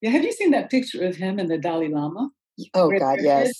Yeah. 0.00 0.10
Have 0.10 0.24
you 0.24 0.32
seen 0.32 0.52
that 0.52 0.70
picture 0.70 1.04
of 1.04 1.16
him 1.16 1.38
and 1.38 1.50
the 1.50 1.58
Dalai 1.58 1.88
Lama? 1.88 2.30
Oh 2.74 2.90
God, 2.90 3.18
yes. 3.20 3.52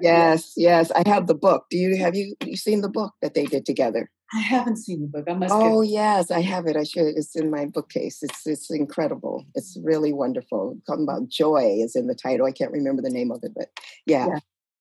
Yes, 0.00 0.52
yes. 0.56 0.90
I 0.92 1.06
have 1.06 1.26
the 1.26 1.34
book. 1.34 1.66
Do 1.70 1.76
you 1.76 1.96
have 1.98 2.14
you 2.14 2.34
you 2.42 2.56
seen 2.56 2.80
the 2.80 2.88
book 2.88 3.12
that 3.20 3.34
they 3.34 3.44
did 3.44 3.66
together? 3.66 4.10
I 4.32 4.40
haven't 4.40 4.76
seen 4.76 5.00
the 5.00 5.06
book. 5.06 5.24
I 5.28 5.34
must. 5.34 5.54
Oh 5.54 5.82
get... 5.82 5.90
yes, 5.90 6.30
I 6.30 6.40
have 6.42 6.66
it. 6.66 6.76
I 6.76 6.84
should. 6.84 7.16
It's 7.16 7.34
in 7.34 7.50
my 7.50 7.66
bookcase. 7.66 8.22
It's 8.22 8.46
it's 8.46 8.70
incredible. 8.70 9.46
It's 9.54 9.78
really 9.82 10.12
wonderful. 10.12 10.78
Talking 10.86 11.04
about 11.04 11.28
joy 11.28 11.78
is 11.80 11.96
in 11.96 12.08
the 12.08 12.14
title. 12.14 12.46
I 12.46 12.52
can't 12.52 12.72
remember 12.72 13.00
the 13.00 13.10
name 13.10 13.30
of 13.30 13.40
it, 13.42 13.52
but 13.56 13.68
yeah, 14.04 14.26
yeah. 14.26 14.38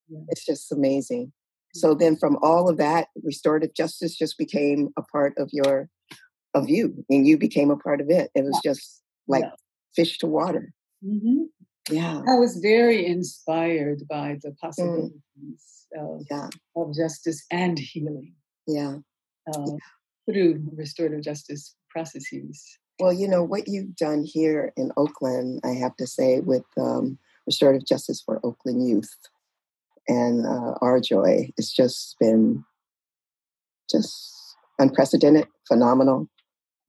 yeah. 0.10 0.20
it's 0.30 0.46
just 0.46 0.72
amazing. 0.72 1.32
So 1.74 1.94
then, 1.94 2.18
from 2.18 2.38
all 2.42 2.70
of 2.70 2.78
that, 2.78 3.08
restorative 3.24 3.74
justice 3.74 4.18
just 4.18 4.38
became 4.38 4.90
a 4.98 5.02
part 5.02 5.34
of 5.38 5.50
your 5.54 5.90
of 6.54 6.70
you, 6.70 7.06
and 7.10 7.26
you 7.26 7.38
became 7.38 7.72
a 7.72 7.78
part 7.78 8.02
of 8.02 8.10
it. 8.10 8.30
It 8.36 8.44
was 8.44 8.60
yeah. 8.64 8.72
just 8.72 9.02
like 9.30 9.46
fish 9.96 10.18
to 10.20 10.28
water. 10.28 10.74
Mm-hmm. 11.06 11.44
Yeah, 11.90 12.22
I 12.28 12.36
was 12.36 12.58
very 12.58 13.06
inspired 13.06 14.04
by 14.10 14.40
the 14.44 14.52
possibilities 14.62 15.86
mm. 15.98 16.26
of, 16.30 16.52
of 16.76 16.94
justice 16.94 17.46
and 17.50 17.80
healing. 17.80 18.34
Yeah 18.68 18.98
uh, 19.54 19.72
through 20.30 20.62
restorative 20.76 21.24
justice 21.24 21.76
processes. 21.90 22.80
Well, 23.00 23.14
you 23.14 23.28
know, 23.28 23.44
what 23.44 23.68
you've 23.68 23.96
done 23.96 24.24
here 24.26 24.74
in 24.76 24.92
Oakland, 24.98 25.62
I 25.64 25.74
have 25.74 25.96
to 25.98 26.08
say, 26.08 26.40
with 26.40 26.66
um, 26.80 27.20
restorative 27.46 27.86
justice 27.86 28.22
for 28.26 28.40
Oakland 28.44 28.88
youth 28.88 29.16
and 30.08 30.46
uh, 30.46 30.74
our 30.82 31.00
joy, 31.00 31.50
it's 31.58 31.74
just 31.74 32.16
been 32.20 32.64
just 33.90 34.56
unprecedented, 34.80 35.48
phenomenal. 35.68 36.28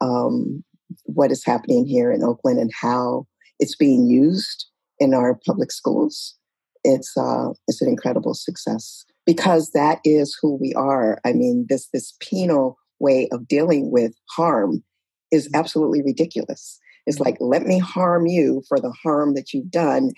Um, 0.01 0.65
what 1.05 1.31
is 1.31 1.45
happening 1.45 1.87
here 1.87 2.11
in 2.11 2.23
Oakland 2.23 2.59
and 2.59 2.71
how 2.81 3.27
it's 3.59 3.77
being 3.77 4.07
used 4.07 4.67
in 4.99 5.15
our 5.15 5.39
public 5.47 5.71
schools. 5.71 6.37
It's 6.85 7.17
uh, 7.17 7.51
it's 7.67 7.83
an 7.83 7.89
incredible 7.89 8.35
success 8.35 9.05
because 9.29 9.73
that 9.73 10.01
is 10.07 10.35
who 10.41 10.57
we 10.59 10.73
are. 10.73 11.21
I 11.23 11.35
mean, 11.35 11.67
this 11.69 11.89
this 11.93 12.15
penal 12.19 12.79
way 12.99 13.29
of 13.31 13.47
dealing 13.47 13.91
with 13.93 14.15
harm 14.31 14.83
is 15.31 15.45
mm-hmm. 15.45 15.61
absolutely 15.61 16.03
ridiculous. 16.03 16.81
It's 17.07 17.19
mm-hmm. 17.19 17.25
like, 17.25 17.37
let 17.39 17.65
me 17.65 17.79
harm 17.79 18.27
you 18.27 18.63
for 18.67 18.81
the 18.81 18.91
harm 19.03 19.35
that 19.35 19.53
you've 19.53 19.71
done. 19.71 20.13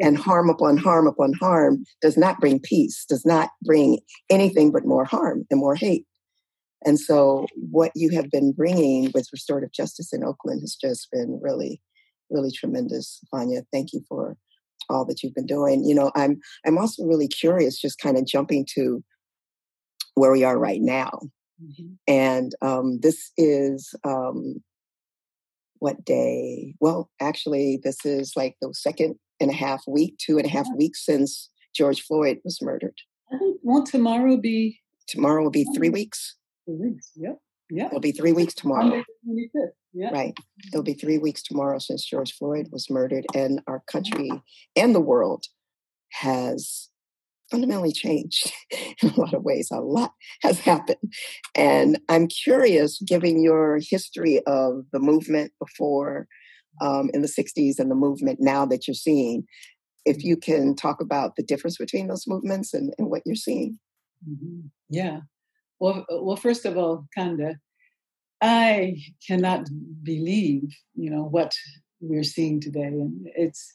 And 0.00 0.18
harm 0.18 0.50
upon 0.50 0.76
harm 0.76 1.06
upon 1.06 1.34
harm 1.34 1.84
does 2.02 2.16
not 2.16 2.40
bring 2.40 2.58
peace, 2.58 3.04
does 3.08 3.24
not 3.24 3.50
bring 3.62 4.00
anything 4.28 4.72
but 4.72 4.84
more 4.84 5.04
harm 5.04 5.44
and 5.50 5.60
more 5.60 5.76
hate. 5.76 6.04
And 6.84 6.98
so, 6.98 7.46
what 7.54 7.92
you 7.94 8.10
have 8.10 8.28
been 8.28 8.52
bringing 8.52 9.12
with 9.14 9.28
restorative 9.30 9.72
justice 9.72 10.12
in 10.12 10.24
Oakland 10.24 10.62
has 10.62 10.74
just 10.74 11.12
been 11.12 11.38
really, 11.40 11.80
really 12.28 12.50
tremendous, 12.50 13.20
Fania. 13.32 13.62
Thank 13.72 13.92
you 13.92 14.00
for 14.08 14.36
all 14.88 15.04
that 15.06 15.22
you've 15.22 15.34
been 15.34 15.46
doing. 15.46 15.84
You 15.84 15.94
know, 15.94 16.10
I'm 16.14 16.40
I'm 16.66 16.78
also 16.78 17.04
really 17.04 17.28
curious, 17.28 17.80
just 17.80 17.98
kind 17.98 18.16
of 18.16 18.26
jumping 18.26 18.66
to 18.74 19.02
where 20.14 20.32
we 20.32 20.44
are 20.44 20.58
right 20.58 20.80
now. 20.80 21.20
Mm-hmm. 21.62 21.94
And 22.08 22.52
um, 22.62 23.00
this 23.00 23.30
is 23.36 23.94
um, 24.04 24.62
what 25.78 26.04
day? 26.04 26.74
Well, 26.80 27.10
actually, 27.20 27.80
this 27.82 28.04
is 28.04 28.32
like 28.36 28.56
the 28.60 28.72
second 28.74 29.16
and 29.40 29.50
a 29.50 29.54
half 29.54 29.82
week, 29.86 30.16
two 30.18 30.38
and 30.38 30.46
a 30.46 30.50
half 30.50 30.66
weeks 30.76 31.04
since 31.04 31.50
George 31.74 32.02
Floyd 32.02 32.38
was 32.44 32.60
murdered. 32.62 32.96
Won't 33.62 33.88
tomorrow 33.88 34.36
be 34.36 34.80
tomorrow 35.08 35.42
will 35.42 35.50
be 35.50 35.66
three 35.74 35.90
weeks. 35.90 36.36
Three 36.66 36.76
weeks. 36.76 37.10
Yep. 37.16 37.38
Yeah. 37.70 37.86
It'll 37.86 38.00
be 38.00 38.12
three 38.12 38.32
weeks 38.32 38.54
tomorrow. 38.54 39.02
Yeah. 39.92 40.10
Right. 40.10 40.36
It'll 40.72 40.82
be 40.82 40.94
three 40.94 41.18
weeks 41.18 41.42
tomorrow 41.42 41.78
since 41.78 42.04
George 42.04 42.32
Floyd 42.32 42.68
was 42.72 42.90
murdered, 42.90 43.26
and 43.34 43.60
our 43.66 43.82
country 43.90 44.30
and 44.76 44.94
the 44.94 45.00
world 45.00 45.44
has 46.12 46.88
fundamentally 47.50 47.92
changed 47.92 48.52
in 49.02 49.10
a 49.10 49.20
lot 49.20 49.34
of 49.34 49.42
ways. 49.42 49.68
A 49.70 49.80
lot 49.80 50.12
has 50.42 50.58
happened. 50.60 50.98
And 51.54 52.00
I'm 52.08 52.26
curious, 52.26 53.00
given 53.00 53.42
your 53.42 53.78
history 53.80 54.40
of 54.46 54.84
the 54.92 54.98
movement 54.98 55.52
before 55.60 56.26
um, 56.80 57.10
in 57.14 57.22
the 57.22 57.28
60s 57.28 57.78
and 57.78 57.90
the 57.90 57.94
movement 57.94 58.38
now 58.40 58.66
that 58.66 58.88
you're 58.88 58.94
seeing, 58.94 59.44
if 60.04 60.24
you 60.24 60.36
can 60.36 60.74
talk 60.74 61.00
about 61.00 61.36
the 61.36 61.42
difference 61.42 61.76
between 61.76 62.08
those 62.08 62.26
movements 62.26 62.74
and, 62.74 62.92
and 62.98 63.08
what 63.08 63.22
you're 63.24 63.36
seeing. 63.36 63.78
Mm-hmm. 64.28 64.66
Yeah. 64.90 65.20
Well, 65.84 66.06
well, 66.08 66.36
first 66.36 66.64
of 66.64 66.78
all, 66.78 67.06
Konda, 67.14 67.56
I 68.40 68.96
cannot 69.26 69.68
believe, 70.02 70.74
you 70.94 71.10
know, 71.10 71.24
what 71.24 71.52
we're 72.00 72.22
seeing 72.22 72.58
today. 72.58 72.84
And 72.84 73.26
it's 73.36 73.70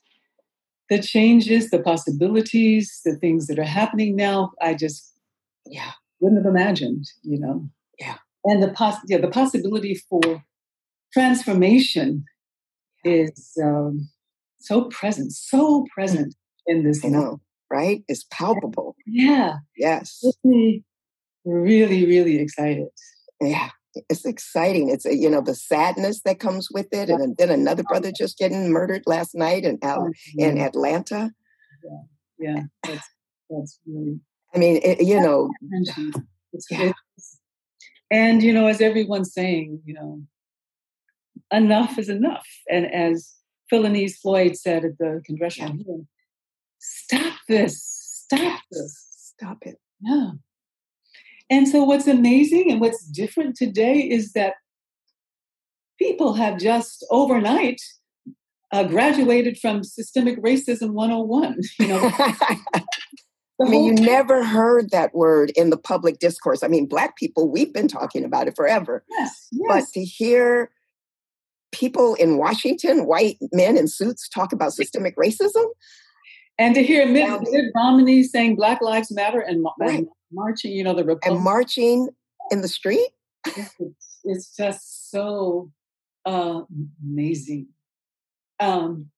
the 0.89 1.03
changes, 1.03 1.69
the 1.69 1.83
possibilities, 1.83 3.01
the 3.05 3.15
things 3.15 3.45
that 3.45 3.59
are 3.59 3.73
happening 3.79 4.15
now. 4.15 4.53
I 4.59 4.73
just, 4.73 5.13
yeah, 5.67 5.91
wouldn't 6.19 6.43
have 6.43 6.51
imagined, 6.51 7.05
you 7.21 7.39
know. 7.39 7.69
Yeah. 7.99 8.17
And 8.43 8.63
the 8.63 8.69
poss- 8.69 9.05
yeah, 9.07 9.19
the 9.19 9.27
possibility 9.27 9.93
for 10.09 10.43
transformation 11.13 12.25
is 13.03 13.55
um, 13.63 14.09
so 14.57 14.85
present, 14.85 15.31
so 15.33 15.85
present 15.93 16.33
in 16.65 16.83
this. 16.85 17.05
I 17.05 17.09
know, 17.09 17.39
right? 17.69 18.03
It's 18.07 18.25
palpable. 18.31 18.95
Yeah. 19.05 19.57
Yes. 19.77 20.25
Really, 20.43 20.83
really, 21.45 22.05
really 22.05 22.39
excited. 22.39 22.87
Yeah 23.41 23.69
it's 24.09 24.25
exciting. 24.25 24.89
It's 24.89 25.05
uh, 25.05 25.09
you 25.09 25.29
know 25.29 25.41
the 25.41 25.55
sadness 25.55 26.21
that 26.21 26.39
comes 26.39 26.69
with 26.71 26.87
it, 26.91 27.09
and 27.09 27.35
then 27.37 27.49
another 27.49 27.83
oh, 27.85 27.89
brother 27.89 28.11
just 28.11 28.37
getting 28.37 28.71
murdered 28.71 29.03
last 29.05 29.35
night 29.35 29.63
in 29.63 29.79
Al- 29.81 30.07
oh, 30.07 30.13
in 30.37 30.57
Atlanta. 30.57 31.31
Yeah, 31.83 32.01
yeah, 32.39 32.63
that's 32.83 33.07
that's 33.49 33.79
really. 33.85 34.19
I 34.53 34.57
mean, 34.57 34.79
it, 34.83 35.01
you 35.05 35.19
know, 35.21 35.51
it's, 36.51 36.71
yeah. 36.71 36.91
It's, 37.17 37.39
and 38.09 38.41
you 38.41 38.53
know, 38.53 38.67
as 38.67 38.81
everyone's 38.81 39.33
saying, 39.33 39.81
you 39.85 39.93
know, 39.93 40.21
enough 41.51 41.97
is 41.97 42.09
enough, 42.09 42.47
and 42.69 42.91
as 42.93 43.33
Philonise 43.71 44.17
Floyd 44.17 44.57
said 44.57 44.85
at 44.85 44.97
the 44.97 45.21
congressional 45.25 45.75
yeah. 45.75 45.83
hearing, 45.85 46.07
stop 46.79 47.33
this, 47.47 47.83
stop 48.25 48.61
this, 48.71 49.33
stop 49.35 49.57
it. 49.61 49.79
Yeah. 50.01 50.31
And 51.49 51.67
so, 51.67 51.83
what's 51.83 52.07
amazing 52.07 52.71
and 52.71 52.79
what's 52.79 53.05
different 53.05 53.55
today 53.55 53.97
is 53.99 54.33
that 54.33 54.55
people 55.97 56.33
have 56.33 56.59
just 56.59 57.05
overnight 57.09 57.81
uh, 58.71 58.83
graduated 58.83 59.57
from 59.57 59.83
systemic 59.83 60.41
racism 60.41 60.91
101. 60.91 61.59
You 61.79 61.87
know, 61.87 62.11
I 63.61 63.65
mean, 63.67 63.83
you 63.83 63.93
never 63.93 64.43
heard 64.43 64.91
that 64.91 65.13
word 65.13 65.51
in 65.55 65.69
the 65.69 65.77
public 65.77 66.19
discourse. 66.19 66.63
I 66.63 66.67
mean, 66.67 66.85
Black 66.85 67.17
people, 67.17 67.49
we've 67.49 67.73
been 67.73 67.87
talking 67.87 68.23
about 68.23 68.47
it 68.47 68.55
forever. 68.55 69.03
Yes, 69.09 69.47
yes. 69.51 69.67
But 69.67 69.93
to 69.93 70.05
hear 70.05 70.71
people 71.71 72.15
in 72.15 72.37
Washington, 72.37 73.05
white 73.05 73.37
men 73.51 73.75
in 73.75 73.87
suits, 73.87 74.29
talk 74.29 74.53
about 74.53 74.73
systemic 74.73 75.15
racism, 75.17 75.65
and 76.57 76.75
to 76.75 76.83
hear 76.83 77.05
Mitt, 77.05 77.41
Mitt 77.41 77.71
Romney 77.75 78.23
saying 78.23 78.55
Black 78.55 78.81
Lives 78.81 79.11
Matter 79.11 79.39
and, 79.39 79.65
right. 79.79 79.99
and 79.99 80.07
marching, 80.31 80.71
you 80.71 80.83
know, 80.83 80.93
the 80.93 81.03
Republic. 81.03 81.35
And 81.35 81.43
marching 81.43 82.09
in 82.51 82.61
the 82.61 82.67
street? 82.67 83.09
it's, 83.45 84.19
it's 84.23 84.55
just 84.55 85.11
so 85.11 85.71
uh, 86.25 86.61
amazing. 87.03 87.67
Um, 88.59 89.09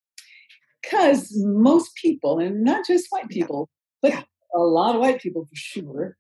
because 0.82 1.32
most 1.36 1.96
people, 1.96 2.40
and 2.40 2.64
not 2.64 2.86
just 2.86 3.08
white 3.10 3.30
people, 3.30 3.70
but 4.02 4.12
yeah. 4.12 4.24
a 4.56 4.60
lot 4.60 4.96
of 4.96 5.02
white 5.02 5.22
people 5.22 5.46
for 5.46 5.56
sure, 5.56 6.18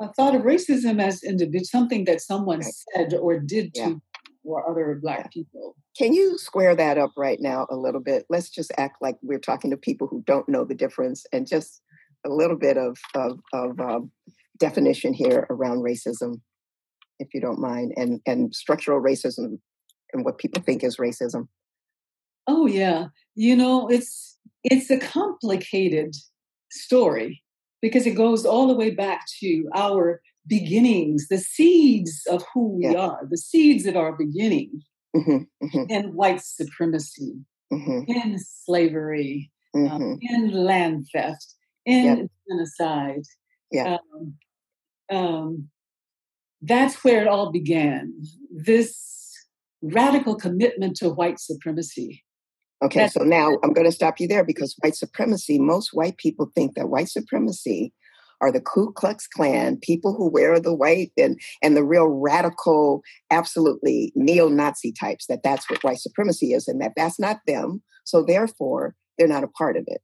I 0.00 0.08
thought 0.08 0.34
of 0.34 0.42
racism 0.42 1.00
as 1.00 1.22
individual, 1.22 1.64
something 1.64 2.04
that 2.04 2.20
someone 2.20 2.60
right. 2.60 2.74
said 2.94 3.14
or 3.14 3.38
did 3.38 3.74
to 3.74 4.00
or 4.44 4.68
other 4.68 4.98
black 5.00 5.18
yeah. 5.18 5.28
people. 5.28 5.76
Can 5.96 6.12
you 6.12 6.36
square 6.38 6.74
that 6.74 6.98
up 6.98 7.12
right 7.16 7.38
now 7.40 7.66
a 7.70 7.76
little 7.76 8.00
bit? 8.00 8.26
Let's 8.28 8.50
just 8.50 8.72
act 8.76 8.96
like 9.00 9.16
we're 9.22 9.38
talking 9.38 9.70
to 9.70 9.76
people 9.76 10.08
who 10.08 10.22
don't 10.26 10.48
know 10.48 10.64
the 10.64 10.74
difference 10.74 11.24
and 11.32 11.46
just 11.46 11.80
a 12.24 12.30
little 12.30 12.56
bit 12.56 12.76
of, 12.76 12.98
of, 13.14 13.40
of 13.52 13.80
um, 13.80 14.10
definition 14.58 15.12
here 15.12 15.46
around 15.50 15.78
racism, 15.78 16.40
if 17.18 17.28
you 17.34 17.40
don't 17.40 17.58
mind, 17.58 17.92
and, 17.96 18.20
and 18.26 18.54
structural 18.54 19.00
racism 19.00 19.58
and 20.12 20.24
what 20.24 20.38
people 20.38 20.62
think 20.62 20.84
is 20.84 20.96
racism. 20.96 21.48
Oh 22.46 22.66
yeah, 22.66 23.06
you 23.34 23.56
know 23.56 23.88
it's 23.88 24.36
it's 24.64 24.90
a 24.90 24.98
complicated 24.98 26.14
story 26.70 27.42
because 27.80 28.06
it 28.06 28.16
goes 28.16 28.44
all 28.44 28.66
the 28.66 28.74
way 28.74 28.90
back 28.90 29.26
to 29.40 29.68
our 29.74 30.20
beginnings, 30.46 31.28
the 31.28 31.38
seeds 31.38 32.22
of 32.30 32.44
who 32.52 32.78
we 32.78 32.88
yeah. 32.88 32.98
are, 32.98 33.20
the 33.28 33.38
seeds 33.38 33.86
of 33.86 33.96
our 33.96 34.12
beginning, 34.12 34.82
mm-hmm, 35.14 35.64
mm-hmm. 35.64 35.84
in 35.88 36.14
white 36.14 36.40
supremacy, 36.40 37.34
mm-hmm. 37.72 38.10
in 38.10 38.38
slavery, 38.38 39.50
um, 39.74 40.18
in 40.20 40.50
land 40.50 41.06
theft, 41.12 41.54
in 41.84 42.04
yep. 42.04 42.26
genocide. 42.48 43.22
Yeah. 43.70 43.98
Um, 44.14 44.34
um, 45.10 45.68
that's 46.60 47.02
where 47.02 47.22
it 47.22 47.28
all 47.28 47.50
began. 47.50 48.14
This 48.50 48.98
radical 49.82 50.36
commitment 50.36 50.96
to 50.96 51.08
white 51.08 51.40
supremacy. 51.40 52.22
Okay, 52.82 53.00
that's, 53.00 53.14
so 53.14 53.22
now 53.22 53.58
I'm 53.62 53.72
going 53.72 53.86
to 53.86 53.92
stop 53.92 54.20
you 54.20 54.28
there 54.28 54.44
because 54.44 54.76
white 54.80 54.96
supremacy, 54.96 55.58
most 55.58 55.90
white 55.92 56.16
people 56.16 56.50
think 56.54 56.74
that 56.74 56.88
white 56.88 57.08
supremacy 57.08 57.92
are 58.40 58.50
the 58.50 58.60
Ku 58.60 58.92
Klux 58.92 59.28
Klan, 59.28 59.76
people 59.76 60.14
who 60.14 60.28
wear 60.28 60.58
the 60.58 60.74
white 60.74 61.12
and, 61.16 61.40
and 61.62 61.76
the 61.76 61.84
real 61.84 62.08
radical, 62.08 63.02
absolutely 63.30 64.12
neo-Nazi 64.16 64.92
types, 64.92 65.26
that 65.26 65.44
that's 65.44 65.70
what 65.70 65.84
white 65.84 66.00
supremacy 66.00 66.52
is 66.52 66.66
and 66.66 66.80
that 66.80 66.92
that's 66.96 67.20
not 67.20 67.38
them. 67.46 67.82
So 68.04 68.24
therefore, 68.24 68.96
they're 69.16 69.28
not 69.28 69.44
a 69.44 69.48
part 69.48 69.76
of 69.76 69.84
it. 69.86 70.02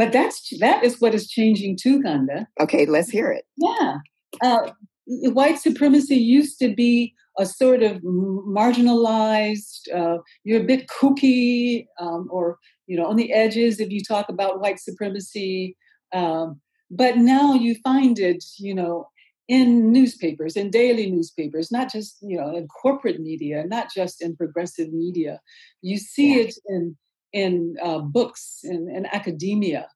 But 0.00 0.14
that's 0.14 0.48
that 0.60 0.82
is 0.82 0.98
what 0.98 1.14
is 1.14 1.28
changing 1.28 1.76
too, 1.76 2.00
Konda. 2.00 2.46
Okay, 2.58 2.86
let's 2.86 3.10
hear 3.10 3.30
it. 3.30 3.44
Yeah. 3.58 3.98
Uh, 4.42 4.70
white 5.04 5.58
supremacy 5.58 6.16
used 6.16 6.58
to 6.60 6.74
be 6.74 7.12
a 7.38 7.44
sort 7.44 7.82
of 7.82 8.00
marginalized, 8.00 9.94
uh, 9.94 10.16
you're 10.42 10.62
a 10.62 10.64
bit 10.64 10.88
kooky, 10.88 11.84
um, 11.98 12.28
or 12.30 12.56
you 12.86 12.96
know, 12.96 13.04
on 13.04 13.16
the 13.16 13.30
edges 13.30 13.78
if 13.78 13.90
you 13.90 14.00
talk 14.02 14.30
about 14.30 14.62
white 14.62 14.80
supremacy. 14.80 15.76
Um, 16.14 16.62
but 16.90 17.18
now 17.18 17.52
you 17.52 17.76
find 17.84 18.18
it, 18.18 18.42
you 18.58 18.74
know, 18.74 19.06
in 19.48 19.92
newspapers, 19.92 20.56
in 20.56 20.70
daily 20.70 21.10
newspapers, 21.10 21.70
not 21.70 21.92
just 21.92 22.16
you 22.22 22.38
know 22.38 22.56
in 22.56 22.68
corporate 22.68 23.20
media, 23.20 23.64
not 23.66 23.88
just 23.94 24.22
in 24.22 24.34
progressive 24.34 24.94
media. 24.94 25.40
You 25.82 25.98
see 25.98 26.36
yeah. 26.36 26.44
it 26.44 26.54
in 26.68 26.96
in 27.32 27.76
uh, 27.82 27.98
books 27.98 28.60
in, 28.64 28.88
in 28.94 29.06
academia. 29.06 29.88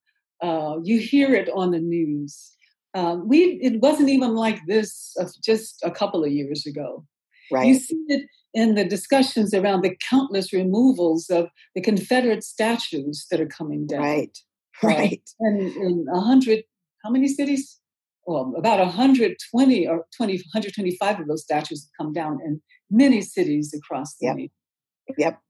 Uh, 0.42 0.76
you 0.82 0.98
hear 0.98 1.34
it 1.34 1.48
on 1.54 1.70
the 1.70 1.78
news. 1.78 2.52
Um, 2.94 3.28
we 3.28 3.58
it 3.62 3.80
wasn't 3.80 4.08
even 4.10 4.34
like 4.34 4.60
this 4.66 5.16
just 5.44 5.80
a 5.82 5.90
couple 5.90 6.24
of 6.24 6.30
years 6.30 6.66
ago. 6.66 7.04
Right. 7.50 7.66
You 7.66 7.74
see 7.74 8.02
it 8.08 8.26
in 8.52 8.74
the 8.74 8.84
discussions 8.84 9.52
around 9.52 9.82
the 9.82 9.96
countless 10.08 10.52
removals 10.52 11.28
of 11.28 11.48
the 11.74 11.80
Confederate 11.80 12.44
statues 12.44 13.26
that 13.30 13.40
are 13.40 13.46
coming 13.46 13.86
down. 13.86 14.02
Right. 14.02 14.38
Right. 14.82 15.22
Uh, 15.40 15.46
and 15.46 15.60
in 15.76 16.06
a 16.12 16.20
hundred 16.20 16.64
how 17.04 17.10
many 17.10 17.28
cities? 17.28 17.78
Well, 18.26 18.54
about 18.56 18.78
120 18.80 19.86
or 19.86 20.06
20, 20.16 20.32
125 20.32 21.20
of 21.20 21.28
those 21.28 21.42
statues 21.42 21.84
have 21.84 22.06
come 22.06 22.12
down 22.14 22.40
in 22.44 22.62
many 22.90 23.20
cities 23.20 23.74
across 23.74 24.16
the 24.16 24.26
yep. 24.26 24.36
nation. 24.36 24.50
Yep. 25.18 25.40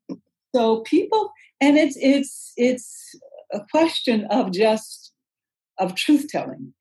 So 0.55 0.81
people, 0.81 1.33
and 1.61 1.77
it's 1.77 1.97
it's 2.01 2.53
it's 2.57 3.15
a 3.53 3.61
question 3.71 4.27
of 4.31 4.53
just 4.53 5.13
of 5.79 5.95
truth 5.97 6.27
telling 6.29 6.75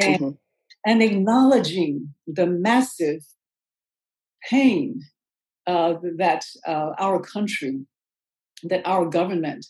and 0.00 0.20
mm-hmm. 0.20 0.30
and 0.86 1.02
acknowledging 1.02 2.14
the 2.26 2.46
massive 2.46 3.20
pain 4.48 5.02
uh, 5.66 5.94
that 6.16 6.44
uh, 6.66 6.92
our 6.98 7.20
country, 7.20 7.84
that 8.62 8.82
our 8.86 9.06
government 9.06 9.66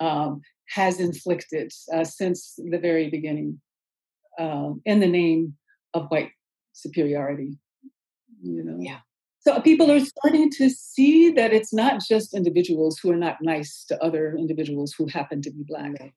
um, 0.00 0.40
has 0.70 1.00
inflicted 1.00 1.72
uh, 1.92 2.04
since 2.04 2.54
the 2.56 2.78
very 2.78 3.10
beginning 3.10 3.60
um, 4.38 4.80
in 4.84 5.00
the 5.00 5.06
name 5.06 5.54
of 5.92 6.06
white 6.08 6.30
superiority. 6.72 7.58
You 8.42 8.64
know? 8.64 8.78
Yeah. 8.80 9.00
So 9.48 9.58
people 9.60 9.90
are 9.90 10.00
starting 10.00 10.50
to 10.58 10.68
see 10.68 11.30
that 11.30 11.54
it's 11.54 11.72
not 11.72 12.02
just 12.06 12.34
individuals 12.34 12.98
who 12.98 13.10
are 13.10 13.16
not 13.16 13.38
nice 13.40 13.86
to 13.88 13.98
other 14.04 14.36
individuals 14.36 14.92
who 14.92 15.06
happen 15.06 15.40
to 15.40 15.50
be 15.50 15.64
black. 15.66 16.12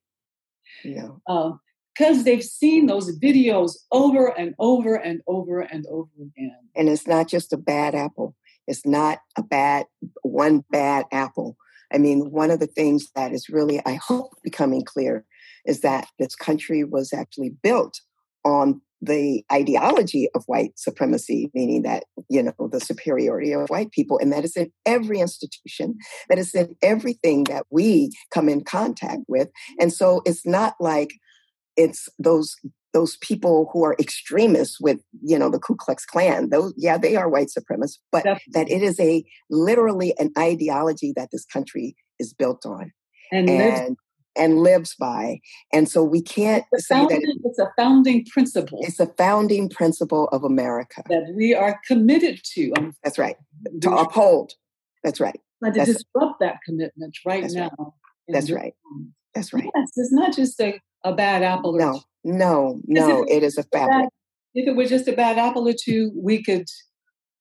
Yeah. 0.83 1.11
Because 1.25 2.19
uh, 2.19 2.23
they've 2.23 2.43
seen 2.43 2.87
those 2.87 3.17
videos 3.19 3.77
over 3.89 4.37
and 4.37 4.53
over 4.59 4.95
and 4.95 5.21
over 5.27 5.61
and 5.61 5.85
over 5.89 6.09
again. 6.19 6.57
And 6.75 6.89
it's 6.89 7.07
not 7.07 7.29
just 7.29 7.53
a 7.53 7.57
bad 7.57 7.95
apple. 7.95 8.35
It's 8.67 8.85
not 8.85 9.19
a 9.37 9.43
bad 9.43 9.85
one 10.23 10.65
bad 10.69 11.05
apple. 11.13 11.55
I 11.93 11.99
mean, 11.99 12.31
one 12.31 12.51
of 12.51 12.59
the 12.59 12.67
things 12.67 13.11
that 13.15 13.31
is 13.31 13.47
really, 13.47 13.79
I 13.85 13.93
hope, 13.93 14.33
becoming 14.43 14.83
clear 14.83 15.23
is 15.65 15.79
that 15.79 16.09
this 16.19 16.35
country 16.35 16.83
was 16.83 17.13
actually 17.13 17.51
built 17.63 18.01
on 18.43 18.81
the 19.01 19.43
ideology 19.51 20.29
of 20.35 20.43
white 20.45 20.77
supremacy, 20.77 21.49
meaning 21.53 21.81
that, 21.83 22.03
you 22.29 22.43
know, 22.43 22.69
the 22.71 22.79
superiority 22.79 23.51
of 23.51 23.69
white 23.69 23.91
people. 23.91 24.19
And 24.19 24.31
that 24.31 24.43
is 24.43 24.55
in 24.55 24.71
every 24.85 25.19
institution, 25.19 25.95
that 26.29 26.37
is 26.37 26.53
in 26.53 26.75
everything 26.81 27.45
that 27.45 27.65
we 27.71 28.11
come 28.31 28.47
in 28.47 28.63
contact 28.63 29.21
with. 29.27 29.49
And 29.79 29.91
so 29.91 30.21
it's 30.25 30.45
not 30.45 30.75
like 30.79 31.13
it's 31.77 32.09
those 32.19 32.55
those 32.93 33.15
people 33.21 33.69
who 33.71 33.85
are 33.85 33.95
extremists 33.99 34.79
with 34.81 34.99
you 35.23 35.39
know 35.39 35.49
the 35.49 35.59
Ku 35.59 35.75
Klux 35.75 36.05
Klan. 36.05 36.49
Those 36.49 36.73
yeah, 36.77 36.97
they 36.97 37.15
are 37.15 37.29
white 37.29 37.47
supremacists, 37.47 37.99
but 38.11 38.23
Definitely. 38.23 38.51
that 38.53 38.69
it 38.69 38.83
is 38.83 38.99
a 38.99 39.23
literally 39.49 40.13
an 40.19 40.31
ideology 40.37 41.13
that 41.15 41.29
this 41.31 41.45
country 41.45 41.95
is 42.19 42.33
built 42.33 42.65
on. 42.65 42.91
And, 43.31 43.49
and 43.49 43.97
and 44.35 44.59
lives 44.59 44.95
by. 44.95 45.39
And 45.73 45.89
so 45.89 46.03
we 46.03 46.21
can't 46.21 46.63
say 46.75 46.95
founding, 46.95 47.21
that 47.21 47.39
it's 47.43 47.59
a 47.59 47.71
founding 47.77 48.25
principle. 48.25 48.79
It's 48.81 48.99
a 48.99 49.07
founding 49.07 49.69
principle 49.69 50.27
of 50.31 50.43
America 50.43 51.03
that 51.09 51.33
we 51.35 51.53
are 51.53 51.79
committed 51.87 52.41
to. 52.53 52.71
Um, 52.77 52.93
That's 53.03 53.17
right. 53.17 53.35
To 53.81 53.91
uphold. 53.91 54.53
That's 55.03 55.19
right. 55.19 55.39
But 55.59 55.73
to 55.73 55.79
That's 55.79 55.93
disrupt 55.93 56.39
that 56.39 56.57
commitment 56.65 57.17
right 57.25 57.41
That's 57.41 57.53
now. 57.53 57.71
Right. 57.77 57.91
That's 58.29 58.51
right. 58.51 58.73
That's 59.35 59.53
right. 59.53 59.69
Yes, 59.75 59.91
it's 59.95 60.11
not 60.11 60.35
just 60.35 60.59
a, 60.59 60.79
a 61.03 61.13
bad 61.13 61.43
apple. 61.43 61.73
No, 61.73 62.01
no, 62.23 62.81
no. 62.85 63.25
It 63.27 63.43
is 63.43 63.57
a 63.57 63.63
fabric. 63.63 64.09
if 64.53 64.67
it 64.67 64.75
was 64.75 64.89
just 64.89 65.07
a 65.07 65.13
bad 65.13 65.37
apple 65.37 65.67
or 65.67 65.73
two, 65.73 66.11
we 66.15 66.43
could 66.43 66.67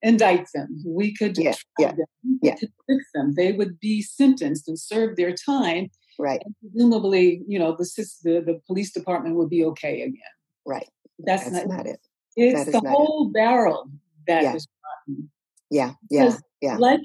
indict 0.03 0.47
them. 0.55 0.83
We 0.87 1.15
could 1.15 1.37
yeah, 1.37 1.55
yeah, 1.79 1.89
them. 1.89 2.07
We 2.25 2.39
yeah. 2.43 2.57
could 2.57 2.73
fix 2.89 3.05
them. 3.15 3.35
They 3.37 3.53
would 3.53 3.79
be 3.81 4.03
sentenced 4.03 4.69
and 4.69 4.79
serve 4.79 5.17
their 5.17 5.35
time 5.35 5.89
Right. 6.21 6.43
And 6.45 6.55
presumably, 6.61 7.43
you 7.49 7.59
know, 7.59 7.75
the, 7.77 7.87
the 8.25 8.41
the 8.41 8.61
police 8.67 8.93
department 8.93 9.37
would 9.37 9.49
be 9.49 9.65
okay 9.65 10.03
again. 10.03 10.35
Right. 10.67 10.89
That's, 11.19 11.45
That's 11.45 11.67
not, 11.67 11.77
not, 11.77 11.87
it. 11.87 12.01
It's 12.37 12.71
the 12.71 12.81
whole 12.81 13.29
it. 13.29 13.33
barrel 13.33 13.91
that 14.27 14.43
yeah. 14.43 14.55
is 14.55 14.67
rotten. 14.85 15.31
Yeah. 15.71 15.93
Yeah. 16.11 16.37
Yeah. 16.61 16.77
Like 16.77 17.01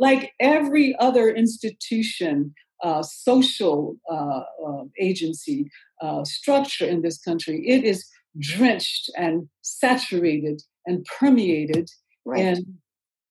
like 0.00 0.32
every 0.40 0.96
other 0.98 1.30
institution, 1.30 2.54
uh, 2.82 3.02
social 3.02 3.96
uh, 4.10 4.42
uh, 4.66 4.84
agency 4.98 5.70
uh, 6.02 6.24
structure 6.24 6.86
in 6.86 7.02
this 7.02 7.18
country, 7.18 7.62
it 7.66 7.84
is 7.84 8.04
drenched 8.38 9.10
and 9.16 9.48
saturated 9.62 10.60
and 10.86 11.06
permeated 11.18 11.88
right. 12.24 12.40
in 12.40 12.78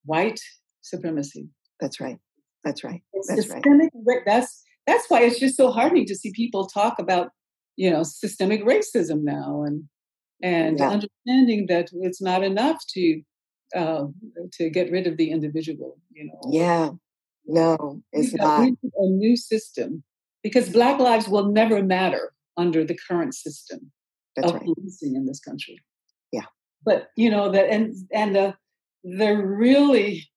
white 0.06 0.40
supremacy. 0.82 1.50
That's 1.82 2.00
right. 2.00 2.18
That's 2.64 2.84
right. 2.84 3.02
That's 3.14 3.48
systemic. 3.48 3.92
Right. 3.94 4.24
That's 4.26 4.64
that's 4.88 5.10
why 5.10 5.22
it's 5.22 5.40
just 5.40 5.58
so 5.58 5.72
heartening 5.72 6.06
to 6.06 6.16
see 6.16 6.32
people 6.32 6.68
talk 6.68 7.00
about 7.00 7.32
you 7.76 7.90
know 7.90 8.04
systemic 8.04 8.64
racism 8.64 9.24
now 9.24 9.64
and 9.64 9.84
and 10.42 10.80
yeah. 10.80 10.90
understanding 10.90 11.66
that 11.68 11.90
it's 11.94 12.22
not 12.22 12.44
enough 12.44 12.84
to 12.90 13.22
uh, 13.76 14.06
to 14.54 14.70
get 14.70 14.92
rid 14.92 15.08
of 15.08 15.18
the 15.18 15.32
individual 15.32 15.98
you 16.12 16.26
know 16.26 16.40
yeah 16.52 16.90
no 17.46 18.02
it's 18.12 18.34
not 18.34 18.68
a 18.68 19.08
new 19.08 19.36
system 19.36 20.04
because 20.44 20.70
black 20.70 21.00
lives 21.00 21.28
will 21.28 21.52
never 21.52 21.84
matter 21.84 22.34
under 22.58 22.84
the 22.84 22.98
current 23.08 23.34
system 23.34 23.92
That's 24.36 24.52
of 24.52 24.56
right. 24.56 24.66
policing 24.66 25.16
in 25.16 25.26
this 25.26 25.40
country 25.40 25.80
yeah 26.32 26.46
but 26.86 27.10
you 27.16 27.30
know 27.30 27.52
that 27.52 27.70
and 27.70 27.94
and 28.14 28.36
the 28.36 28.56
the 29.04 29.36
really 29.36 30.28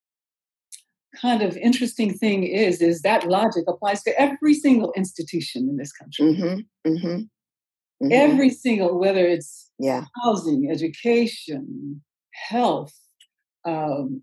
kind 1.21 1.43
of 1.43 1.57
interesting 1.57 2.13
thing 2.15 2.45
is 2.45 2.81
is 2.81 3.03
that 3.03 3.29
logic 3.29 3.65
applies 3.69 4.03
to 4.03 4.21
every 4.21 4.55
single 4.55 4.93
institution 4.97 5.69
in 5.69 5.77
this 5.77 5.93
country. 5.93 6.25
Mm-hmm, 6.27 6.91
mm-hmm, 6.91 7.07
mm-hmm. 7.07 8.13
every 8.13 8.51
single 8.51 8.99
whether 8.99 9.27
it's 9.27 9.71
yeah. 9.79 10.05
housing 10.23 10.71
education 10.71 12.03
health 12.33 12.95
um, 13.65 14.23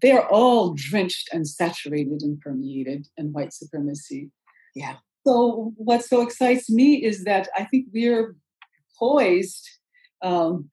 they're 0.00 0.26
all 0.28 0.74
drenched 0.74 1.28
and 1.32 1.46
saturated 1.46 2.22
and 2.22 2.40
permeated 2.40 3.08
in 3.16 3.32
white 3.32 3.52
supremacy. 3.52 4.30
Yeah. 4.74 4.96
So 5.26 5.72
what 5.76 6.04
so 6.04 6.22
excites 6.22 6.70
me 6.70 7.04
is 7.04 7.24
that 7.24 7.48
i 7.56 7.64
think 7.64 7.86
we're 7.92 8.36
poised 8.98 9.68
um, 10.22 10.70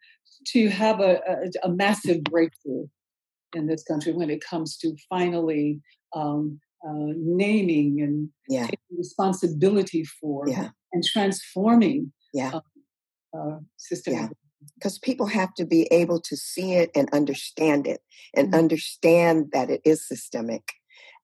to 0.47 0.69
have 0.69 0.99
a, 0.99 1.19
a, 1.27 1.67
a 1.67 1.69
massive 1.69 2.23
breakthrough 2.23 2.87
in 3.55 3.67
this 3.67 3.83
country 3.83 4.13
when 4.13 4.29
it 4.29 4.43
comes 4.43 4.77
to 4.77 4.95
finally 5.09 5.81
um, 6.15 6.59
uh, 6.87 7.13
naming 7.17 8.01
and 8.01 8.29
yeah. 8.47 8.65
taking 8.65 8.97
responsibility 8.97 10.03
for 10.03 10.47
yeah. 10.47 10.69
and 10.93 11.03
transforming 11.03 12.11
yeah. 12.33 12.51
um, 12.53 12.61
uh, 13.37 13.57
system. 13.77 14.29
Because 14.75 14.97
people 14.97 15.27
have 15.27 15.53
to 15.55 15.65
be 15.65 15.87
able 15.91 16.19
to 16.21 16.35
see 16.35 16.73
it 16.73 16.89
and 16.95 17.07
understand 17.13 17.85
it 17.85 18.01
and 18.33 18.47
mm-hmm. 18.47 18.59
understand 18.59 19.51
that 19.53 19.69
it 19.69 19.81
is 19.85 20.07
systemic 20.07 20.63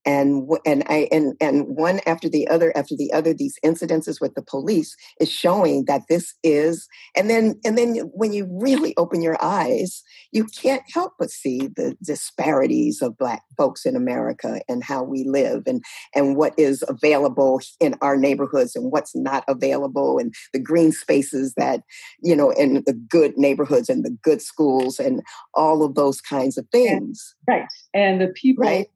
and 0.05 0.49
and 0.65 0.83
I 0.87 1.07
and 1.11 1.35
and 1.39 1.65
one 1.67 1.99
after 2.05 2.27
the 2.27 2.47
other 2.47 2.75
after 2.75 2.95
the 2.95 3.11
other 3.13 3.33
these 3.33 3.57
incidences 3.65 4.19
with 4.19 4.33
the 4.35 4.41
police 4.41 4.95
is 5.19 5.29
showing 5.31 5.85
that 5.85 6.03
this 6.09 6.33
is 6.43 6.87
and 7.15 7.29
then 7.29 7.59
and 7.63 7.77
then 7.77 7.95
when 8.13 8.33
you 8.33 8.47
really 8.49 8.95
open 8.97 9.21
your 9.21 9.37
eyes 9.41 10.03
you 10.31 10.45
can't 10.45 10.83
help 10.91 11.13
but 11.19 11.29
see 11.29 11.67
the 11.75 11.95
disparities 12.03 13.01
of 13.01 13.17
black 13.17 13.43
folks 13.57 13.85
in 13.85 13.95
America 13.95 14.61
and 14.67 14.83
how 14.83 15.03
we 15.03 15.23
live 15.23 15.63
and 15.67 15.83
and 16.15 16.35
what 16.35 16.53
is 16.57 16.83
available 16.87 17.61
in 17.79 17.95
our 18.01 18.17
neighborhoods 18.17 18.75
and 18.75 18.91
what's 18.91 19.15
not 19.15 19.43
available 19.47 20.17
and 20.17 20.33
the 20.53 20.59
green 20.59 20.91
spaces 20.91 21.53
that 21.55 21.81
you 22.21 22.35
know 22.35 22.49
in 22.51 22.83
the 22.85 22.93
good 22.93 23.37
neighborhoods 23.37 23.89
and 23.89 24.03
the 24.03 24.17
good 24.23 24.41
schools 24.41 24.99
and 24.99 25.21
all 25.53 25.83
of 25.83 25.95
those 25.95 26.21
kinds 26.21 26.57
of 26.57 26.67
things. 26.71 27.35
Right 27.47 27.67
and 27.93 28.21
the 28.21 28.27
people 28.27 28.63
right 28.63 28.87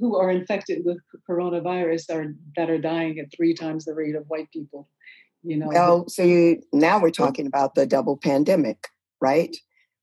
who 0.00 0.16
are 0.16 0.30
infected 0.30 0.82
with 0.84 0.98
coronavirus 1.28 2.10
are 2.10 2.34
that 2.56 2.70
are 2.70 2.78
dying 2.78 3.18
at 3.18 3.26
three 3.34 3.54
times 3.54 3.84
the 3.84 3.94
rate 3.94 4.14
of 4.14 4.24
white 4.28 4.50
people. 4.52 4.88
You 5.42 5.58
know. 5.58 5.68
Well, 5.68 6.08
so 6.08 6.22
you, 6.22 6.62
now 6.72 7.00
we're 7.00 7.10
talking 7.10 7.46
about 7.46 7.74
the 7.74 7.86
double 7.86 8.16
pandemic, 8.16 8.88
right? 9.20 9.56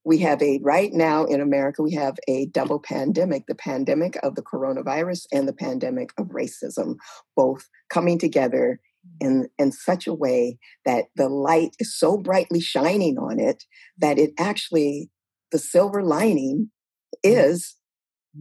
We 0.03 0.17
have 0.19 0.41
a 0.41 0.59
right 0.63 0.91
now 0.91 1.25
in 1.25 1.41
America 1.41 1.81
we 1.81 1.93
have 1.93 2.17
a 2.27 2.47
double 2.47 2.79
pandemic: 2.79 3.43
the 3.47 3.55
pandemic 3.55 4.17
of 4.23 4.35
the 4.35 4.41
coronavirus 4.41 5.25
and 5.31 5.47
the 5.47 5.53
pandemic 5.53 6.11
of 6.17 6.27
racism, 6.27 6.95
both 7.35 7.67
coming 7.89 8.17
together 8.17 8.79
in 9.19 9.49
in 9.57 9.71
such 9.71 10.07
a 10.07 10.13
way 10.13 10.57
that 10.85 11.05
the 11.15 11.29
light 11.29 11.75
is 11.79 11.97
so 11.97 12.17
brightly 12.17 12.59
shining 12.59 13.17
on 13.17 13.39
it 13.39 13.63
that 13.97 14.17
it 14.17 14.31
actually 14.37 15.09
the 15.51 15.59
silver 15.59 16.03
lining 16.03 16.69
mm-hmm. 17.25 17.41
is 17.41 17.75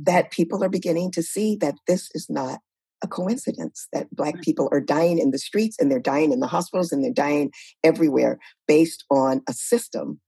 that 0.04 0.30
people 0.30 0.62
are 0.62 0.68
beginning 0.68 1.10
to 1.12 1.22
see 1.22 1.56
that 1.56 1.74
this 1.86 2.08
is 2.14 2.26
not 2.28 2.60
a 3.02 3.06
coincidence 3.06 3.86
that 3.92 4.10
black 4.10 4.40
people 4.42 4.68
are 4.72 4.80
dying 4.80 5.18
in 5.18 5.30
the 5.30 5.38
streets 5.38 5.76
and 5.78 5.90
they're 5.90 6.00
dying 6.00 6.32
in 6.32 6.40
the 6.40 6.48
hospitals 6.48 6.90
and 6.90 7.04
they're 7.04 7.12
dying 7.12 7.50
everywhere 7.84 8.38
based 8.66 9.04
on 9.10 9.40
a 9.48 9.52
system 9.52 10.20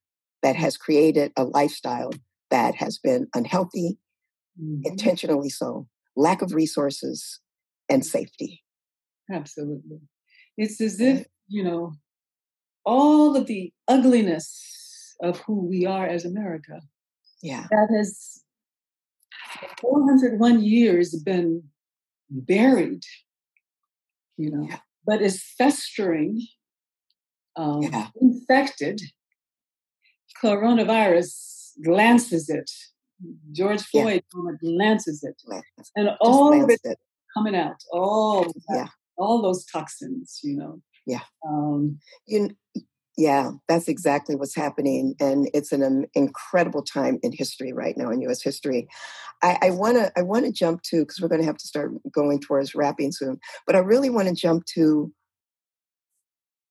that 0.43 0.55
has 0.55 0.77
created 0.77 1.33
a 1.37 1.45
lifestyle 1.45 2.13
that 2.51 2.77
has 2.77 2.99
been 2.99 3.27
unhealthy 3.35 3.99
mm-hmm. 4.61 4.83
intentionally 4.85 5.49
so 5.49 5.89
lack 6.17 6.43
of 6.43 6.55
resources 6.55 7.41
and 7.89 8.07
safety 8.07 8.63
absolutely 9.33 9.99
it's 10.57 10.81
as 10.81 11.01
if 11.01 11.27
you 11.49 11.65
know 11.65 11.93
all 12.85 13.37
of 13.37 13.47
the 13.47 13.73
ugliness 13.89 15.17
of 15.23 15.39
who 15.41 15.67
we 15.67 15.87
are 15.87 16.07
as 16.07 16.25
America. 16.25 16.81
Yeah. 17.43 17.67
That 17.71 17.89
has 17.97 18.40
401 19.81 20.63
years 20.63 21.15
been 21.25 21.65
buried, 22.31 23.03
you 24.37 24.51
know, 24.51 24.67
yeah. 24.69 24.79
but 25.05 25.23
is 25.23 25.43
festering, 25.59 26.47
um, 27.57 27.83
yeah. 27.83 28.09
infected. 28.21 29.01
Coronavirus 30.43 31.73
glances 31.85 32.49
it. 32.49 32.71
George 33.53 33.83
Floyd 33.83 34.23
yeah. 34.35 34.53
glances 34.63 35.23
it. 35.23 35.41
And 35.97 36.09
Just 36.09 36.19
all 36.21 36.63
of 36.63 36.71
it, 36.71 36.81
it 36.85 36.99
coming 37.37 37.55
out. 37.55 37.77
All 37.93 38.47
yeah. 38.71 38.89
all 39.19 39.43
those 39.43 39.67
toxins, 39.67 40.41
you 40.43 40.57
know. 40.57 40.81
Yeah. 41.07 41.21
Um, 41.47 41.99
you, 42.27 42.57
yeah, 43.21 43.51
that's 43.69 43.87
exactly 43.87 44.35
what's 44.35 44.57
happening, 44.57 45.15
and 45.21 45.51
it's 45.53 45.73
an 45.73 45.83
um, 45.83 46.07
incredible 46.15 46.83
time 46.83 47.19
in 47.23 47.33
history 47.33 47.71
right 47.71 47.95
now 47.95 48.11
in 48.11 48.23
U.S. 48.23 48.43
history. 48.43 48.89
I 49.43 49.71
want 49.71 49.97
to 49.97 50.11
I 50.17 50.23
want 50.23 50.47
to 50.47 50.53
jump 50.53 50.83
to 50.85 51.01
because 51.01 51.21
we're 51.21 51.29
going 51.29 51.43
to 51.43 51.47
have 51.47 51.59
to 51.59 51.67
start 51.67 51.93
going 52.11 52.41
towards 52.41 52.75
wrapping 52.75 53.13
soon, 53.13 53.39
but 53.67 53.77
I 53.77 53.81
really 53.81 54.09
want 54.09 54.29
to 54.29 54.35
jump 54.35 54.65
to 54.75 55.13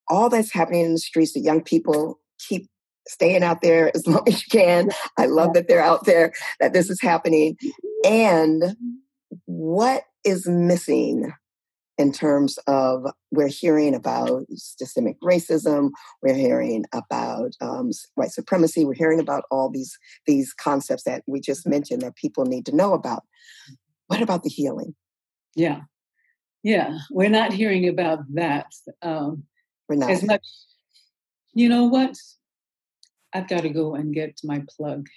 all 0.07 0.29
that's 0.29 0.51
happening 0.51 0.85
in 0.85 0.93
the 0.93 0.99
streets. 0.99 1.33
The 1.33 1.39
young 1.39 1.63
people 1.63 2.19
keep 2.47 2.67
staying 3.07 3.43
out 3.43 3.61
there 3.61 3.91
as 3.95 4.07
long 4.07 4.23
as 4.27 4.41
you 4.41 4.49
can. 4.51 4.89
I 5.17 5.27
love 5.27 5.53
that 5.53 5.67
they're 5.67 5.83
out 5.83 6.05
there, 6.05 6.33
that 6.59 6.73
this 6.73 6.89
is 6.89 6.99
happening, 6.99 7.57
and 8.03 8.75
what 9.45 10.03
is 10.23 10.47
missing 10.47 11.31
in 11.99 12.13
terms 12.13 12.57
of 12.65 13.05
we're 13.29 13.49
hearing 13.49 13.93
about 13.93 14.45
systemic 14.53 15.19
racism, 15.19 15.89
we're 16.23 16.33
hearing 16.33 16.85
about 16.93 17.51
um, 17.59 17.91
white 18.15 18.31
supremacy, 18.31 18.85
we're 18.85 18.93
hearing 18.93 19.19
about 19.19 19.43
all 19.51 19.69
these 19.69 19.99
these 20.25 20.53
concepts 20.53 21.03
that 21.03 21.23
we 21.27 21.41
just 21.41 21.67
mentioned 21.67 22.01
that 22.01 22.15
people 22.15 22.45
need 22.45 22.65
to 22.65 22.75
know 22.75 22.93
about. 22.93 23.23
What 24.07 24.21
about 24.21 24.43
the 24.43 24.49
healing? 24.49 24.95
Yeah, 25.55 25.81
yeah, 26.63 26.97
we're 27.11 27.29
not 27.29 27.51
hearing 27.51 27.87
about 27.89 28.19
that 28.33 28.67
um, 29.01 29.43
we're 29.89 29.97
not. 29.97 30.09
as 30.09 30.23
much. 30.23 30.47
You 31.53 31.67
know 31.67 31.83
what? 31.83 32.15
I've 33.33 33.49
got 33.49 33.61
to 33.61 33.69
go 33.69 33.95
and 33.95 34.13
get 34.13 34.39
my 34.43 34.63
plug 34.77 35.07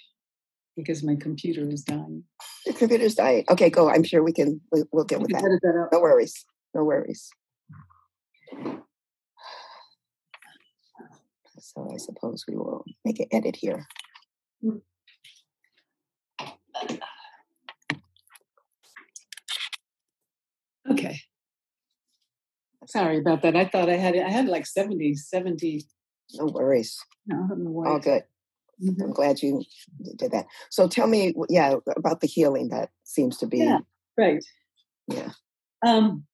because 0.77 1.05
my 1.05 1.15
computer 1.15 1.69
is 1.71 1.83
dying. 1.83 2.25
Your 2.67 2.75
computer's 2.75 3.15
dying. 3.15 3.45
Okay, 3.49 3.71
go. 3.71 3.89
I'm 3.89 4.03
sure 4.03 4.25
we 4.25 4.33
can. 4.33 4.61
We'll 4.93 5.05
get 5.05 5.21
with 5.21 5.31
that. 5.31 5.43
that 5.43 5.89
no 5.93 6.01
worries. 6.01 6.45
No 6.75 6.85
worries. 6.85 7.31
So 11.59 11.89
I 11.93 11.97
suppose 11.97 12.45
we 12.49 12.57
will 12.57 12.85
make 13.05 13.21
an 13.21 13.27
edit 13.31 13.57
here. 13.57 13.87
Okay. 20.91 21.21
Sorry 22.87 23.19
about 23.19 23.43
that. 23.43 23.55
I 23.55 23.67
thought 23.67 23.89
I 23.89 23.97
had 23.97 24.17
I 24.17 24.29
had 24.29 24.49
like 24.49 24.67
70, 24.67 25.15
70. 25.15 25.85
No 26.35 26.47
worries. 26.47 26.99
No, 27.27 27.47
worries. 27.51 27.91
All 27.91 27.99
good. 28.01 28.25
Mm-hmm. 28.83 29.03
I'm 29.03 29.13
glad 29.13 29.43
you 29.43 29.63
did 30.17 30.33
that. 30.33 30.47
So 30.71 30.89
tell 30.89 31.07
me, 31.07 31.35
yeah, 31.49 31.77
about 31.97 32.21
the 32.21 32.27
healing 32.27 32.71
that 32.71 32.91
seems 33.05 33.37
to 33.39 33.47
be. 33.47 33.59
Yeah, 33.59 33.79
right. 34.19 34.43
Yeah. 35.07 35.31
Um, 35.87 36.25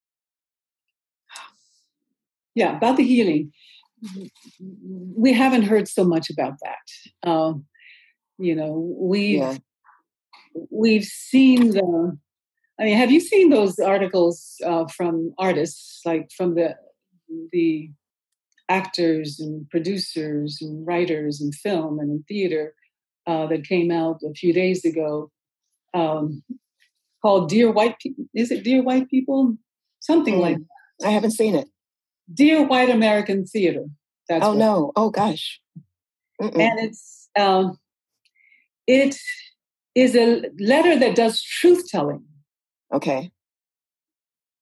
yeah, 2.58 2.76
about 2.76 2.96
the 2.96 3.04
healing. 3.04 3.52
We 5.16 5.32
haven't 5.32 5.62
heard 5.62 5.86
so 5.86 6.04
much 6.04 6.28
about 6.28 6.54
that. 6.62 7.28
Um, 7.28 7.66
you 8.36 8.54
know, 8.54 8.96
we've 8.98 9.38
yeah. 9.38 9.56
we've 10.70 11.04
seen 11.04 11.70
the. 11.70 12.18
I 12.80 12.84
mean, 12.84 12.96
have 12.96 13.10
you 13.10 13.20
seen 13.20 13.50
those 13.50 13.78
articles 13.78 14.54
uh, 14.64 14.86
from 14.86 15.34
artists, 15.38 16.00
like 16.04 16.30
from 16.36 16.56
the 16.56 16.76
the 17.52 17.90
actors 18.68 19.38
and 19.40 19.68
producers 19.70 20.58
and 20.60 20.86
writers 20.86 21.40
in 21.40 21.52
film 21.52 21.98
and 22.00 22.10
in 22.10 22.24
theater 22.28 22.74
uh, 23.26 23.46
that 23.46 23.64
came 23.64 23.90
out 23.90 24.20
a 24.28 24.34
few 24.34 24.52
days 24.52 24.84
ago, 24.84 25.30
um, 25.94 26.42
called 27.22 27.48
"Dear 27.48 27.70
White 27.70 27.98
People"? 28.00 28.24
Is 28.34 28.50
it 28.50 28.64
"Dear 28.64 28.82
White 28.82 29.08
People"? 29.08 29.56
Something 30.00 30.34
mm. 30.34 30.40
like. 30.40 30.58
That. 30.58 31.08
I 31.08 31.10
haven't 31.10 31.30
seen 31.42 31.54
it. 31.54 31.68
Dear 32.32 32.66
White 32.66 32.90
American 32.90 33.46
Theater. 33.46 33.84
That's 34.28 34.44
oh 34.44 34.52
no! 34.52 34.92
Oh 34.96 35.10
gosh! 35.10 35.60
Mm-mm. 36.40 36.60
And 36.60 36.80
it's 36.80 37.28
um, 37.38 37.78
it 38.86 39.16
is 39.94 40.14
a 40.14 40.44
letter 40.58 40.98
that 40.98 41.16
does 41.16 41.42
truth 41.42 41.88
telling. 41.88 42.24
Okay 42.92 43.30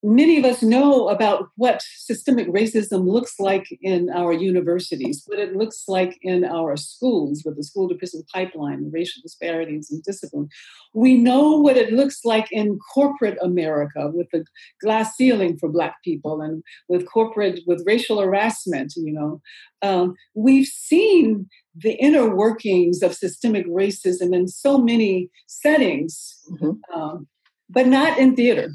many 0.06 0.38
of 0.38 0.44
us 0.44 0.62
know 0.62 1.08
about 1.08 1.48
what 1.56 1.82
systemic 1.96 2.46
racism 2.46 3.06
looks 3.06 3.40
like 3.40 3.66
in 3.82 4.08
our 4.08 4.32
universities, 4.32 5.24
what 5.26 5.40
it 5.40 5.56
looks 5.56 5.84
like 5.88 6.16
in 6.22 6.44
our 6.44 6.76
schools 6.76 7.42
with 7.44 7.56
the 7.56 7.64
school 7.64 7.88
to 7.88 7.96
prison 7.96 8.22
pipeline, 8.32 8.88
racial 8.92 9.20
disparities 9.20 9.90
and 9.90 10.02
discipline. 10.04 10.48
We 10.94 11.16
know 11.16 11.58
what 11.58 11.76
it 11.76 11.92
looks 11.92 12.24
like 12.24 12.46
in 12.52 12.78
corporate 12.94 13.36
America 13.42 14.08
with 14.14 14.28
the 14.30 14.44
glass 14.80 15.16
ceiling 15.16 15.58
for 15.58 15.68
Black 15.68 15.96
people 16.04 16.40
and 16.40 16.62
with 16.88 17.10
corporate, 17.10 17.60
with 17.66 17.82
racial 17.84 18.20
harassment, 18.20 18.94
you 18.96 19.12
know. 19.12 19.42
Um, 19.82 20.14
we've 20.34 20.68
seen 20.68 21.48
the 21.74 21.94
inner 21.94 22.34
workings 22.34 23.02
of 23.02 23.14
systemic 23.14 23.66
racism 23.66 24.32
in 24.32 24.46
so 24.46 24.78
many 24.78 25.30
settings. 25.46 26.36
Mm-hmm. 26.50 26.98
Um, 26.98 27.26
but 27.68 27.88
not 27.88 28.16
in 28.16 28.36
theater 28.36 28.70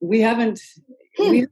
we 0.00 0.20
haven't 0.20 0.60
hmm. 1.16 1.30
we, 1.30 1.46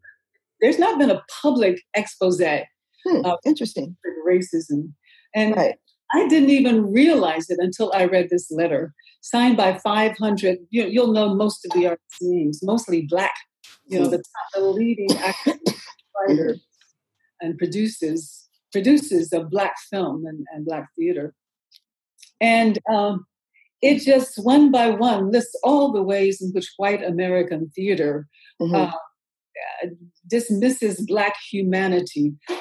there's 0.60 0.78
not 0.78 0.98
been 0.98 1.10
a 1.10 1.22
public 1.42 1.82
expose 1.94 2.40
hmm. 2.40 3.24
of 3.24 3.38
interesting 3.44 3.96
racism 4.26 4.92
and 5.34 5.56
right. 5.56 5.76
i 6.14 6.26
didn't 6.28 6.50
even 6.50 6.92
realize 6.92 7.50
it 7.50 7.58
until 7.60 7.92
i 7.94 8.04
read 8.04 8.28
this 8.30 8.50
letter 8.50 8.92
signed 9.20 9.56
by 9.56 9.78
500 9.78 10.58
you, 10.70 11.00
will 11.00 11.12
know 11.12 11.34
most 11.34 11.64
of 11.64 11.72
the 11.72 11.86
artists 11.86 12.18
names 12.20 12.60
mostly 12.62 13.06
black 13.08 13.34
you 13.86 13.98
know 13.98 14.08
the, 14.08 14.22
the 14.54 14.60
leading 14.60 15.10
actors 15.18 15.58
writers 16.28 16.60
and 17.40 17.58
producers 17.58 18.48
producers 18.72 19.32
of 19.32 19.50
black 19.50 19.74
film 19.90 20.24
and, 20.26 20.46
and 20.52 20.64
black 20.64 20.88
theater 20.96 21.34
and 22.40 22.78
um, 22.92 23.26
it 23.82 24.00
just 24.00 24.36
one 24.42 24.70
by 24.70 24.90
one 24.90 25.30
lists 25.30 25.58
all 25.62 25.92
the 25.92 26.02
ways 26.02 26.40
in 26.40 26.50
which 26.52 26.72
white 26.76 27.02
American 27.02 27.70
theater 27.74 28.26
mm-hmm. 28.60 28.74
uh, 28.74 28.90
dismisses 30.28 31.04
Black 31.06 31.34
humanity. 31.50 32.34
Uh, 32.50 32.54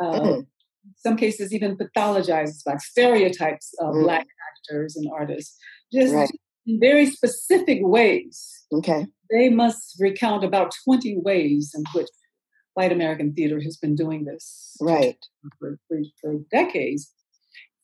uh, 0.00 0.20
mm-hmm. 0.20 0.40
Some 0.96 1.16
cases 1.16 1.52
even 1.52 1.76
pathologizes 1.76 2.64
Black 2.64 2.80
stereotypes 2.80 3.74
of 3.80 3.94
mm-hmm. 3.94 4.04
Black 4.04 4.26
actors 4.48 4.96
and 4.96 5.06
artists, 5.12 5.56
just 5.92 6.14
right. 6.14 6.30
in 6.66 6.78
very 6.80 7.06
specific 7.06 7.78
ways. 7.82 8.64
Okay, 8.72 9.06
they 9.30 9.48
must 9.48 9.96
recount 9.98 10.44
about 10.44 10.72
twenty 10.84 11.16
ways 11.18 11.72
in 11.74 11.84
which 11.94 12.08
white 12.74 12.92
American 12.92 13.34
theater 13.34 13.60
has 13.60 13.76
been 13.76 13.94
doing 13.94 14.24
this, 14.24 14.76
right, 14.80 15.18
for, 15.58 15.78
for, 15.88 15.98
for 16.20 16.36
decades. 16.50 17.12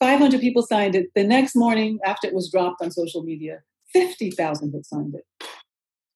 500 0.01 0.41
people 0.41 0.63
signed 0.63 0.95
it. 0.95 1.07
The 1.15 1.25
next 1.25 1.57
morning, 1.57 1.99
after 2.05 2.27
it 2.27 2.35
was 2.35 2.51
dropped 2.51 2.83
on 2.83 2.91
social 2.91 3.23
media, 3.23 3.61
50,000 3.93 4.73
had 4.73 4.85
signed 4.85 5.15
it. 5.15 5.49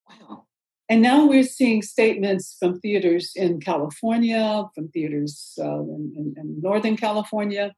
Wow. 0.08 0.44
And 0.88 1.02
now 1.02 1.26
we're 1.26 1.44
seeing 1.44 1.82
statements 1.82 2.56
from 2.58 2.80
theaters 2.80 3.32
in 3.36 3.60
California, 3.60 4.64
from 4.74 4.88
theaters 4.88 5.54
uh, 5.58 5.82
in, 5.82 6.12
in, 6.16 6.34
in, 6.36 6.60
Northern 6.60 6.96
California 6.96 7.72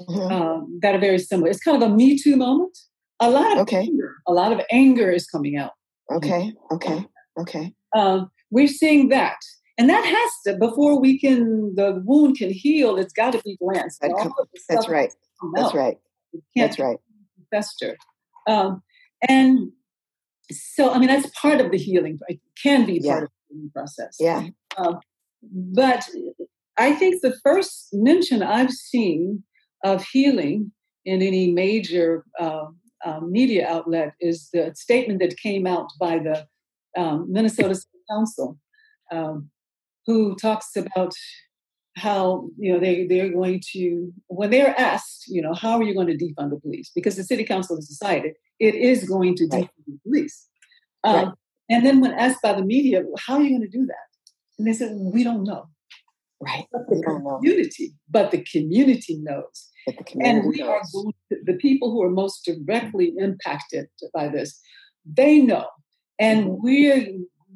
mm-hmm. 0.00 0.32
um, 0.32 0.78
that 0.82 0.94
are 0.94 0.98
very 0.98 1.18
similar. 1.18 1.50
It's 1.50 1.60
kind 1.60 1.80
of 1.80 1.90
a 1.90 1.94
Me 1.94 2.18
Too 2.18 2.36
moment. 2.36 2.76
A 3.20 3.30
lot 3.30 3.52
of 3.52 3.58
okay. 3.60 3.78
anger, 3.78 4.16
a 4.26 4.32
lot 4.32 4.52
of 4.52 4.60
anger 4.70 5.10
is 5.10 5.26
coming 5.26 5.56
out. 5.56 5.72
Okay, 6.10 6.52
okay, 6.72 7.06
okay. 7.40 7.72
Um, 7.94 8.30
we're 8.50 8.68
seeing 8.68 9.08
that. 9.08 9.36
And 9.78 9.90
that 9.90 10.04
has 10.04 10.30
to, 10.46 10.58
before 10.58 10.98
we 10.98 11.18
can, 11.18 11.74
the 11.74 12.02
wound 12.04 12.38
can 12.38 12.50
heal, 12.50 12.96
it's 12.96 13.12
got 13.12 13.32
to 13.32 13.42
be 13.42 13.56
glanced. 13.56 14.00
That 14.00 14.12
com- 14.18 14.32
that's 14.68 14.88
right. 14.88 15.12
That's 15.54 15.74
right. 15.74 15.98
That's 16.54 16.78
right. 16.78 16.98
Fester. 17.50 17.96
Um, 18.46 18.82
and 19.28 19.72
so, 20.50 20.92
I 20.92 20.98
mean, 20.98 21.08
that's 21.08 21.28
part 21.38 21.60
of 21.60 21.70
the 21.70 21.78
healing. 21.78 22.18
It 22.28 22.40
can 22.62 22.86
be 22.86 23.00
part 23.00 23.04
yeah. 23.04 23.22
of 23.24 23.28
the 23.28 23.54
healing 23.54 23.70
process. 23.74 24.16
Yeah. 24.18 24.48
Um, 24.78 25.00
but 25.42 26.08
I 26.78 26.94
think 26.94 27.22
the 27.22 27.36
first 27.42 27.88
mention 27.92 28.42
I've 28.42 28.72
seen 28.72 29.44
of 29.84 30.04
healing 30.04 30.72
in 31.04 31.22
any 31.22 31.52
major 31.52 32.24
uh, 32.40 32.66
uh, 33.04 33.20
media 33.20 33.68
outlet 33.68 34.14
is 34.20 34.48
the 34.52 34.72
statement 34.74 35.20
that 35.20 35.36
came 35.36 35.66
out 35.66 35.90
by 36.00 36.18
the 36.18 36.46
um, 37.00 37.26
Minnesota 37.30 37.74
City 37.74 37.98
Council, 38.10 38.58
um, 39.12 39.50
who 40.06 40.36
talks 40.36 40.76
about 40.76 41.12
how 41.96 42.48
you 42.58 42.72
know 42.72 42.78
they 42.78 43.06
they're 43.06 43.32
going 43.32 43.60
to 43.72 44.12
when 44.28 44.50
they're 44.50 44.78
asked, 44.78 45.24
you 45.28 45.40
know, 45.40 45.54
how 45.54 45.78
are 45.78 45.82
you 45.82 45.94
going 45.94 46.06
to 46.06 46.16
defund 46.16 46.50
the 46.50 46.60
police? 46.60 46.90
Because 46.94 47.16
the 47.16 47.24
city 47.24 47.44
council 47.44 47.76
has 47.76 47.88
decided 47.88 48.34
it 48.60 48.74
is 48.74 49.08
going 49.08 49.34
to 49.36 49.48
right. 49.52 49.64
defund 49.64 49.86
the 49.86 49.98
police. 50.04 50.46
Um, 51.04 51.14
right. 51.14 51.28
And 51.68 51.84
then 51.84 52.00
when 52.00 52.12
asked 52.12 52.42
by 52.42 52.52
the 52.52 52.64
media, 52.64 53.02
how 53.18 53.36
are 53.36 53.42
you 53.42 53.50
going 53.50 53.68
to 53.70 53.78
do 53.78 53.86
that? 53.86 53.94
And 54.58 54.66
they 54.66 54.72
said, 54.72 54.92
we 54.94 55.24
don't 55.24 55.44
know. 55.44 55.68
Right. 56.40 56.66
But 56.70 56.88
the 56.88 57.02
community, 57.02 57.88
know. 57.88 57.94
but 58.10 58.30
the 58.30 58.42
community 58.42 59.18
knows. 59.20 59.70
The 59.86 59.92
community 60.04 60.38
and 60.38 60.48
we 60.48 60.58
knows. 60.58 60.68
are 60.68 60.82
going 60.92 61.14
to, 61.32 61.38
the 61.44 61.54
people 61.54 61.90
who 61.90 62.02
are 62.02 62.10
most 62.10 62.44
directly 62.44 63.12
impacted 63.18 63.86
by 64.14 64.28
this, 64.28 64.60
they 65.04 65.38
know. 65.38 65.66
And 66.18 66.46
mm-hmm. 66.46 66.62
we're 66.62 67.06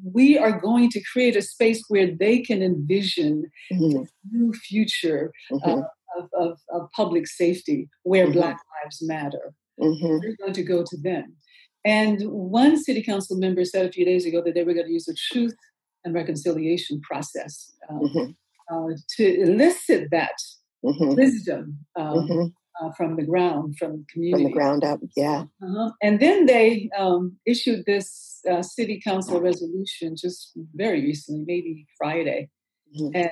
we 0.03 0.37
are 0.37 0.59
going 0.59 0.89
to 0.89 1.01
create 1.11 1.35
a 1.35 1.41
space 1.41 1.83
where 1.87 2.09
they 2.15 2.39
can 2.39 2.61
envision 2.61 3.51
mm-hmm. 3.71 4.03
a 4.03 4.05
new 4.31 4.53
future 4.53 5.31
mm-hmm. 5.51 5.69
uh, 5.69 5.83
of, 6.17 6.29
of, 6.33 6.57
of, 6.71 6.91
public 6.91 7.27
safety 7.27 7.89
where 8.03 8.25
mm-hmm. 8.25 8.33
Black 8.33 8.59
Lives 8.83 9.01
Matter. 9.01 9.53
Mm-hmm. 9.79 10.19
We're 10.19 10.35
going 10.37 10.53
to 10.53 10.63
go 10.63 10.83
to 10.83 10.97
them. 10.97 11.35
And 11.83 12.21
one 12.29 12.81
city 12.81 13.01
council 13.01 13.37
member 13.37 13.65
said 13.65 13.85
a 13.85 13.91
few 13.91 14.05
days 14.05 14.25
ago 14.25 14.41
that 14.43 14.53
they 14.53 14.63
were 14.63 14.73
going 14.73 14.85
to 14.85 14.91
use 14.91 15.05
the 15.05 15.17
truth 15.31 15.55
and 16.03 16.13
reconciliation 16.13 17.01
process 17.01 17.71
um, 17.89 17.99
mm-hmm. 17.99 18.31
uh, 18.75 18.95
to 19.17 19.41
elicit 19.41 20.09
that 20.11 20.35
mm-hmm. 20.83 21.15
wisdom 21.15 21.79
um, 21.95 22.53
uh, 22.81 22.91
from 22.91 23.15
the 23.15 23.23
ground, 23.23 23.77
from 23.77 23.91
the 23.97 24.05
community. 24.11 24.43
From 24.43 24.51
the 24.51 24.57
ground 24.57 24.83
up, 24.83 24.99
yeah. 25.15 25.45
Uh-huh. 25.63 25.91
And 26.01 26.19
then 26.19 26.45
they 26.45 26.89
um, 26.97 27.37
issued 27.45 27.85
this 27.85 28.41
uh, 28.49 28.61
city 28.61 28.99
council 29.03 29.39
resolution 29.39 30.15
just 30.15 30.51
very 30.73 31.01
recently, 31.01 31.43
maybe 31.45 31.85
Friday. 31.97 32.49
Mm-hmm. 32.95 33.15
And 33.15 33.31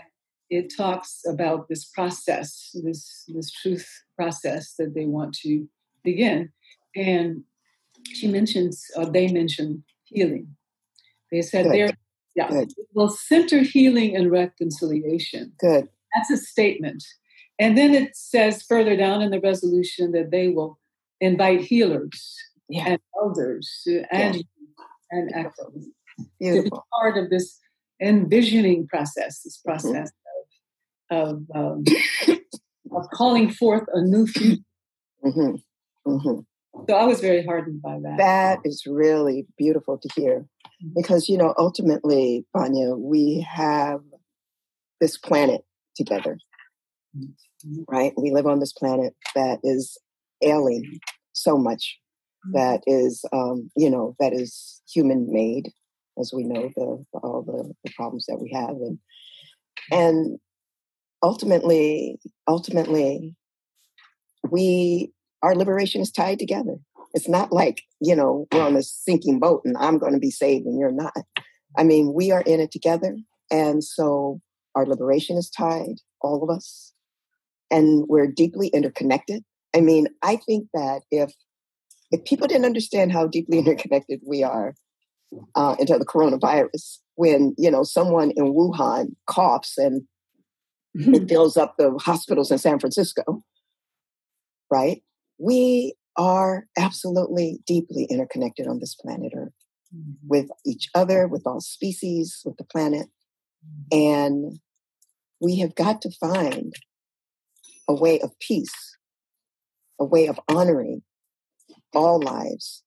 it 0.49 0.73
talks 0.75 1.21
about 1.27 1.67
this 1.69 1.85
process, 1.85 2.71
this, 2.83 3.25
this 3.27 3.51
truth 3.51 3.87
process 4.15 4.75
that 4.77 4.93
they 4.95 5.05
want 5.05 5.33
to 5.43 5.67
begin. 6.03 6.51
And 6.95 7.43
she 8.13 8.27
mentions, 8.27 8.83
or 8.95 9.05
they 9.05 9.27
mention 9.27 9.83
healing. 10.05 10.55
They 11.31 11.41
said 11.41 11.65
Good. 11.65 11.73
they're, 11.73 11.93
yeah, 12.35 12.49
Good. 12.49 12.73
will 12.93 13.09
center 13.09 13.61
healing 13.61 14.15
and 14.15 14.31
reconciliation. 14.31 15.53
Good. 15.59 15.89
That's 16.15 16.31
a 16.31 16.37
statement. 16.37 17.03
And 17.59 17.77
then 17.77 17.93
it 17.93 18.15
says 18.15 18.63
further 18.63 18.95
down 18.95 19.21
in 19.21 19.31
the 19.31 19.41
resolution 19.41 20.13
that 20.13 20.31
they 20.31 20.47
will 20.47 20.79
invite 21.19 21.61
healers 21.61 22.37
yeah. 22.69 22.87
and 22.87 22.99
elders 23.21 23.69
and 24.11 24.35
yeah. 24.35 24.41
and 25.11 25.35
actors 25.35 25.87
to 26.41 26.63
be 26.63 26.71
part 26.97 27.17
of 27.17 27.29
this 27.29 27.59
envisioning 28.01 28.87
process, 28.87 29.41
this 29.41 29.57
mm-hmm. 29.57 29.71
process 29.71 30.11
mm-hmm. 31.11 31.15
of 31.15 31.45
of, 31.51 31.55
um, 31.55 31.83
of 32.91 33.09
calling 33.11 33.49
forth 33.49 33.83
a 33.93 34.01
new 34.01 34.25
future. 34.25 34.61
Mm-hmm. 35.25 36.09
Mm-hmm. 36.09 36.39
So 36.87 36.95
I 36.95 37.03
was 37.03 37.19
very 37.19 37.43
heartened 37.43 37.81
by 37.81 37.99
that. 38.03 38.17
That 38.17 38.59
is 38.63 38.83
really 38.87 39.45
beautiful 39.57 39.97
to 39.97 40.09
hear, 40.15 40.39
mm-hmm. 40.39 40.93
because 40.95 41.27
you 41.27 41.37
know 41.37 41.53
ultimately, 41.57 42.45
Fania, 42.55 42.97
we 42.97 43.45
have 43.49 43.99
this 45.01 45.17
planet 45.17 45.65
together 45.95 46.37
Mm-hmm. 47.17 47.31
Right? 47.87 48.13
We 48.17 48.31
live 48.31 48.47
on 48.47 48.59
this 48.59 48.73
planet 48.73 49.15
that 49.35 49.59
is 49.63 49.97
ailing 50.41 50.99
so 51.33 51.57
much, 51.57 51.97
mm-hmm. 52.45 52.57
that 52.57 52.81
is, 52.85 53.23
um, 53.31 53.69
you 53.75 53.89
know, 53.89 54.15
that 54.19 54.33
is 54.33 54.81
human 54.91 55.31
made, 55.31 55.71
as 56.19 56.31
we 56.33 56.43
know 56.43 56.69
the 56.75 57.05
all 57.19 57.43
the, 57.45 57.73
the 57.83 57.91
problems 57.95 58.25
that 58.27 58.39
we 58.41 58.51
have, 58.51 58.69
and 58.69 58.99
and 59.91 60.39
ultimately, 61.23 62.19
ultimately, 62.47 63.35
we 64.49 65.11
our 65.41 65.55
liberation 65.55 66.01
is 66.01 66.11
tied 66.11 66.39
together. 66.39 66.75
It's 67.13 67.29
not 67.29 67.51
like 67.51 67.81
you 68.01 68.15
know 68.15 68.47
we're 68.51 68.61
on 68.61 68.75
a 68.75 68.83
sinking 68.83 69.39
boat 69.39 69.61
and 69.65 69.77
I'm 69.77 69.97
going 69.97 70.13
to 70.13 70.19
be 70.19 70.31
saved 70.31 70.65
and 70.65 70.79
you're 70.79 70.91
not. 70.91 71.13
I 71.77 71.83
mean, 71.83 72.13
we 72.13 72.31
are 72.31 72.41
in 72.41 72.59
it 72.59 72.71
together, 72.71 73.15
and 73.51 73.83
so 73.83 74.41
our 74.75 74.85
liberation 74.85 75.37
is 75.37 75.49
tied, 75.49 75.95
all 76.21 76.43
of 76.43 76.49
us 76.49 76.93
and 77.71 78.05
we're 78.07 78.27
deeply 78.27 78.67
interconnected. 78.67 79.43
I 79.75 79.81
mean, 79.81 80.07
I 80.23 80.37
think 80.37 80.67
that 80.73 81.01
if 81.11 81.33
if 82.11 82.25
people 82.25 82.47
didn't 82.47 82.65
understand 82.65 83.11
how 83.11 83.27
deeply 83.27 83.59
interconnected 83.59 84.21
we 84.25 84.43
are 84.43 84.73
uh, 85.55 85.75
into 85.79 85.97
the 85.97 86.05
coronavirus, 86.05 86.99
when 87.15 87.53
you 87.57 87.69
know 87.69 87.83
someone 87.83 88.31
in 88.31 88.53
Wuhan 88.53 89.15
coughs 89.27 89.77
and 89.77 90.03
mm-hmm. 90.97 91.15
it 91.15 91.29
fills 91.29 91.57
up 91.57 91.75
the 91.77 91.97
hospitals 91.99 92.51
in 92.51 92.57
San 92.57 92.79
Francisco, 92.79 93.43
right? 94.71 95.01
We 95.37 95.95
are 96.17 96.65
absolutely 96.77 97.59
deeply 97.65 98.05
interconnected 98.09 98.67
on 98.67 98.79
this 98.79 98.95
planet 98.95 99.31
Earth 99.35 99.53
mm-hmm. 99.95 100.27
with 100.27 100.47
each 100.65 100.89
other, 100.93 101.27
with 101.27 101.43
all 101.45 101.61
species, 101.61 102.41
with 102.43 102.57
the 102.57 102.65
planet. 102.65 103.07
And 103.91 104.59
we 105.41 105.59
have 105.59 105.75
got 105.75 106.01
to 106.01 106.11
find 106.11 106.73
a 107.89 107.93
way 107.93 108.21
of 108.21 108.31
peace, 108.39 108.95
a 109.99 110.05
way 110.05 110.27
of 110.27 110.39
honoring 110.47 111.01
all 111.93 112.21
lives. 112.21 112.83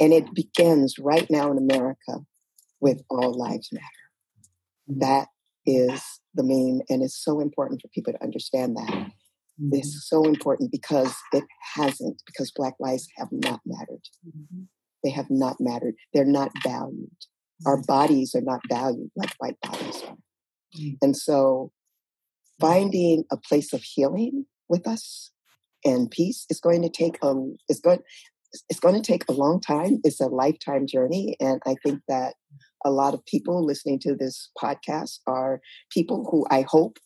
And 0.00 0.12
it 0.12 0.34
begins 0.34 0.98
right 0.98 1.30
now 1.30 1.52
in 1.52 1.58
America 1.58 2.24
with 2.80 3.02
All 3.08 3.32
Lives 3.32 3.68
Matter. 3.70 3.86
Mm-hmm. 4.90 5.00
That 5.00 5.28
is 5.64 6.02
the 6.34 6.42
meme, 6.42 6.82
and 6.88 7.04
it's 7.04 7.22
so 7.22 7.38
important 7.38 7.82
for 7.82 7.88
people 7.88 8.12
to 8.12 8.22
understand 8.22 8.76
that. 8.76 9.10
This 9.58 9.86
is 9.86 10.08
mm-hmm. 10.12 10.24
so 10.24 10.28
important 10.28 10.70
because 10.70 11.14
it 11.32 11.44
hasn't, 11.74 12.20
because 12.26 12.52
Black 12.54 12.74
lives 12.78 13.08
have 13.16 13.28
not 13.30 13.60
mattered. 13.64 14.02
Mm-hmm. 14.26 14.64
They 15.02 15.10
have 15.10 15.30
not 15.30 15.56
mattered. 15.60 15.94
They're 16.12 16.24
not 16.24 16.50
valued. 16.62 17.16
Our 17.64 17.82
bodies 17.82 18.34
are 18.34 18.42
not 18.42 18.60
valued 18.68 19.10
like 19.16 19.32
white 19.38 19.58
bodies 19.62 20.02
are. 20.02 20.16
And 21.00 21.16
so 21.16 21.72
finding 22.60 23.24
a 23.30 23.36
place 23.36 23.72
of 23.72 23.82
healing 23.82 24.46
with 24.68 24.86
us 24.86 25.30
and 25.84 26.10
peace 26.10 26.46
is 26.50 26.60
going 26.60 26.82
to 26.82 26.88
take 26.88 27.18
a 27.22 27.34
it's 27.68 27.80
going 27.80 28.00
it's 28.68 28.80
going 28.80 28.94
to 28.94 29.02
take 29.02 29.24
a 29.28 29.32
long 29.32 29.60
time. 29.60 30.00
It's 30.04 30.20
a 30.20 30.26
lifetime 30.26 30.86
journey, 30.86 31.36
and 31.40 31.60
I 31.66 31.76
think 31.84 32.00
that 32.08 32.34
a 32.84 32.90
lot 32.90 33.14
of 33.14 33.24
people 33.26 33.64
listening 33.64 33.98
to 34.00 34.14
this 34.14 34.50
podcast 34.60 35.18
are 35.26 35.60
people 35.90 36.28
who 36.30 36.46
I 36.50 36.64
hope 36.66 36.98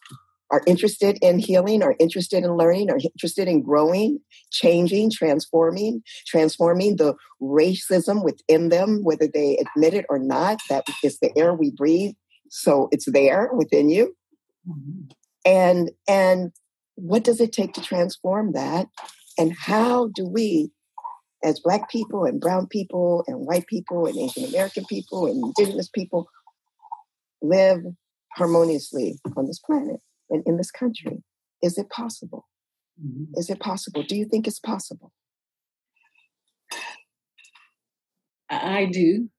are 0.50 0.62
interested 0.66 1.16
in 1.22 1.38
healing, 1.38 1.82
are 1.82 1.94
interested 1.98 2.44
in 2.44 2.56
learning, 2.56 2.90
are 2.90 2.98
interested 2.98 3.48
in 3.48 3.62
growing, 3.62 4.18
changing, 4.50 5.10
transforming, 5.10 6.02
transforming 6.26 6.96
the 6.96 7.14
racism 7.40 8.24
within 8.24 8.68
them, 8.68 9.00
whether 9.02 9.28
they 9.32 9.56
admit 9.58 9.94
it 9.94 10.06
or 10.08 10.18
not. 10.18 10.58
That 10.68 10.84
is 11.04 11.18
the 11.20 11.36
air 11.36 11.54
we 11.54 11.70
breathe, 11.70 12.14
so 12.48 12.88
it's 12.92 13.10
there 13.10 13.50
within 13.52 13.88
you. 13.90 14.14
Mm-hmm. 14.68 15.12
And 15.44 15.90
and 16.08 16.52
what 16.96 17.24
does 17.24 17.40
it 17.40 17.52
take 17.52 17.72
to 17.74 17.80
transform 17.80 18.52
that? 18.52 18.86
And 19.38 19.54
how 19.58 20.08
do 20.08 20.26
we, 20.26 20.70
as 21.42 21.60
Black 21.60 21.90
people 21.90 22.24
and 22.24 22.40
Brown 22.40 22.66
people 22.66 23.24
and 23.26 23.46
white 23.46 23.66
people 23.66 24.06
and 24.06 24.18
Asian 24.18 24.44
American 24.44 24.84
people 24.84 25.26
and 25.26 25.42
Indigenous 25.42 25.88
people, 25.88 26.28
live 27.40 27.80
harmoniously 28.34 29.18
on 29.36 29.46
this 29.46 29.58
planet 29.58 30.00
and 30.28 30.42
in 30.46 30.56
this 30.56 30.70
country? 30.70 31.22
Is 31.62 31.78
it 31.78 31.88
possible? 31.88 32.46
Mm-hmm. 33.02 33.32
Is 33.34 33.48
it 33.48 33.60
possible? 33.60 34.02
Do 34.02 34.16
you 34.16 34.26
think 34.26 34.46
it's 34.46 34.60
possible? 34.60 35.12
I 38.50 38.86
do. 38.86 39.30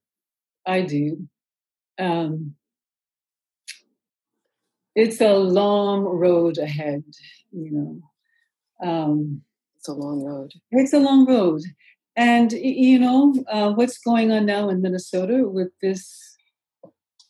I 0.66 0.82
do. 0.82 1.28
Um, 1.98 2.54
it's 4.94 5.20
a 5.20 5.34
long 5.34 6.02
road 6.02 6.58
ahead, 6.58 7.04
you 7.50 7.70
know. 7.70 8.86
Um, 8.86 9.42
it's 9.76 9.88
a 9.88 9.92
long 9.92 10.22
road. 10.22 10.52
It's 10.70 10.92
a 10.92 10.98
long 10.98 11.26
road. 11.26 11.62
And, 12.14 12.52
you 12.52 12.98
know, 12.98 13.34
uh, 13.50 13.72
what's 13.72 13.98
going 13.98 14.30
on 14.30 14.46
now 14.46 14.68
in 14.68 14.82
Minnesota 14.82 15.48
with 15.48 15.70
this 15.80 16.36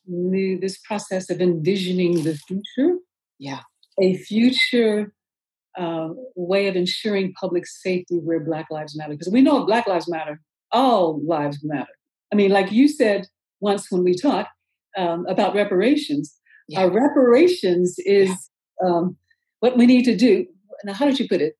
new, 0.06 0.58
this 0.58 0.78
process 0.78 1.30
of 1.30 1.40
envisioning 1.40 2.24
the 2.24 2.34
future? 2.34 2.96
Yeah. 3.38 3.60
A 4.00 4.16
future 4.16 5.14
uh, 5.78 6.08
way 6.34 6.66
of 6.66 6.76
ensuring 6.76 7.32
public 7.34 7.66
safety 7.66 8.16
where 8.16 8.40
Black 8.40 8.66
Lives 8.70 8.96
Matter. 8.96 9.12
Because 9.12 9.32
we 9.32 9.40
know 9.40 9.64
Black 9.64 9.86
Lives 9.86 10.08
Matter, 10.08 10.40
all 10.72 11.20
lives 11.24 11.60
matter. 11.62 11.92
I 12.32 12.36
mean, 12.36 12.50
like 12.50 12.72
you 12.72 12.88
said 12.88 13.26
once 13.60 13.90
when 13.90 14.02
we 14.02 14.14
talked 14.14 14.50
um, 14.96 15.26
about 15.28 15.54
reparations, 15.54 16.34
yeah. 16.68 16.84
reparations 16.84 17.96
is 17.98 18.28
yeah. 18.82 18.88
um, 18.88 19.16
what 19.60 19.76
we 19.76 19.86
need 19.86 20.04
to 20.04 20.16
do. 20.16 20.46
Now, 20.84 20.94
how 20.94 21.06
did 21.06 21.18
you 21.18 21.28
put 21.28 21.40
it? 21.40 21.56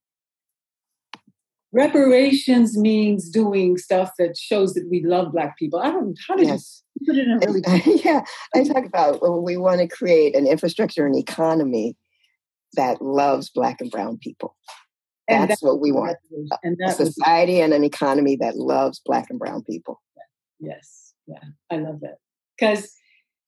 Reparations 1.73 2.77
means 2.77 3.31
doing 3.31 3.79
stuff 3.79 4.11
that 4.19 4.37
shows 4.37 4.75
that 4.75 4.87
we 4.91 5.03
love 5.05 5.33
Black 5.33 5.57
people. 5.57 5.81
I 5.81 5.91
don't. 5.91 6.19
How 6.29 6.37
did 6.37 6.49
yes. 6.49 6.83
you 7.01 7.07
put 7.07 7.17
it 7.17 7.87
in? 7.87 8.01
yeah, 8.05 8.25
I 8.55 8.65
talk 8.65 8.85
about 8.85 9.23
well, 9.23 9.41
we 9.41 9.57
want 9.57 9.81
to 9.81 9.89
create 9.89 10.37
an 10.37 10.47
infrastructure 10.47 11.07
and 11.07 11.17
economy 11.17 11.97
that 12.75 13.01
loves 13.01 13.49
Black 13.49 13.81
and 13.81 13.91
Brown 13.91 14.19
people. 14.19 14.55
That's, 15.29 15.49
that's 15.49 15.63
what 15.63 15.81
we 15.81 15.93
want. 15.93 16.19
And 16.63 16.77
a 16.85 16.93
society 16.93 17.55
was, 17.55 17.65
and 17.65 17.73
an 17.73 17.85
economy 17.85 18.37
that 18.37 18.57
loves 18.57 19.01
Black 19.05 19.31
and 19.31 19.39
Brown 19.39 19.63
people. 19.63 20.03
Yes, 20.61 21.15
yeah, 21.27 21.39
I 21.71 21.77
love 21.77 22.01
that. 22.01 22.17
Because 22.59 22.93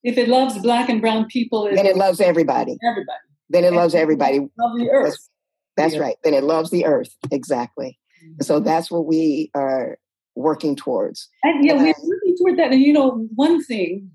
if 0.05 0.18
it 0.18 0.28
loves 0.28 0.59
Black 0.59 0.88
and 0.88 1.00
Brown 1.00 1.26
people, 1.26 1.68
then 1.74 1.86
it 1.86 1.96
loves 1.96 2.20
everybody. 2.20 2.76
Everybody. 2.86 3.18
Then 3.48 3.64
it 3.64 3.68
and 3.68 3.76
loves 3.76 3.94
everybody. 3.94 4.38
Love 4.38 4.78
the 4.78 4.90
earth. 4.90 5.16
That's, 5.76 5.94
that's 5.94 5.98
right. 5.98 6.16
Then 6.22 6.34
it 6.34 6.44
loves 6.44 6.70
the 6.70 6.84
earth. 6.84 7.14
Exactly. 7.30 7.98
Mm-hmm. 8.22 8.42
So 8.42 8.61
that's 8.61 8.90
what 8.90 9.07
we 9.07 9.50
are 9.55 9.98
working 10.36 10.76
towards. 10.76 11.28
And 11.42 11.64
yeah, 11.64 11.72
and 11.72 11.82
we're 11.82 11.94
working 12.09 12.36
toward 12.38 12.59
that. 12.59 12.72
And 12.72 12.82
you 12.82 12.92
know, 12.92 13.28
one 13.34 13.64
thing, 13.64 14.11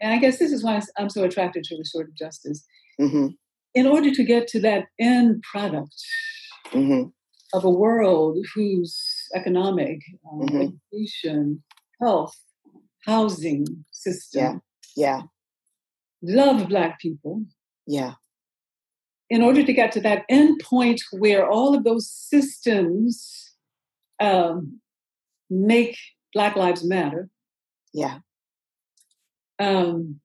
and 0.00 0.12
I 0.12 0.18
guess 0.18 0.38
this 0.38 0.52
is 0.52 0.62
why 0.62 0.80
I'm 0.98 1.08
so 1.08 1.24
attracted 1.24 1.64
to 1.64 1.76
restorative 1.76 2.16
justice. 2.16 2.64
Mm-hmm. 3.00 3.28
In 3.74 3.86
order 3.86 4.12
to 4.12 4.24
get 4.24 4.46
to 4.48 4.60
that 4.60 4.84
end 5.00 5.42
product 5.50 5.96
mm-hmm. 6.68 7.08
of 7.56 7.64
a 7.64 7.70
world 7.70 8.38
whose 8.54 8.96
economic, 9.34 10.00
um, 10.30 10.46
mm-hmm. 10.46 10.76
education, 10.92 11.62
health, 12.00 12.34
housing 13.04 13.66
system, 13.90 14.60
yeah, 14.96 15.22
love 16.22 16.68
Black 16.68 17.00
people, 17.00 17.44
yeah. 17.86 18.14
In 19.30 19.42
order 19.42 19.64
to 19.64 19.72
get 19.72 19.90
to 19.92 20.00
that 20.02 20.24
end 20.28 20.60
point 20.62 21.02
where 21.10 21.48
all 21.48 21.74
of 21.74 21.82
those 21.82 22.10
systems 22.10 23.52
um, 24.20 24.80
make 25.50 25.96
Black 26.32 26.56
Lives 26.56 26.84
Matter. 26.84 27.28
Yeah. 27.92 28.18
Um, 29.58 30.20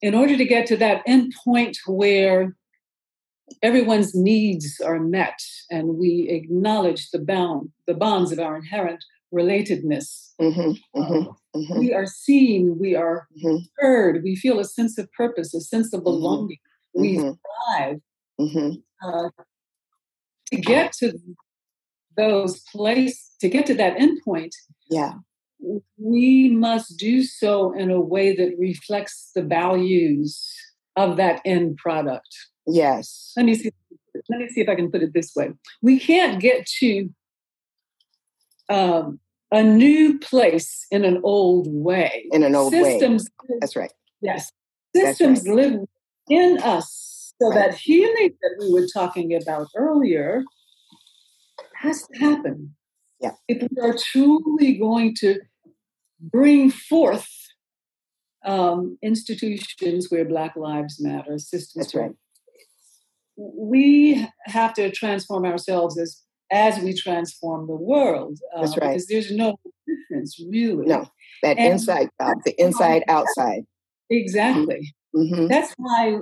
in 0.00 0.14
order 0.14 0.36
to 0.36 0.44
get 0.44 0.66
to 0.68 0.76
that 0.78 1.02
end 1.06 1.34
point 1.44 1.78
where 1.86 2.56
everyone's 3.62 4.14
needs 4.14 4.80
are 4.80 4.98
met 4.98 5.38
and 5.70 5.98
we 5.98 6.28
acknowledge 6.30 7.10
the 7.10 7.18
bound, 7.18 7.70
the 7.86 7.94
bonds 7.94 8.32
of 8.32 8.38
our 8.38 8.56
inherent 8.56 9.04
relatedness. 9.32 10.32
Mm-hmm, 10.40 10.70
mm-hmm, 11.00 11.28
uh, 11.28 11.32
mm-hmm. 11.56 11.78
We 11.78 11.92
are 11.92 12.06
seen, 12.06 12.78
we 12.78 12.94
are 12.94 13.28
mm-hmm. 13.36 13.56
heard, 13.78 14.22
we 14.24 14.36
feel 14.36 14.58
a 14.58 14.64
sense 14.64 14.98
of 14.98 15.10
purpose, 15.12 15.54
a 15.54 15.60
sense 15.60 15.92
of 15.92 16.00
mm-hmm. 16.00 16.04
belonging. 16.04 16.58
We 16.94 17.18
thrive. 17.18 18.00
Uh, 18.40 19.28
to 20.50 20.56
get 20.56 20.92
to 20.92 21.18
those 22.16 22.60
places 22.72 23.30
to 23.40 23.48
get 23.48 23.66
to 23.66 23.74
that 23.74 23.96
endpoint 23.96 24.50
yeah 24.90 25.14
we 25.96 26.50
must 26.50 26.98
do 26.98 27.22
so 27.22 27.72
in 27.72 27.90
a 27.90 28.00
way 28.00 28.34
that 28.34 28.52
reflects 28.58 29.30
the 29.34 29.42
values 29.42 30.48
of 30.96 31.16
that 31.16 31.40
end 31.44 31.76
product 31.76 32.28
yes 32.66 33.32
let 33.36 33.46
me 33.46 33.54
see 33.54 33.70
let 34.28 34.40
me 34.40 34.48
see 34.48 34.60
if 34.60 34.68
i 34.68 34.74
can 34.74 34.90
put 34.90 35.02
it 35.02 35.14
this 35.14 35.32
way 35.36 35.50
we 35.82 35.98
can't 35.98 36.40
get 36.40 36.66
to 36.66 37.08
um, 38.70 39.18
a 39.52 39.62
new 39.62 40.18
place 40.18 40.86
in 40.90 41.04
an 41.04 41.20
old 41.24 41.66
way 41.68 42.26
in 42.30 42.42
an 42.42 42.54
old 42.54 42.72
systems 42.72 43.28
way 43.48 43.56
that's 43.60 43.76
right 43.76 43.92
yes 44.22 44.50
systems 44.94 45.46
right. 45.46 45.56
live 45.56 45.80
in 46.28 46.58
us 46.62 47.34
so 47.40 47.48
right. 47.48 47.70
that 47.70 47.78
healing 47.78 48.34
that 48.42 48.56
we 48.60 48.72
were 48.72 48.86
talking 48.86 49.34
about 49.34 49.68
earlier 49.74 50.44
has 51.80 52.06
to 52.06 52.18
happen. 52.18 52.74
Yeah. 53.20 53.32
If 53.48 53.66
we 53.70 53.82
are 53.82 53.96
truly 53.96 54.74
going 54.74 55.14
to 55.16 55.40
bring 56.20 56.70
forth 56.70 57.28
um, 58.44 58.98
institutions 59.02 60.06
where 60.10 60.24
Black 60.24 60.56
Lives 60.56 61.00
Matter, 61.00 61.38
systems. 61.38 61.86
That's 61.86 61.94
right. 61.94 62.12
We 63.36 64.26
have 64.44 64.74
to 64.74 64.90
transform 64.90 65.44
ourselves 65.44 65.98
as 65.98 66.22
as 66.50 66.78
we 66.78 66.94
transform 66.94 67.66
the 67.66 67.74
world. 67.74 68.38
Uh, 68.54 68.62
That's 68.62 68.76
right. 68.78 68.88
Because 68.88 69.06
there's 69.06 69.30
no 69.30 69.58
difference, 69.86 70.40
really. 70.48 70.86
No, 70.86 71.08
that 71.42 71.58
and, 71.58 71.72
inside 71.74 72.08
out, 72.20 72.36
the 72.44 72.60
inside 72.60 73.04
outside. 73.08 73.64
Exactly. 74.10 74.94
Mm-hmm. 75.14 75.46
That's 75.46 75.72
why 75.76 76.18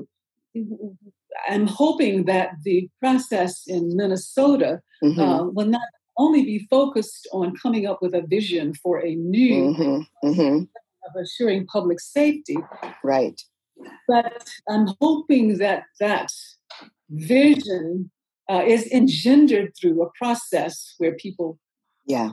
I'm 1.48 1.66
hoping 1.66 2.24
that 2.24 2.50
the 2.64 2.88
process 3.00 3.64
in 3.66 3.96
Minnesota 3.96 4.80
mm-hmm. 5.02 5.20
uh, 5.20 5.44
will 5.44 5.66
not 5.66 5.88
only 6.18 6.44
be 6.44 6.66
focused 6.70 7.28
on 7.32 7.54
coming 7.56 7.86
up 7.86 8.00
with 8.02 8.14
a 8.14 8.22
vision 8.22 8.74
for 8.74 8.98
a 9.04 9.14
new 9.14 9.74
mm-hmm. 9.74 10.28
Mm-hmm. 10.28 10.62
of 10.62 11.22
assuring 11.22 11.66
public 11.66 12.00
safety. 12.00 12.56
Right. 13.04 13.40
But 14.08 14.48
I'm 14.68 14.88
hoping 15.00 15.58
that 15.58 15.84
that 16.00 16.32
vision 17.08 18.10
uh, 18.48 18.62
is 18.66 18.86
engendered 18.90 19.72
through 19.78 20.02
a 20.02 20.10
process 20.16 20.94
where 20.98 21.14
people 21.14 21.58
yeah. 22.06 22.30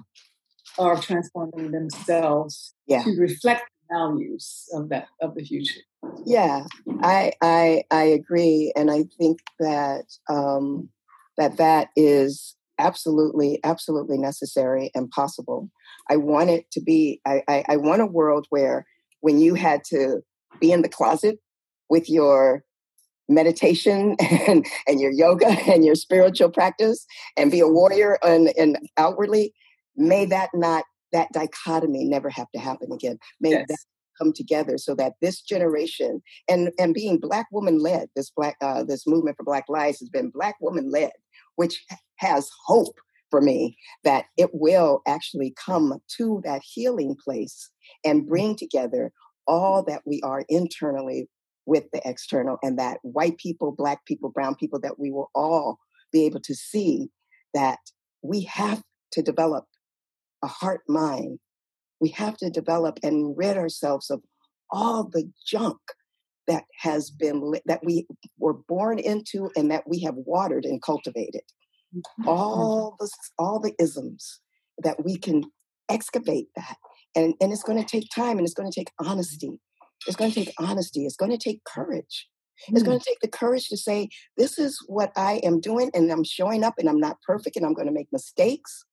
are 0.78 1.00
transforming 1.00 1.72
themselves 1.72 2.74
yeah. 2.88 3.04
to 3.04 3.12
reflect 3.18 3.70
the 3.90 3.96
values 3.96 4.66
of 4.74 4.90
that 4.90 5.08
of 5.22 5.36
the 5.36 5.44
future. 5.44 5.82
Yeah, 6.26 6.66
I 7.02 7.34
I 7.42 7.84
I 7.92 8.04
agree, 8.04 8.72
and 8.76 8.92
I 8.92 9.06
think 9.18 9.40
that 9.60 10.06
um, 10.30 10.90
that 11.38 11.58
that 11.58 11.90
is 11.96 12.56
absolutely 12.78 13.60
absolutely 13.64 14.18
necessary 14.18 14.92
and 14.94 15.10
possible. 15.10 15.70
I 16.10 16.18
want 16.18 16.50
it 16.50 16.70
to 16.72 16.82
be. 16.82 17.22
I, 17.26 17.42
I, 17.48 17.64
I 17.70 17.78
want 17.78 18.02
a 18.02 18.08
world 18.08 18.48
where 18.50 18.86
when 19.22 19.40
you 19.40 19.56
had 19.56 19.84
to 19.86 20.22
be 20.60 20.72
in 20.72 20.82
the 20.82 20.90
closet 20.90 21.40
with 21.90 22.10
your 22.10 22.64
meditation 23.28 24.16
and, 24.48 24.66
and 24.88 25.00
your 25.00 25.12
yoga 25.12 25.48
and 25.72 25.86
your 25.86 25.96
spiritual 25.96 26.50
practice 26.50 27.06
and 27.38 27.52
be 27.52 27.60
a 27.60 27.68
warrior 27.68 28.18
and, 28.24 28.54
and 28.58 28.78
outwardly, 28.98 29.54
may 29.96 30.26
that 30.26 30.50
not 30.54 30.86
that 31.12 31.32
dichotomy 31.32 32.04
never 32.04 32.30
have 32.30 32.52
to 32.52 32.60
happen 32.60 32.92
again. 32.92 33.18
May 33.40 33.52
yes. 33.52 33.66
that 33.70 33.78
come 34.18 34.34
together 34.34 34.78
so 34.78 34.96
that 34.96 35.14
this 35.22 35.42
generation 35.42 36.22
and 36.50 36.72
and 36.80 36.94
being 36.94 37.20
black 37.20 37.48
woman 37.52 37.80
led 37.80 38.10
this 38.16 38.32
black 38.36 38.56
uh, 38.62 38.84
this 38.84 39.06
movement 39.08 39.38
for 39.38 39.44
black 39.44 39.66
lives 39.70 40.00
has 40.00 40.10
been 40.10 40.30
black 40.30 40.56
woman 40.62 40.90
led 40.90 41.12
which 41.56 41.84
has 42.18 42.50
hope 42.66 42.96
for 43.30 43.42
me 43.42 43.78
that 44.04 44.26
it 44.38 44.50
will 44.54 45.02
actually 45.08 45.54
come 45.64 46.00
to 46.18 46.42
that 46.46 46.62
healing 46.64 47.16
place 47.24 47.70
and 48.04 48.28
bring 48.28 48.56
together 48.56 49.12
all 49.48 49.84
that 49.84 50.02
we 50.06 50.22
are 50.24 50.46
internally 50.50 51.28
with 51.66 51.86
the 51.92 52.02
external 52.06 52.58
and 52.62 52.78
that 52.80 52.98
white 53.02 53.38
people 53.38 53.74
black 53.76 54.06
people 54.06 54.30
brown 54.30 54.56
people 54.56 54.80
that 54.80 55.00
we 55.00 55.12
will 55.12 55.30
all 55.34 55.80
be 56.12 56.26
able 56.26 56.40
to 56.40 56.54
see 56.54 57.10
that 57.54 57.80
we 58.22 58.44
have 58.44 58.82
to 59.12 59.22
develop 59.22 59.66
a 60.44 60.48
heart 60.48 60.82
mind 60.88 61.40
we 62.00 62.10
have 62.10 62.38
to 62.38 62.50
develop 62.50 63.00
and 63.04 63.36
rid 63.38 63.58
ourselves 63.58 64.10
of 64.10 64.22
all 64.70 65.10
the 65.12 65.30
junk 65.48 65.78
that 66.48 66.64
has 66.80 67.10
been 67.10 67.54
that 67.66 67.82
we 67.84 68.06
were 68.38 68.54
born 68.54 69.00
into 69.00 69.50
and 69.56 69.72
that 69.72 69.84
we 69.88 70.02
have 70.02 70.16
watered 70.16 70.66
and 70.66 70.82
cultivated 70.82 71.42
mm-hmm. 71.96 72.28
all 72.28 72.96
the 73.00 73.10
all 73.40 73.60
the 73.60 73.74
isms 73.80 74.42
that 74.84 75.04
we 75.04 75.18
can 75.18 75.44
excavate 75.90 76.48
that 76.56 76.78
and 77.16 77.34
and 77.42 77.52
it's 77.52 77.64
going 77.64 77.82
to 77.82 77.86
take 77.86 78.10
time 78.14 78.38
and 78.38 78.46
it's 78.46 78.54
going 78.54 78.70
to 78.70 78.80
take 78.80 78.92
honesty 79.00 79.60
it's 80.08 80.16
going 80.16 80.32
to 80.32 80.46
take 80.46 80.54
honesty 80.60 81.06
it's 81.06 81.18
going 81.18 81.32
to 81.32 81.38
take 81.38 81.64
courage 81.64 82.28
it's 82.70 82.84
going 82.84 82.98
to 82.98 83.04
mm. 83.04 83.08
take 83.08 83.20
the 83.20 83.28
courage 83.28 83.68
to 83.68 83.78
say 83.78 84.10
this 84.38 84.58
is 84.58 84.80
what 84.88 85.12
i 85.16 85.42
am 85.44 85.60
doing 85.60 85.92
and 85.94 86.12
i'm 86.12 86.24
showing 86.24 86.64
up 86.64 86.76
and 86.78 86.90
i'm 86.90 87.00
not 87.00 87.22
perfect 87.22 87.56
and 87.56 87.66
i'm 87.66 87.74
going 87.74 87.88
to 87.88 87.94
make 87.94 88.08
mistakes 88.12 88.86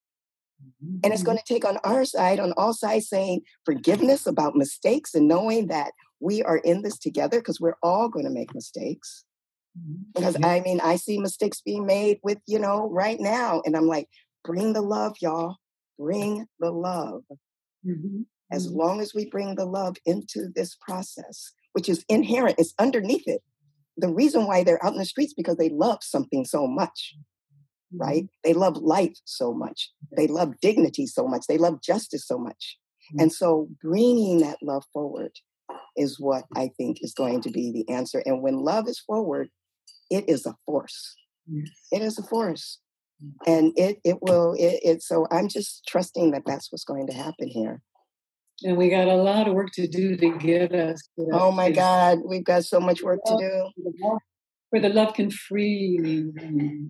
and 1.04 1.12
it's 1.12 1.22
going 1.22 1.38
to 1.38 1.44
take 1.44 1.64
on 1.64 1.78
our 1.84 2.04
side, 2.04 2.38
on 2.38 2.52
all 2.56 2.72
sides, 2.72 3.08
saying 3.08 3.42
forgiveness 3.64 4.26
about 4.26 4.54
mistakes 4.54 5.14
and 5.14 5.26
knowing 5.26 5.68
that 5.68 5.92
we 6.20 6.42
are 6.42 6.58
in 6.58 6.82
this 6.82 6.98
together 6.98 7.38
because 7.38 7.60
we're 7.60 7.76
all 7.82 8.08
going 8.08 8.24
to 8.24 8.30
make 8.30 8.54
mistakes. 8.54 9.24
Because 10.14 10.36
I 10.42 10.60
mean, 10.60 10.80
I 10.80 10.96
see 10.96 11.18
mistakes 11.18 11.62
being 11.64 11.86
made 11.86 12.18
with, 12.22 12.38
you 12.46 12.58
know, 12.58 12.88
right 12.90 13.18
now. 13.18 13.62
And 13.64 13.76
I'm 13.76 13.86
like, 13.86 14.08
bring 14.44 14.74
the 14.74 14.82
love, 14.82 15.16
y'all. 15.20 15.56
Bring 15.98 16.46
the 16.60 16.70
love. 16.70 17.22
Mm-hmm. 17.86 18.22
As 18.52 18.68
mm-hmm. 18.68 18.78
long 18.78 19.00
as 19.00 19.14
we 19.14 19.28
bring 19.28 19.54
the 19.54 19.66
love 19.66 19.96
into 20.06 20.48
this 20.54 20.76
process, 20.76 21.52
which 21.72 21.88
is 21.88 22.04
inherent, 22.08 22.58
it's 22.58 22.74
underneath 22.78 23.26
it. 23.26 23.42
The 23.96 24.08
reason 24.08 24.46
why 24.46 24.62
they're 24.62 24.84
out 24.84 24.92
in 24.92 24.98
the 24.98 25.04
streets 25.04 25.34
because 25.34 25.56
they 25.56 25.68
love 25.68 25.98
something 26.02 26.44
so 26.44 26.66
much 26.66 27.14
right? 27.96 28.24
Mm-hmm. 28.24 28.40
They 28.44 28.54
love 28.54 28.76
life 28.76 29.16
so 29.24 29.52
much. 29.52 29.90
They 30.16 30.26
love 30.26 30.60
dignity 30.60 31.06
so 31.06 31.26
much. 31.26 31.46
They 31.48 31.58
love 31.58 31.82
justice 31.82 32.26
so 32.26 32.38
much. 32.38 32.78
Mm-hmm. 33.12 33.22
And 33.22 33.32
so 33.32 33.68
bringing 33.82 34.38
that 34.40 34.58
love 34.62 34.84
forward 34.92 35.32
is 35.96 36.18
what 36.18 36.44
I 36.56 36.70
think 36.76 36.98
is 37.02 37.14
going 37.14 37.42
to 37.42 37.50
be 37.50 37.70
the 37.70 37.92
answer. 37.92 38.22
And 38.24 38.42
when 38.42 38.58
love 38.58 38.88
is 38.88 38.98
forward, 38.98 39.50
it 40.10 40.28
is 40.28 40.46
a 40.46 40.56
force. 40.66 41.16
It 41.90 42.02
is 42.02 42.18
a 42.18 42.22
force. 42.22 42.78
And 43.46 43.72
it 43.76 43.98
it 44.04 44.18
will 44.20 44.54
it, 44.54 44.80
it 44.82 45.02
so 45.02 45.26
I'm 45.30 45.48
just 45.48 45.86
trusting 45.86 46.32
that 46.32 46.42
that's 46.44 46.72
what's 46.72 46.84
going 46.84 47.06
to 47.06 47.12
happen 47.12 47.48
here. 47.48 47.80
And 48.64 48.76
we 48.76 48.90
got 48.90 49.08
a 49.08 49.14
lot 49.14 49.48
of 49.48 49.54
work 49.54 49.70
to 49.74 49.86
do 49.86 50.16
to 50.16 50.38
get 50.38 50.74
us. 50.74 51.02
To 51.18 51.26
oh 51.32 51.52
my 51.52 51.70
God, 51.70 52.20
we've 52.24 52.44
got 52.44 52.64
so 52.64 52.80
much 52.80 53.02
work 53.02 53.20
to 53.26 53.36
do. 53.36 54.12
where 54.70 54.80
the 54.80 54.88
love 54.88 55.14
can 55.14 55.30
freely. 55.30 56.32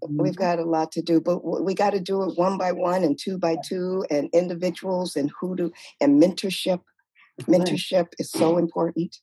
We've 0.08 0.36
got 0.36 0.58
a 0.58 0.64
lot 0.64 0.92
to 0.92 1.02
do, 1.02 1.20
but 1.20 1.42
we 1.44 1.74
got 1.74 1.90
to 1.90 2.00
do 2.00 2.22
it 2.22 2.38
one 2.38 2.58
by 2.58 2.72
one 2.72 3.02
and 3.02 3.18
two 3.18 3.38
by 3.38 3.56
two, 3.64 4.04
and 4.10 4.28
individuals 4.32 5.16
and 5.16 5.32
who 5.40 5.56
do 5.56 5.72
and 6.00 6.22
mentorship. 6.22 6.80
Mentorship 7.42 8.08
is 8.18 8.30
so 8.30 8.58
important. 8.58 9.16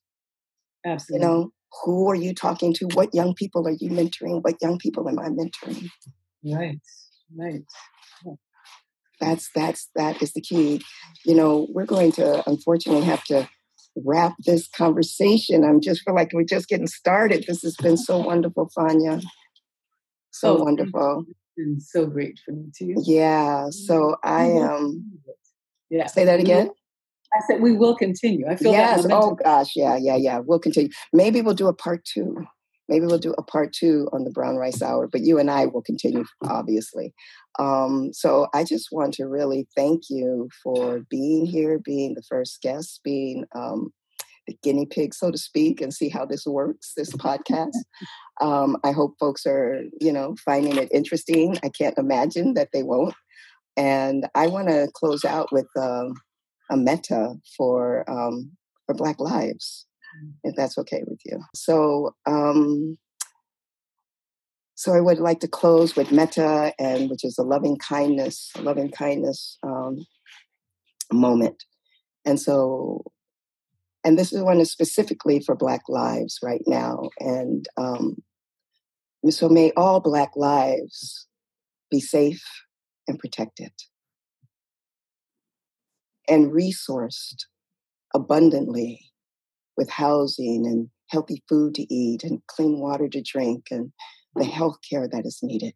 Absolutely. 0.86 1.26
You 1.26 1.32
know, 1.32 1.52
who 1.84 2.10
are 2.10 2.16
you 2.16 2.34
talking 2.34 2.74
to? 2.74 2.88
What 2.94 3.14
young 3.14 3.34
people 3.34 3.68
are 3.68 3.78
you 3.80 3.90
mentoring? 3.90 4.42
What 4.44 4.56
young 4.62 4.78
people 4.78 5.08
am 5.08 5.20
I 5.20 5.30
mentoring? 5.30 5.90
Right, 6.44 6.80
right. 7.38 7.62
That's 9.20 9.50
that's 9.54 9.90
that 9.96 10.22
is 10.22 10.34
the 10.34 10.42
key. 10.42 10.82
You 11.26 11.36
know, 11.36 11.68
we're 11.72 11.86
going 11.86 12.12
to 12.14 12.48
unfortunately 12.50 13.04
have 13.06 13.24
to 13.26 13.50
wrap 14.06 14.36
this 14.46 14.68
conversation. 14.68 15.64
I'm 15.64 15.82
just 15.82 16.02
feel 16.04 16.16
like 16.16 16.32
we're 16.34 16.44
just 16.44 16.68
getting 16.68 16.88
started. 16.88 17.46
This 17.48 17.62
has 17.64 17.76
been 17.76 17.98
so 17.98 18.20
wonderful, 18.20 18.70
Fania 18.78 19.22
So 20.32 20.58
oh, 20.58 20.64
wonderful. 20.64 21.26
And 21.58 21.82
so 21.82 22.06
great 22.06 22.40
for 22.46 22.52
me 22.52 22.72
too. 22.78 22.96
Yeah. 23.04 23.68
So 23.70 24.16
I 24.24 24.46
am. 24.46 24.70
Um, 24.70 25.12
yeah. 25.90 26.08
Say 26.08 26.26
that 26.26 26.40
again. 26.40 26.70
I 27.34 27.42
said 27.48 27.62
we 27.62 27.74
will 27.74 27.96
continue. 27.96 28.48
I 28.48 28.56
feel 28.56 28.72
yes. 28.72 29.06
oh 29.12 29.36
gosh. 29.36 29.76
Yeah. 29.76 29.98
Yeah. 30.00 30.16
Yeah. 30.16 30.40
We'll 30.40 30.60
continue. 30.60 30.90
Maybe 31.12 31.42
we'll 31.42 31.56
do 31.56 31.68
a 31.68 31.74
part 31.74 32.06
two. 32.06 32.46
Maybe 32.90 33.06
we'll 33.06 33.20
do 33.20 33.36
a 33.38 33.44
part 33.44 33.72
two 33.72 34.10
on 34.12 34.24
the 34.24 34.32
brown 34.32 34.58
rice 34.58 34.82
hour, 34.82 35.08
but 35.08 35.22
you 35.22 35.38
and 35.38 35.50
I 35.50 35.68
will 35.68 35.84
continue, 35.84 36.26
obviously. 36.50 37.14
Um, 37.60 38.12
so 38.14 38.48
I 38.54 38.64
just 38.64 38.88
want 38.92 39.14
to 39.16 39.28
really 39.28 39.68
thank 39.76 40.10
you 40.10 40.50
for 40.64 41.02
being 41.10 41.46
here, 41.46 41.80
being 41.80 42.16
the 42.16 42.24
first 42.28 42.62
guest, 42.64 43.02
being 43.04 43.46
um, 43.56 43.94
the 44.48 44.58
guinea 44.64 44.88
pig, 44.88 45.14
so 45.14 45.30
to 45.30 45.38
speak, 45.38 45.82
and 45.82 45.94
see 45.94 46.10
how 46.10 46.26
this 46.26 46.46
works, 46.46 46.94
this 46.98 47.12
podcast. 47.12 47.72
Um, 48.42 48.78
I 48.86 48.94
hope 48.94 49.16
folks 49.20 49.46
are, 49.46 49.82
you 50.00 50.14
know, 50.14 50.34
finding 50.46 50.78
it 50.78 50.88
interesting. 50.94 51.58
I 51.62 51.68
can't 51.68 51.98
imagine 51.98 52.54
that 52.54 52.70
they 52.72 52.84
won't. 52.84 53.14
And 53.76 54.30
I 54.34 54.48
want 54.48 54.70
to 54.70 54.88
close 54.94 55.26
out 55.26 55.52
with 55.52 55.68
um, 55.78 56.14
a 56.72 56.78
metta 56.78 57.34
for 57.58 58.10
um, 58.10 58.52
for 58.86 58.96
Black 58.96 59.20
Lives 59.20 59.86
if 60.44 60.56
that's 60.56 60.78
okay 60.78 61.04
with 61.06 61.20
you. 61.26 61.40
So, 61.54 62.16
um, 62.26 62.98
so 64.76 64.94
I 64.94 65.02
would 65.02 65.20
like 65.20 65.42
to 65.42 65.48
close 65.48 65.96
with 65.96 66.12
metta, 66.12 66.74
and 66.80 67.10
which 67.10 67.26
is 67.26 67.38
a 67.38 67.44
loving 67.44 67.78
kindness, 67.78 68.52
a 68.56 68.62
loving 68.62 68.92
kindness 68.92 69.58
um, 69.64 70.06
moment. 71.12 71.64
And 72.26 72.40
so, 72.40 73.04
and 74.04 74.18
this 74.18 74.32
is 74.32 74.42
one 74.42 74.60
is 74.60 74.72
specifically 74.72 75.42
for 75.42 75.56
Black 75.56 75.82
lives 75.90 76.40
right 76.42 76.64
now. 76.66 77.10
And 77.20 77.68
um, 77.78 78.24
so, 79.30 79.50
may 79.50 79.72
all 79.76 80.00
Black 80.00 80.32
lives 80.36 81.28
be 81.92 82.00
safe 82.00 82.44
and 83.08 83.20
protected 83.20 83.72
and 86.30 86.52
resourced 86.52 87.46
abundantly 88.14 89.09
with 89.80 89.90
housing 89.90 90.66
and 90.66 90.90
healthy 91.08 91.42
food 91.48 91.74
to 91.74 91.94
eat 91.94 92.22
and 92.24 92.42
clean 92.48 92.80
water 92.80 93.08
to 93.08 93.22
drink 93.22 93.68
and 93.72 93.94
the 94.36 94.44
health 94.44 94.76
care 94.88 95.08
that 95.08 95.26
is 95.26 95.40
needed. 95.42 95.74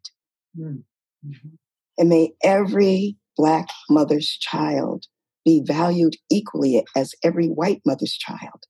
Mm, 0.56 0.82
mm-hmm. 1.26 1.48
And 1.96 2.08
may 2.10 2.34
every 2.42 3.16
Black 3.36 3.68
mother's 3.88 4.28
child 4.28 5.06
be 5.44 5.62
valued 5.64 6.16
equally 6.30 6.84
as 6.94 7.14
every 7.24 7.48
white 7.48 7.80
mother's 7.86 8.12
child 8.12 8.64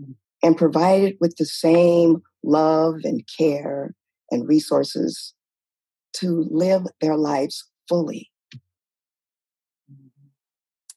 mm. 0.00 0.14
and 0.40 0.56
provided 0.56 1.16
with 1.20 1.34
the 1.36 1.44
same 1.44 2.22
love 2.44 3.00
and 3.02 3.24
care 3.36 3.92
and 4.30 4.48
resources 4.48 5.34
to 6.14 6.46
live 6.48 6.82
their 7.00 7.16
lives 7.16 7.68
fully. 7.88 8.30
Mm-hmm. 9.92 10.28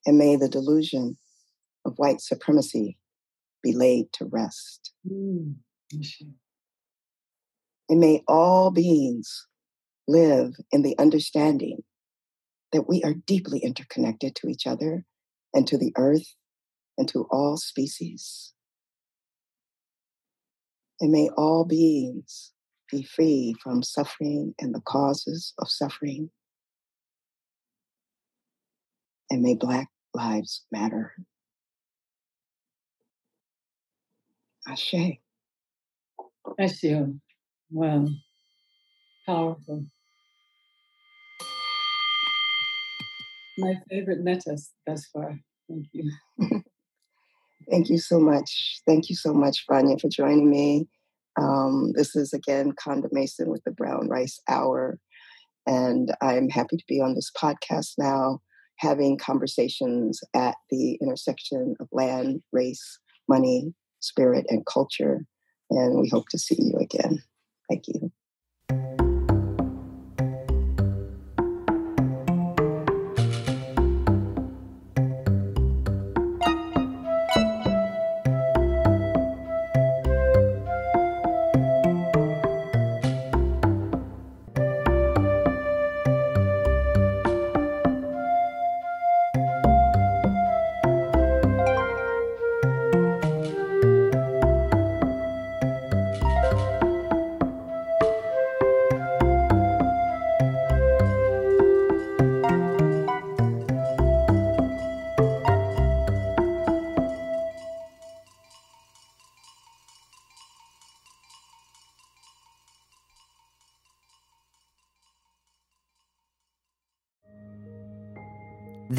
And 0.06 0.18
may 0.20 0.36
the 0.36 0.48
delusion 0.48 1.18
of 1.86 1.96
white 1.98 2.22
supremacy 2.22 2.99
be 3.64 3.74
laid 3.74 4.12
to 4.14 4.26
rest. 4.26 4.94
Mm. 5.10 5.56
And 7.90 8.00
may 8.00 8.24
all 8.28 8.72
beings 8.72 9.48
live 10.08 10.54
in 10.72 10.84
the 10.84 10.98
understanding 10.98 11.84
that 12.72 12.88
we 12.88 13.02
are 13.04 13.14
deeply 13.14 13.60
interconnected 13.60 14.36
to 14.36 14.48
each 14.48 14.68
other 14.68 15.06
and 15.54 15.68
to 15.68 15.78
the 15.78 15.94
earth 15.98 16.36
and 16.98 17.08
to 17.10 17.28
all 17.32 17.58
species. 17.58 18.54
And 21.02 21.12
may 21.12 21.30
all 21.38 21.66
beings 21.66 22.52
be 22.92 23.04
free 23.04 23.56
from 23.64 23.84
suffering 23.84 24.54
and 24.60 24.74
the 24.74 24.82
causes 24.82 25.54
of 25.58 25.70
suffering. 25.70 26.30
And 29.30 29.42
may 29.42 29.56
Black 29.56 29.88
lives 30.14 30.66
matter. 30.72 31.14
Ashe. 34.70 35.18
Ashe. 36.60 36.84
Wow. 37.72 38.08
Powerful. 39.26 39.86
My 43.58 43.74
favorite 43.90 44.24
mettas 44.24 44.70
thus 44.86 45.06
far. 45.06 45.40
Thank 45.68 45.88
you. 45.92 46.12
Thank 47.72 47.90
you 47.90 47.98
so 47.98 48.20
much. 48.20 48.80
Thank 48.86 49.10
you 49.10 49.16
so 49.16 49.34
much, 49.34 49.66
Fania, 49.68 50.00
for 50.00 50.08
joining 50.08 50.50
me. 50.50 50.88
Um, 51.40 51.92
this 51.96 52.16
is 52.16 52.32
again 52.32 52.74
Konda 52.74 53.10
Mason 53.12 53.50
with 53.50 53.64
the 53.64 53.72
Brown 53.72 54.08
Rice 54.08 54.40
Hour. 54.48 55.00
And 55.66 56.14
I'm 56.22 56.50
happy 56.50 56.78
to 56.78 56.84
be 56.88 57.02
on 57.02 57.16
this 57.16 57.32
podcast 57.36 57.94
now, 57.98 58.40
having 58.78 59.18
conversations 59.18 60.22
at 60.36 60.56
the 60.70 61.00
intersection 61.02 61.76
of 61.80 61.88
land, 61.92 62.42
race, 62.52 63.00
money, 63.28 63.74
spirit, 64.00 64.46
and 64.50 64.66
culture. 64.66 65.26
And 65.70 66.00
we 66.00 66.10
hope 66.10 66.30
to 66.30 66.40
see 66.40 66.58
you 66.60 66.80
again. 66.80 67.22
Thank 67.70 67.88
you. 67.88 68.12